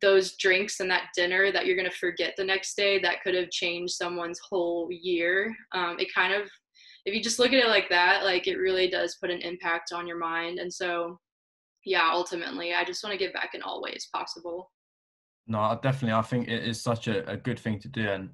those 0.00 0.36
drinks 0.36 0.80
and 0.80 0.90
that 0.90 1.08
dinner 1.14 1.50
that 1.52 1.66
you're 1.66 1.76
going 1.76 1.90
to 1.90 1.96
forget 1.96 2.34
the 2.36 2.44
next 2.44 2.76
day 2.76 2.98
that 3.00 3.22
could 3.22 3.34
have 3.34 3.50
changed 3.50 3.94
someone's 3.94 4.38
whole 4.38 4.88
year 4.90 5.54
um, 5.72 5.96
it 5.98 6.12
kind 6.14 6.32
of 6.32 6.48
if 7.04 7.14
you 7.14 7.22
just 7.22 7.38
look 7.38 7.52
at 7.52 7.64
it 7.64 7.68
like 7.68 7.88
that 7.88 8.24
like 8.24 8.46
it 8.46 8.56
really 8.56 8.88
does 8.88 9.16
put 9.20 9.30
an 9.30 9.40
impact 9.40 9.92
on 9.92 10.06
your 10.06 10.18
mind 10.18 10.58
and 10.58 10.72
so 10.72 11.18
yeah 11.84 12.10
ultimately 12.12 12.74
i 12.74 12.84
just 12.84 13.02
want 13.02 13.12
to 13.12 13.18
give 13.18 13.32
back 13.32 13.50
in 13.54 13.62
all 13.62 13.82
ways 13.82 14.08
possible 14.14 14.70
no 15.46 15.78
definitely 15.82 16.12
i 16.12 16.22
think 16.22 16.48
it 16.48 16.64
is 16.64 16.80
such 16.80 17.08
a, 17.08 17.28
a 17.28 17.36
good 17.36 17.58
thing 17.58 17.78
to 17.78 17.88
do 17.88 18.08
and 18.08 18.30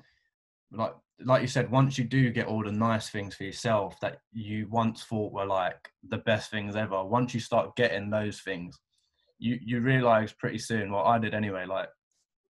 like 0.73 0.95
like 1.21 1.43
you 1.43 1.49
said 1.49 1.71
once 1.71 1.97
you 1.97 2.05
do 2.05 2.31
get 2.31 2.47
all 2.47 2.65
the 2.65 2.73
nice 2.73 3.09
things 3.09 3.35
for 3.35 3.45
yourself 3.45 3.99
that 4.01 4.19
you 4.33 4.67
once 4.69 5.05
thought 5.05 5.33
were 5.33 5.47
like 5.47 5.91
the 6.09 6.19
best 6.19 6.51
things 6.51 6.75
ever 6.75 7.05
once 7.05 7.33
you 7.33 7.41
start 7.41 7.77
getting 7.77 8.11
those 8.11 8.41
things 8.41 8.81
you 9.39 9.59
you 9.63 9.81
realize 9.81 10.33
pretty 10.33 10.59
soon 10.59 10.91
well 10.91 11.05
i 11.05 11.19
did 11.19 11.35
anyway 11.35 11.65
like 11.65 11.89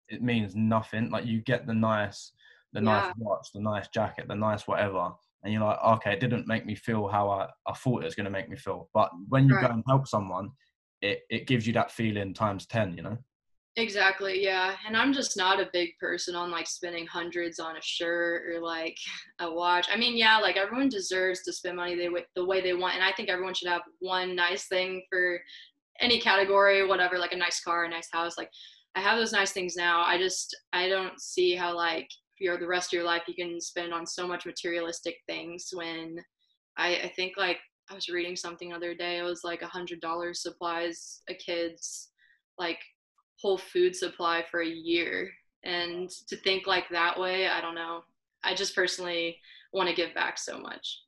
it 0.08 0.22
means 0.22 0.54
nothing 0.54 1.10
like 1.10 1.24
you 1.24 1.40
get 1.40 1.66
the 1.66 1.74
nice 1.74 2.32
the 2.72 2.80
yeah. 2.80 2.84
nice 2.84 3.14
watch 3.16 3.48
the 3.54 3.60
nice 3.60 3.88
jacket 3.88 4.28
the 4.28 4.34
nice 4.34 4.66
whatever 4.66 5.10
and 5.42 5.52
you're 5.52 5.62
like 5.62 5.78
okay 5.82 6.12
it 6.12 6.20
didn't 6.20 6.46
make 6.46 6.66
me 6.66 6.74
feel 6.74 7.08
how 7.08 7.30
i, 7.30 7.48
I 7.66 7.72
thought 7.72 8.02
it 8.02 8.06
was 8.06 8.14
going 8.14 8.24
to 8.24 8.30
make 8.30 8.48
me 8.48 8.56
feel 8.56 8.90
but 8.92 9.10
when 9.28 9.48
you 9.48 9.54
right. 9.54 9.68
go 9.68 9.74
and 9.74 9.84
help 9.88 10.06
someone 10.06 10.50
it, 11.00 11.22
it 11.30 11.46
gives 11.46 11.66
you 11.66 11.72
that 11.72 11.90
feeling 11.90 12.34
times 12.34 12.66
10 12.66 12.94
you 12.94 13.02
know 13.02 13.18
exactly 13.76 14.42
yeah 14.42 14.74
and 14.86 14.96
i'm 14.96 15.12
just 15.12 15.36
not 15.36 15.60
a 15.60 15.70
big 15.72 15.90
person 16.00 16.34
on 16.34 16.50
like 16.50 16.66
spending 16.66 17.06
hundreds 17.06 17.60
on 17.60 17.76
a 17.76 17.82
shirt 17.82 18.42
or 18.48 18.60
like 18.60 18.96
a 19.40 19.50
watch 19.50 19.86
i 19.92 19.96
mean 19.96 20.16
yeah 20.16 20.38
like 20.38 20.56
everyone 20.56 20.88
deserves 20.88 21.42
to 21.42 21.52
spend 21.52 21.76
money 21.76 21.94
they 21.94 22.08
the 22.34 22.44
way 22.44 22.60
they 22.60 22.74
want 22.74 22.94
and 22.94 23.04
i 23.04 23.12
think 23.12 23.28
everyone 23.28 23.54
should 23.54 23.68
have 23.68 23.82
one 24.00 24.34
nice 24.34 24.66
thing 24.66 25.02
for 25.08 25.40
any 26.00 26.20
category, 26.20 26.86
whatever, 26.86 27.18
like 27.18 27.32
a 27.32 27.36
nice 27.36 27.60
car, 27.60 27.84
a 27.84 27.88
nice 27.88 28.08
house. 28.12 28.36
Like 28.36 28.50
I 28.94 29.00
have 29.00 29.18
those 29.18 29.32
nice 29.32 29.52
things 29.52 29.76
now. 29.76 30.02
I 30.02 30.18
just 30.18 30.56
I 30.72 30.88
don't 30.88 31.20
see 31.20 31.54
how 31.54 31.76
like 31.76 32.08
for 32.38 32.56
the 32.56 32.66
rest 32.66 32.92
of 32.92 32.96
your 32.96 33.04
life 33.04 33.22
you 33.28 33.34
can 33.34 33.60
spend 33.60 33.92
on 33.92 34.06
so 34.06 34.26
much 34.26 34.46
materialistic 34.46 35.16
things 35.28 35.68
when 35.72 36.16
I, 36.78 36.96
I 37.04 37.12
think 37.14 37.34
like 37.36 37.58
I 37.90 37.94
was 37.94 38.08
reading 38.08 38.34
something 38.34 38.72
other 38.72 38.94
day. 38.94 39.18
It 39.18 39.22
was 39.22 39.42
like 39.44 39.62
a 39.62 39.66
hundred 39.66 40.00
dollars 40.00 40.42
supplies 40.42 41.22
a 41.28 41.34
kid's 41.34 42.08
like 42.58 42.78
whole 43.40 43.58
food 43.58 43.94
supply 43.96 44.44
for 44.50 44.60
a 44.60 44.68
year. 44.68 45.30
And 45.62 46.08
to 46.28 46.36
think 46.36 46.66
like 46.66 46.88
that 46.90 47.18
way, 47.18 47.48
I 47.48 47.60
don't 47.60 47.74
know. 47.74 48.02
I 48.42 48.54
just 48.54 48.74
personally 48.74 49.38
want 49.72 49.88
to 49.88 49.94
give 49.94 50.14
back 50.14 50.38
so 50.38 50.58
much. 50.58 51.00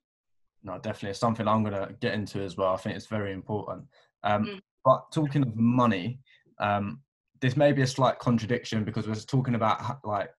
No, 0.62 0.78
definitely. 0.78 1.10
It's 1.10 1.18
something 1.18 1.48
I'm 1.48 1.64
going 1.64 1.74
to 1.74 1.94
get 2.00 2.14
into 2.14 2.40
as 2.40 2.56
well. 2.56 2.74
I 2.74 2.76
think 2.76 2.96
it's 2.96 3.06
very 3.06 3.32
important. 3.32 3.84
Um, 4.22 4.44
mm. 4.44 4.60
But 4.84 5.10
talking 5.12 5.42
of 5.42 5.56
money, 5.56 6.20
um, 6.58 7.00
this 7.40 7.56
may 7.56 7.72
be 7.72 7.82
a 7.82 7.86
slight 7.86 8.18
contradiction 8.18 8.84
because 8.84 9.06
we're 9.06 9.14
talking 9.14 9.54
about 9.54 9.98
like 10.04 10.30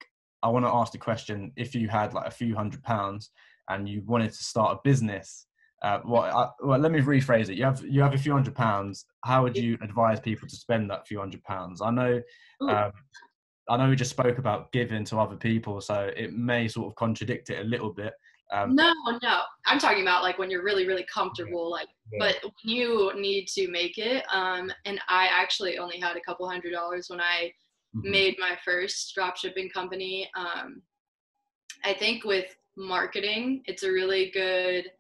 I 0.41 0.49
want 0.49 0.65
to 0.65 0.69
ask 0.69 0.91
the 0.91 0.97
question: 0.97 1.51
if 1.55 1.75
you 1.75 1.87
had 1.87 2.13
like 2.13 2.27
a 2.27 2.31
few 2.31 2.55
hundred 2.55 2.83
pounds 2.83 3.31
and 3.69 3.87
you 3.87 4.01
wanted 4.05 4.31
to 4.31 4.43
start 4.43 4.77
a 4.77 4.81
business, 4.83 5.47
uh, 5.83 5.99
what? 6.03 6.33
I, 6.33 6.49
well, 6.61 6.79
let 6.79 6.91
me 6.91 7.01
rephrase 7.01 7.49
it. 7.49 7.57
You 7.57 7.65
have 7.65 7.83
you 7.83 8.01
have 8.01 8.13
a 8.13 8.17
few 8.17 8.31
hundred 8.31 8.55
pounds. 8.55 9.05
How 9.25 9.43
would 9.43 9.57
you 9.57 9.77
advise 9.81 10.19
people 10.19 10.47
to 10.47 10.55
spend 10.55 10.89
that 10.89 11.07
few 11.07 11.19
hundred 11.19 11.43
pounds? 11.43 11.81
I 11.81 11.91
know. 11.91 12.21
Um, 12.61 12.91
I 13.69 13.77
know 13.77 13.89
we 13.89 13.95
just 13.95 14.11
spoke 14.11 14.37
about 14.37 14.71
giving 14.71 15.05
to 15.05 15.19
other 15.19 15.35
people, 15.35 15.81
so 15.81 16.09
it 16.15 16.33
may 16.33 16.67
sort 16.67 16.87
of 16.87 16.95
contradict 16.95 17.49
it 17.49 17.59
a 17.59 17.63
little 17.63 17.93
bit. 17.93 18.13
Um, 18.51 18.75
no, 18.75 18.93
no, 19.23 19.41
I'm 19.65 19.79
talking 19.79 20.01
about 20.01 20.21
like 20.21 20.37
when 20.37 20.49
you're 20.49 20.63
really, 20.63 20.85
really 20.85 21.05
comfortable, 21.11 21.71
like, 21.71 21.87
yeah. 22.11 22.19
but 22.19 22.51
you 22.63 23.11
need 23.15 23.47
to 23.47 23.69
make 23.69 23.97
it. 23.97 24.23
Um, 24.31 24.71
and 24.85 24.99
I 25.09 25.27
actually 25.31 25.77
only 25.77 25.99
had 25.99 26.17
a 26.17 26.21
couple 26.21 26.47
hundred 26.47 26.71
dollars 26.71 27.07
when 27.09 27.19
I 27.19 27.51
mm-hmm. 27.95 28.11
made 28.11 28.35
my 28.37 28.57
first 28.63 29.13
drop 29.15 29.37
shipping 29.37 29.69
company. 29.69 30.29
Um, 30.35 30.81
I 31.83 31.93
think 31.93 32.25
with 32.25 32.55
marketing, 32.77 33.63
it's 33.65 33.83
a 33.83 33.91
really 33.91 34.29
good 34.31 34.91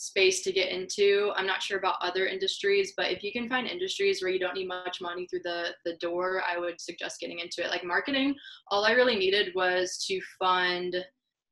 space 0.00 0.42
to 0.42 0.52
get 0.52 0.70
into. 0.70 1.30
I'm 1.36 1.46
not 1.46 1.62
sure 1.62 1.78
about 1.78 1.96
other 2.00 2.26
industries, 2.26 2.94
but 2.96 3.10
if 3.10 3.22
you 3.22 3.32
can 3.32 3.48
find 3.48 3.66
industries 3.66 4.22
where 4.22 4.30
you 4.30 4.38
don't 4.38 4.54
need 4.54 4.68
much 4.68 5.00
money 5.00 5.26
through 5.26 5.42
the 5.44 5.74
the 5.84 5.96
door, 5.96 6.42
I 6.50 6.58
would 6.58 6.80
suggest 6.80 7.20
getting 7.20 7.40
into 7.40 7.64
it. 7.64 7.70
Like 7.70 7.84
marketing, 7.84 8.34
all 8.68 8.84
I 8.84 8.92
really 8.92 9.16
needed 9.16 9.52
was 9.54 10.04
to 10.08 10.20
fund 10.38 10.96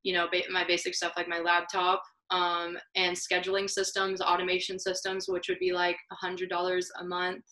you 0.02 0.14
know 0.14 0.26
ba- 0.32 0.50
my 0.50 0.64
basic 0.64 0.94
stuff 0.94 1.12
like 1.16 1.28
my 1.28 1.40
laptop 1.40 2.02
um, 2.30 2.78
and 2.94 3.16
scheduling 3.16 3.68
systems 3.68 4.20
automation 4.20 4.78
systems 4.78 5.26
which 5.28 5.48
would 5.48 5.58
be 5.58 5.72
like 5.72 5.96
a 6.12 6.14
hundred 6.14 6.48
dollars 6.48 6.90
a 7.00 7.04
month 7.04 7.44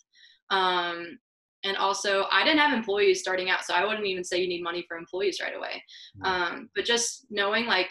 um, 0.50 1.18
and 1.64 1.76
also 1.76 2.26
i 2.30 2.44
didn't 2.44 2.60
have 2.60 2.72
employees 2.72 3.20
starting 3.20 3.50
out 3.50 3.64
so 3.64 3.74
i 3.74 3.84
wouldn't 3.84 4.06
even 4.06 4.24
say 4.24 4.40
you 4.40 4.48
need 4.48 4.62
money 4.62 4.84
for 4.86 4.96
employees 4.96 5.38
right 5.42 5.56
away 5.56 5.82
um, 6.24 6.70
but 6.74 6.84
just 6.84 7.26
knowing 7.30 7.66
like 7.66 7.90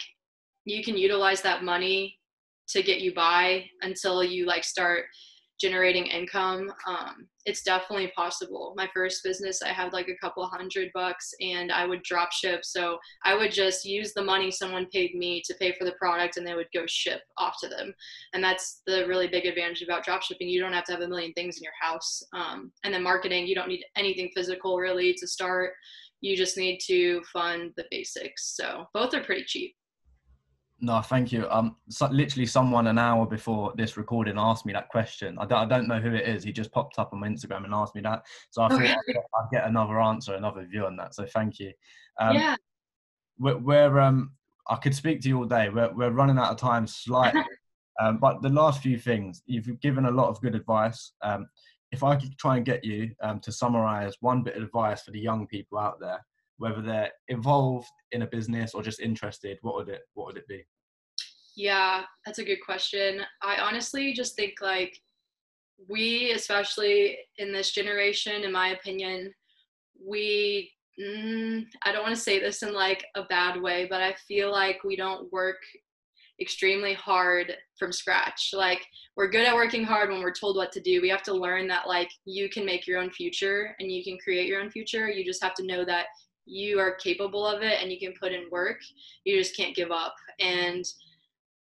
you 0.64 0.82
can 0.82 0.96
utilize 0.96 1.42
that 1.42 1.62
money 1.62 2.15
to 2.68 2.82
get 2.82 3.00
you 3.00 3.14
by 3.14 3.64
until 3.82 4.22
you 4.22 4.46
like 4.46 4.64
start 4.64 5.04
generating 5.60 6.06
income 6.06 6.70
um, 6.86 7.26
it's 7.46 7.62
definitely 7.62 8.12
possible. 8.16 8.74
My 8.76 8.88
first 8.92 9.22
business 9.22 9.62
i 9.62 9.68
had 9.68 9.92
like 9.92 10.08
a 10.08 10.16
couple 10.24 10.44
hundred 10.46 10.90
bucks 10.92 11.32
and 11.40 11.72
i 11.72 11.86
would 11.86 12.02
drop 12.02 12.32
ship. 12.32 12.64
So 12.64 12.98
i 13.24 13.34
would 13.34 13.52
just 13.52 13.84
use 13.84 14.12
the 14.12 14.22
money 14.22 14.50
someone 14.50 14.86
paid 14.92 15.14
me 15.14 15.40
to 15.46 15.54
pay 15.54 15.72
for 15.78 15.84
the 15.84 15.92
product 15.92 16.36
and 16.36 16.46
they 16.46 16.54
would 16.54 16.68
go 16.74 16.84
ship 16.86 17.20
off 17.38 17.56
to 17.62 17.68
them. 17.68 17.94
And 18.34 18.42
that's 18.42 18.82
the 18.86 19.06
really 19.06 19.28
big 19.28 19.46
advantage 19.46 19.82
about 19.82 20.04
drop 20.04 20.22
shipping. 20.22 20.48
You 20.48 20.60
don't 20.60 20.72
have 20.72 20.84
to 20.84 20.92
have 20.92 21.00
a 21.00 21.08
million 21.08 21.32
things 21.32 21.56
in 21.56 21.62
your 21.62 21.72
house 21.80 22.22
um, 22.34 22.72
and 22.84 22.92
then 22.92 23.02
marketing 23.02 23.46
you 23.46 23.54
don't 23.54 23.68
need 23.68 23.84
anything 23.96 24.30
physical 24.34 24.76
really 24.76 25.14
to 25.14 25.26
start. 25.26 25.72
You 26.20 26.36
just 26.36 26.56
need 26.56 26.80
to 26.86 27.22
fund 27.32 27.72
the 27.76 27.84
basics. 27.90 28.56
So 28.56 28.86
both 28.92 29.14
are 29.14 29.22
pretty 29.22 29.44
cheap 29.46 29.76
no, 30.78 31.00
thank 31.00 31.32
you. 31.32 31.48
Um, 31.50 31.76
so 31.88 32.06
literally, 32.08 32.46
someone 32.46 32.86
an 32.86 32.98
hour 32.98 33.24
before 33.26 33.72
this 33.76 33.96
recording 33.96 34.34
asked 34.36 34.66
me 34.66 34.74
that 34.74 34.88
question. 34.90 35.38
I 35.38 35.46
don't, 35.46 35.58
I 35.58 35.64
don't 35.66 35.88
know 35.88 36.00
who 36.00 36.14
it 36.14 36.28
is. 36.28 36.44
He 36.44 36.52
just 36.52 36.70
popped 36.70 36.98
up 36.98 37.12
on 37.12 37.20
my 37.20 37.28
Instagram 37.28 37.64
and 37.64 37.72
asked 37.72 37.94
me 37.94 38.02
that. 38.02 38.26
So 38.50 38.62
I 38.62 38.68
thought 38.68 38.82
I'd, 38.82 38.96
get, 39.06 39.16
I'd, 39.16 39.48
get, 39.50 39.66
another 39.66 40.00
answer, 40.00 40.34
another 40.34 40.66
view 40.66 40.84
on 40.84 40.96
that. 40.96 41.14
So 41.14 41.24
thank 41.24 41.58
you. 41.58 41.72
Um, 42.20 42.36
yeah. 42.36 42.56
We're, 43.38 43.56
we're, 43.56 44.00
um, 44.00 44.32
I 44.68 44.76
could 44.76 44.94
speak 44.94 45.22
to 45.22 45.28
you 45.28 45.38
all 45.38 45.44
day. 45.46 45.70
We're, 45.70 45.92
we're 45.94 46.10
running 46.10 46.38
out 46.38 46.50
of 46.50 46.58
time 46.58 46.86
slightly. 46.86 47.42
um, 48.00 48.18
but 48.18 48.42
the 48.42 48.50
last 48.50 48.82
few 48.82 48.98
things, 48.98 49.42
you've 49.46 49.80
given 49.80 50.04
a 50.04 50.10
lot 50.10 50.28
of 50.28 50.40
good 50.42 50.54
advice. 50.54 51.12
Um, 51.22 51.46
if 51.90 52.02
I 52.02 52.16
could 52.16 52.36
try 52.36 52.56
and 52.56 52.66
get 52.66 52.84
you 52.84 53.12
um, 53.22 53.40
to 53.40 53.52
summarize 53.52 54.14
one 54.20 54.42
bit 54.42 54.56
of 54.56 54.62
advice 54.62 55.02
for 55.02 55.12
the 55.12 55.20
young 55.20 55.46
people 55.46 55.78
out 55.78 56.00
there, 56.00 56.24
whether 56.58 56.82
they're 56.82 57.12
involved 57.28 57.88
in 58.12 58.22
a 58.22 58.26
business 58.26 58.74
or 58.74 58.82
just 58.82 59.00
interested, 59.00 59.58
what 59.62 59.74
would 59.74 59.88
it 59.88 60.02
what 60.14 60.26
would 60.26 60.36
it 60.36 60.48
be? 60.48 60.64
Yeah, 61.56 62.02
that's 62.24 62.38
a 62.38 62.44
good 62.44 62.64
question. 62.64 63.22
I 63.42 63.56
honestly 63.58 64.12
just 64.12 64.36
think 64.36 64.54
like 64.60 65.00
we, 65.88 66.32
especially 66.32 67.18
in 67.38 67.52
this 67.52 67.72
generation, 67.72 68.44
in 68.44 68.52
my 68.52 68.68
opinion, 68.68 69.32
we 70.02 70.70
mm, 71.00 71.64
I 71.82 71.92
don't 71.92 72.02
want 72.02 72.14
to 72.14 72.20
say 72.20 72.38
this 72.38 72.62
in 72.62 72.72
like 72.74 73.04
a 73.14 73.24
bad 73.24 73.60
way, 73.60 73.86
but 73.88 74.02
I 74.02 74.14
feel 74.26 74.50
like 74.50 74.84
we 74.84 74.96
don't 74.96 75.30
work 75.32 75.58
extremely 76.40 76.92
hard 76.92 77.54
from 77.78 77.92
scratch. 77.92 78.50
Like 78.52 78.84
we're 79.16 79.30
good 79.30 79.46
at 79.46 79.54
working 79.54 79.84
hard 79.84 80.10
when 80.10 80.20
we're 80.20 80.32
told 80.32 80.56
what 80.56 80.72
to 80.72 80.80
do. 80.80 81.00
We 81.00 81.08
have 81.08 81.22
to 81.24 81.34
learn 81.34 81.66
that 81.68 81.88
like 81.88 82.10
you 82.24 82.48
can 82.50 82.66
make 82.66 82.86
your 82.86 83.00
own 83.00 83.10
future 83.10 83.74
and 83.80 83.90
you 83.90 84.04
can 84.04 84.18
create 84.22 84.46
your 84.46 84.60
own 84.60 84.70
future. 84.70 85.08
You 85.08 85.24
just 85.24 85.42
have 85.42 85.54
to 85.54 85.66
know 85.66 85.84
that 85.84 86.06
you 86.46 86.78
are 86.78 86.94
capable 86.94 87.46
of 87.46 87.62
it 87.62 87.82
and 87.82 87.90
you 87.90 87.98
can 87.98 88.14
put 88.18 88.32
in 88.32 88.48
work. 88.50 88.78
You 89.24 89.38
just 89.38 89.56
can't 89.56 89.76
give 89.76 89.90
up. 89.90 90.14
And 90.40 90.84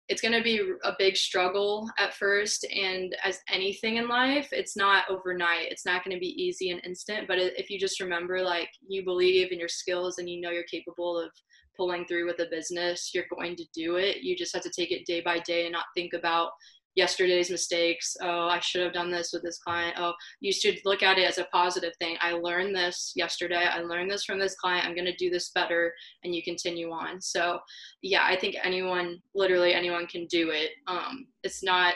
it's 0.08 0.20
going 0.20 0.34
to 0.34 0.42
be 0.42 0.60
a 0.84 0.92
big 0.98 1.16
struggle 1.16 1.88
at 1.98 2.12
first 2.14 2.64
and 2.64 3.16
as 3.24 3.38
anything 3.48 3.96
in 3.96 4.08
life 4.08 4.48
it's 4.52 4.76
not 4.76 5.08
overnight 5.08 5.70
it's 5.70 5.86
not 5.86 6.04
going 6.04 6.14
to 6.14 6.20
be 6.20 6.42
easy 6.42 6.70
and 6.70 6.84
instant 6.84 7.28
but 7.28 7.38
if 7.38 7.70
you 7.70 7.78
just 7.78 8.00
remember 8.00 8.42
like 8.42 8.68
you 8.86 9.04
believe 9.04 9.52
in 9.52 9.58
your 9.58 9.68
skills 9.68 10.18
and 10.18 10.28
you 10.28 10.40
know 10.40 10.50
you're 10.50 10.64
capable 10.64 11.18
of 11.18 11.30
pulling 11.76 12.04
through 12.04 12.26
with 12.26 12.38
a 12.40 12.50
business 12.50 13.12
you're 13.14 13.24
going 13.34 13.56
to 13.56 13.64
do 13.72 13.96
it 13.96 14.18
you 14.18 14.36
just 14.36 14.52
have 14.52 14.62
to 14.62 14.72
take 14.76 14.90
it 14.90 15.06
day 15.06 15.22
by 15.22 15.38
day 15.40 15.64
and 15.64 15.72
not 15.72 15.86
think 15.94 16.12
about 16.12 16.50
yesterday's 16.94 17.50
mistakes. 17.50 18.16
Oh 18.22 18.48
i 18.48 18.58
should 18.60 18.82
have 18.82 18.92
done 18.92 19.10
this 19.10 19.32
with 19.32 19.42
this 19.42 19.58
client. 19.58 19.96
Oh 19.98 20.12
you 20.40 20.52
should 20.52 20.78
look 20.84 21.02
at 21.02 21.18
it 21.18 21.28
as 21.28 21.38
a 21.38 21.44
positive 21.52 21.92
thing. 21.98 22.16
I 22.20 22.32
learned 22.32 22.74
this 22.74 23.12
yesterday. 23.16 23.66
I 23.66 23.80
learned 23.80 24.10
this 24.10 24.24
from 24.24 24.38
this 24.38 24.56
client. 24.56 24.86
I'm 24.86 24.94
going 24.94 25.06
to 25.06 25.16
do 25.16 25.30
this 25.30 25.50
better 25.50 25.92
and 26.24 26.34
you 26.34 26.42
continue 26.42 26.90
on. 26.90 27.20
So 27.20 27.58
yeah 28.02 28.24
i 28.24 28.36
think 28.36 28.56
anyone 28.62 29.18
literally 29.34 29.74
anyone 29.74 30.06
can 30.06 30.26
do 30.26 30.50
it. 30.50 30.70
Um, 30.86 31.26
it's 31.42 31.62
not 31.62 31.94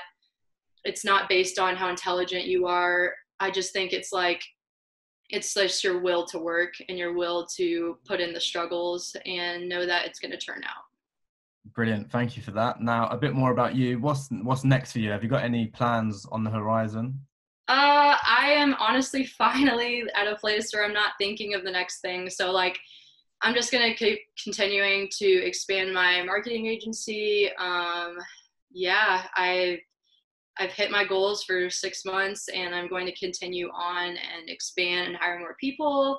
it's 0.85 1.05
not 1.05 1.29
based 1.29 1.59
on 1.59 1.75
how 1.75 1.89
intelligent 1.89 2.47
you 2.47 2.67
are. 2.67 3.13
I 3.41 3.51
just 3.51 3.73
think 3.73 3.93
it's 3.93 4.13
like 4.13 4.41
it's 5.31 5.53
just 5.53 5.83
your 5.83 6.01
will 6.01 6.25
to 6.27 6.39
work 6.39 6.75
and 6.89 6.97
your 6.97 7.15
will 7.15 7.47
to 7.57 7.99
put 8.07 8.21
in 8.21 8.33
the 8.33 8.41
struggles 8.41 9.15
and 9.27 9.69
know 9.69 9.85
that 9.85 10.07
it's 10.07 10.21
going 10.21 10.31
to 10.31 10.39
turn 10.39 10.63
out. 10.65 10.86
Brilliant. 11.75 12.11
Thank 12.11 12.37
you 12.37 12.43
for 12.43 12.53
that. 12.53 12.81
Now, 12.81 13.09
a 13.09 13.17
bit 13.17 13.35
more 13.35 13.51
about 13.51 13.75
you. 13.75 13.99
What's 13.99 14.29
what's 14.31 14.65
next 14.65 14.93
for 14.93 14.99
you? 14.99 15.11
Have 15.11 15.23
you 15.23 15.29
got 15.29 15.45
any 15.45 15.67
plans 15.67 16.27
on 16.31 16.45
the 16.45 16.51
horizon? 16.51 17.21
Uh, 17.69 18.17
I 18.25 18.55
am 18.57 18.75
honestly 18.79 19.25
finally 19.39 20.05
at 20.15 20.29
a 20.29 20.37
place 20.37 20.71
where 20.73 20.85
I'm 20.85 20.95
not 20.95 21.13
thinking 21.19 21.55
of 21.55 21.65
the 21.65 21.71
next 21.71 22.01
thing. 22.01 22.31
So 22.31 22.53
like 22.53 22.79
I'm 23.43 23.55
just 23.55 23.71
to 23.71 23.95
keep 23.95 24.21
continuing 24.43 25.09
to 25.19 25.27
expand 25.27 25.93
my 25.93 26.23
marketing 26.23 26.67
agency. 26.67 27.51
Um, 27.59 28.17
yeah, 28.71 29.25
I 29.35 29.81
I've 30.59 30.73
hit 30.73 30.91
my 30.91 31.05
goals 31.05 31.45
for 31.45 31.69
six 31.69 32.05
months 32.05 32.49
and 32.49 32.75
I'm 32.75 32.89
going 32.89 33.05
to 33.07 33.15
continue 33.15 33.69
on 33.69 34.09
and 34.09 34.49
expand 34.49 35.09
and 35.09 35.17
hire 35.17 35.39
more 35.39 35.57
people, 35.61 36.19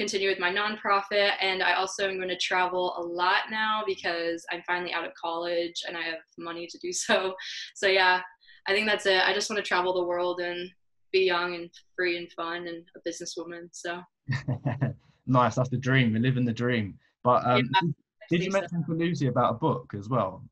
continue 0.00 0.30
with 0.30 0.38
my 0.38 0.50
nonprofit. 0.50 1.32
And 1.42 1.62
I 1.62 1.74
also 1.74 2.08
am 2.08 2.16
going 2.16 2.28
to 2.28 2.36
travel 2.36 2.94
a 2.96 3.02
lot 3.02 3.50
now 3.50 3.82
because 3.86 4.46
I'm 4.50 4.62
finally 4.66 4.94
out 4.94 5.04
of 5.04 5.12
college 5.14 5.82
and 5.86 5.94
I 5.94 6.00
have 6.02 6.20
money 6.38 6.66
to 6.66 6.78
do 6.78 6.90
so. 7.04 7.34
So, 7.74 7.86
yeah, 7.86 8.22
I 8.66 8.72
think 8.72 8.86
that's 8.86 9.06
it. 9.06 9.22
I 9.22 9.34
just 9.34 9.50
want 9.50 9.62
to 9.62 9.68
travel 9.68 9.92
the 9.92 10.04
world 10.04 10.40
and 10.40 10.70
be 11.12 11.20
young 11.20 11.54
and 11.54 11.70
free 11.94 12.16
and 12.16 12.32
fun 12.32 12.66
and 12.66 12.84
a 12.96 13.08
businesswoman. 13.08 13.68
So, 13.72 14.00
nice. 15.26 15.56
That's 15.56 15.68
the 15.68 15.76
dream. 15.76 16.14
We 16.14 16.18
live 16.18 16.38
in 16.38 16.44
the 16.44 16.52
dream. 16.52 16.98
But 17.22 17.46
um, 17.46 17.68
yeah, 17.82 17.90
did 18.30 18.44
you 18.44 18.50
mention 18.50 18.82
so. 18.86 18.94
to 18.94 18.98
Lucy 18.98 19.26
about 19.26 19.50
a 19.50 19.58
book 19.58 19.92
as 19.98 20.08
well? 20.08 20.42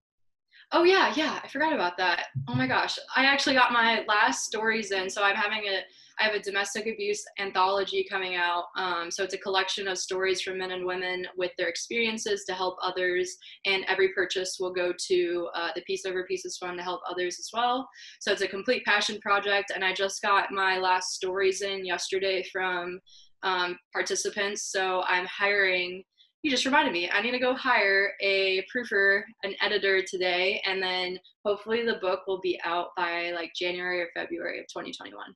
Oh 0.72 0.84
yeah, 0.84 1.14
yeah. 1.16 1.40
I 1.42 1.48
forgot 1.48 1.72
about 1.72 1.96
that. 1.96 2.26
Oh 2.48 2.54
my 2.54 2.66
gosh. 2.66 2.98
I 3.16 3.24
actually 3.24 3.54
got 3.54 3.72
my 3.72 4.04
last 4.06 4.44
stories 4.44 4.90
in. 4.90 5.08
So 5.08 5.22
I'm 5.22 5.36
having 5.36 5.64
a 5.66 5.80
I 6.20 6.24
have 6.24 6.34
a 6.34 6.40
domestic 6.40 6.86
abuse 6.86 7.24
anthology 7.38 8.06
coming 8.10 8.34
out. 8.34 8.64
Um, 8.76 9.10
so 9.10 9.22
it's 9.22 9.34
a 9.34 9.38
collection 9.38 9.86
of 9.86 9.98
stories 9.98 10.40
from 10.40 10.58
men 10.58 10.72
and 10.72 10.84
women 10.84 11.26
with 11.36 11.52
their 11.56 11.68
experiences 11.68 12.44
to 12.46 12.54
help 12.54 12.76
others. 12.82 13.36
And 13.66 13.84
every 13.86 14.08
purchase 14.12 14.56
will 14.58 14.72
go 14.72 14.92
to 15.08 15.48
uh, 15.54 15.70
the 15.74 15.82
Peace 15.82 16.04
Over 16.04 16.24
Pieces 16.24 16.58
Fund 16.58 16.76
to 16.78 16.82
help 16.82 17.00
others 17.08 17.38
as 17.38 17.50
well. 17.52 17.88
So 18.20 18.32
it's 18.32 18.42
a 18.42 18.48
complete 18.48 18.84
passion 18.84 19.20
project. 19.20 19.72
And 19.74 19.84
I 19.84 19.92
just 19.92 20.20
got 20.20 20.50
my 20.50 20.78
last 20.78 21.12
stories 21.12 21.62
in 21.62 21.86
yesterday 21.86 22.44
from 22.52 22.98
um, 23.42 23.78
participants. 23.92 24.70
So 24.72 25.02
I'm 25.02 25.26
hiring 25.26 26.02
you 26.42 26.52
just 26.52 26.64
reminded 26.64 26.92
me 26.92 27.10
i 27.10 27.20
need 27.20 27.32
to 27.32 27.38
go 27.40 27.52
hire 27.52 28.12
a 28.22 28.64
proofer 28.72 29.22
an 29.42 29.54
editor 29.60 30.02
today 30.02 30.62
and 30.64 30.80
then 30.80 31.18
hopefully 31.44 31.84
the 31.84 31.98
book 32.00 32.20
will 32.28 32.40
be 32.40 32.60
out 32.64 32.90
by 32.96 33.32
like 33.32 33.50
january 33.58 34.00
or 34.00 34.08
february 34.14 34.60
of 34.60 34.66
2021 34.68 35.34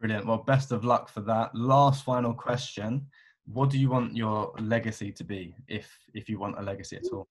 brilliant. 0.00 0.26
Well 0.26 0.38
best 0.38 0.72
of 0.72 0.84
luck 0.84 1.08
for 1.08 1.20
that. 1.22 1.54
Last 1.54 2.04
final 2.04 2.34
question. 2.34 3.06
What 3.46 3.70
do 3.70 3.78
you 3.78 3.90
want 3.90 4.16
your 4.16 4.52
legacy 4.58 5.12
to 5.12 5.24
be 5.24 5.54
if 5.68 5.90
if 6.14 6.28
you 6.28 6.38
want 6.38 6.58
a 6.58 6.62
legacy 6.62 6.96
at 6.96 7.04
all? 7.12 7.28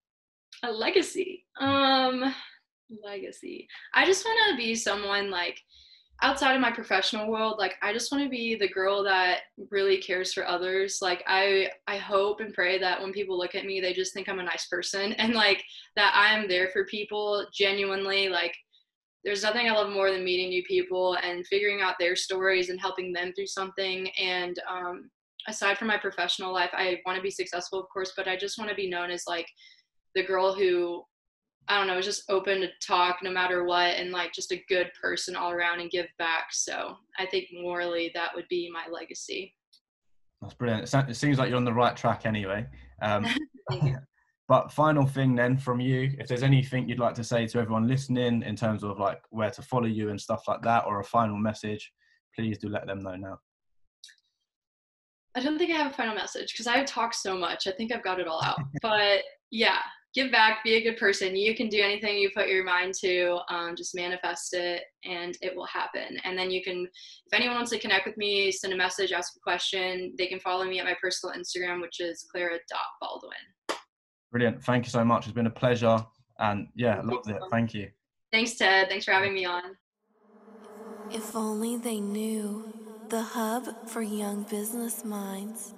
A 0.63 0.71
legacy? 0.71 1.45
Um 1.59 2.33
legacy. 3.03 3.67
I 3.93 4.05
just 4.05 4.25
want 4.25 4.51
to 4.51 4.57
be 4.57 4.75
someone 4.75 5.29
like 5.29 5.61
outside 6.21 6.55
of 6.55 6.61
my 6.61 6.71
professional 6.71 7.29
world 7.29 7.55
like 7.59 7.75
i 7.81 7.91
just 7.91 8.09
want 8.11 8.23
to 8.23 8.29
be 8.29 8.55
the 8.55 8.69
girl 8.69 9.03
that 9.03 9.39
really 9.69 9.97
cares 9.97 10.33
for 10.33 10.47
others. 10.47 10.99
Like 11.01 11.23
i 11.27 11.69
i 11.87 11.97
hope 11.97 12.39
and 12.39 12.53
pray 12.53 12.79
that 12.79 13.01
when 13.01 13.11
people 13.11 13.37
look 13.37 13.55
at 13.55 13.65
me 13.65 13.81
they 13.81 13.93
just 13.93 14.13
think 14.13 14.29
i'm 14.29 14.39
a 14.39 14.43
nice 14.43 14.67
person 14.67 15.13
and 15.13 15.33
like 15.33 15.63
that 15.95 16.13
i'm 16.15 16.47
there 16.47 16.69
for 16.69 16.85
people 16.85 17.45
genuinely 17.53 18.29
like 18.29 18.55
there's 19.25 19.43
nothing 19.43 19.67
i 19.67 19.71
love 19.71 19.91
more 19.91 20.11
than 20.11 20.23
meeting 20.23 20.49
new 20.49 20.63
people 20.63 21.17
and 21.23 21.45
figuring 21.47 21.81
out 21.81 21.95
their 21.99 22.15
stories 22.15 22.69
and 22.69 22.79
helping 22.79 23.11
them 23.11 23.33
through 23.33 23.47
something 23.47 24.09
and 24.11 24.59
um, 24.69 25.09
aside 25.47 25.77
from 25.77 25.87
my 25.87 25.97
professional 25.97 26.53
life 26.53 26.69
i 26.73 26.99
want 27.05 27.17
to 27.17 27.23
be 27.23 27.31
successful 27.31 27.79
of 27.79 27.89
course 27.89 28.13
but 28.15 28.27
i 28.27 28.37
just 28.37 28.57
want 28.57 28.69
to 28.69 28.75
be 28.75 28.89
known 28.89 29.09
as 29.09 29.23
like 29.27 29.47
the 30.13 30.23
girl 30.23 30.53
who 30.53 31.03
I 31.67 31.79
don't 31.79 31.87
know, 31.87 31.95
was 31.95 32.05
just 32.05 32.29
open 32.29 32.61
to 32.61 32.67
talk 32.85 33.17
no 33.23 33.31
matter 33.31 33.63
what 33.63 33.95
and 33.95 34.11
like 34.11 34.33
just 34.33 34.51
a 34.51 34.63
good 34.69 34.91
person 35.01 35.35
all 35.35 35.51
around 35.51 35.79
and 35.79 35.89
give 35.89 36.05
back. 36.19 36.49
So 36.51 36.95
I 37.17 37.25
think 37.25 37.47
morally 37.51 38.11
that 38.13 38.29
would 38.35 38.47
be 38.49 38.69
my 38.71 38.85
legacy. 38.91 39.55
That's 40.41 40.53
brilliant. 40.53 40.93
It 40.93 41.15
seems 41.15 41.39
like 41.39 41.49
you're 41.49 41.57
on 41.57 41.65
the 41.65 41.73
right 41.73 41.97
track 41.97 42.25
anyway. 42.25 42.67
Um, 43.01 43.25
but 44.47 44.71
final 44.71 45.05
thing 45.05 45.35
then 45.35 45.57
from 45.57 45.79
you, 45.79 46.11
if 46.19 46.27
there's 46.27 46.43
anything 46.43 46.87
you'd 46.87 46.99
like 46.99 47.15
to 47.15 47.23
say 47.23 47.47
to 47.47 47.59
everyone 47.59 47.87
listening 47.87 48.43
in 48.43 48.55
terms 48.55 48.83
of 48.83 48.99
like 48.99 49.21
where 49.29 49.49
to 49.49 49.61
follow 49.61 49.87
you 49.87 50.09
and 50.09 50.21
stuff 50.21 50.43
like 50.47 50.61
that, 50.61 50.85
or 50.85 50.99
a 50.99 51.03
final 51.03 51.37
message, 51.37 51.91
please 52.35 52.57
do 52.57 52.69
let 52.69 52.85
them 52.85 52.99
know 52.99 53.15
now. 53.15 53.39
I 55.35 55.41
don't 55.41 55.57
think 55.57 55.71
I 55.71 55.77
have 55.77 55.91
a 55.91 55.95
final 55.95 56.15
message 56.15 56.53
because 56.53 56.67
I 56.67 56.83
talk 56.83 57.13
so 57.13 57.37
much. 57.37 57.67
I 57.67 57.71
think 57.71 57.91
I've 57.91 58.03
got 58.03 58.19
it 58.19 58.27
all 58.27 58.41
out. 58.43 58.59
but 58.81 59.21
yeah, 59.51 59.79
give 60.13 60.31
back, 60.31 60.63
be 60.63 60.75
a 60.75 60.81
good 60.81 60.97
person. 60.97 61.35
You 61.35 61.55
can 61.55 61.67
do 61.67 61.81
anything 61.81 62.17
you 62.17 62.29
put 62.33 62.47
your 62.47 62.63
mind 62.63 62.93
to, 63.01 63.39
um, 63.49 63.75
just 63.75 63.93
manifest 63.95 64.53
it 64.53 64.83
and 65.03 65.37
it 65.41 65.53
will 65.53 65.65
happen. 65.65 66.17
And 66.23 66.37
then 66.37 66.51
you 66.51 66.63
can, 66.63 66.87
if 67.25 67.33
anyone 67.33 67.57
wants 67.57 67.71
to 67.71 67.79
connect 67.79 68.07
with 68.07 68.15
me, 68.15 68.49
send 68.51 68.71
a 68.71 68.77
message, 68.77 69.11
ask 69.11 69.35
a 69.35 69.39
question, 69.41 70.13
they 70.17 70.27
can 70.27 70.39
follow 70.39 70.63
me 70.63 70.79
at 70.79 70.85
my 70.85 70.95
personal 71.01 71.35
Instagram, 71.35 71.81
which 71.81 71.99
is 71.99 72.25
clara.baldwin. 72.31 73.33
Brilliant. 74.35 74.61
Thank 74.65 74.85
you 74.85 74.89
so 74.89 75.05
much. 75.05 75.27
It's 75.27 75.33
been 75.33 75.47
a 75.47 75.49
pleasure. 75.49 75.97
And 76.39 76.67
yeah, 76.75 76.99
loved 77.01 77.29
it. 77.29 77.41
Thank 77.51 77.73
you. 77.73 77.89
Thanks, 78.33 78.55
Ted. 78.55 78.89
Thanks 78.89 79.05
for 79.05 79.11
having 79.11 79.33
me 79.33 79.45
on. 79.45 79.77
If 81.09 81.33
only 81.37 81.77
they 81.77 82.01
knew 82.01 82.65
the 83.09 83.21
hub 83.21 83.63
for 83.85 84.01
young 84.01 84.43
business 84.43 85.05
minds 85.05 85.73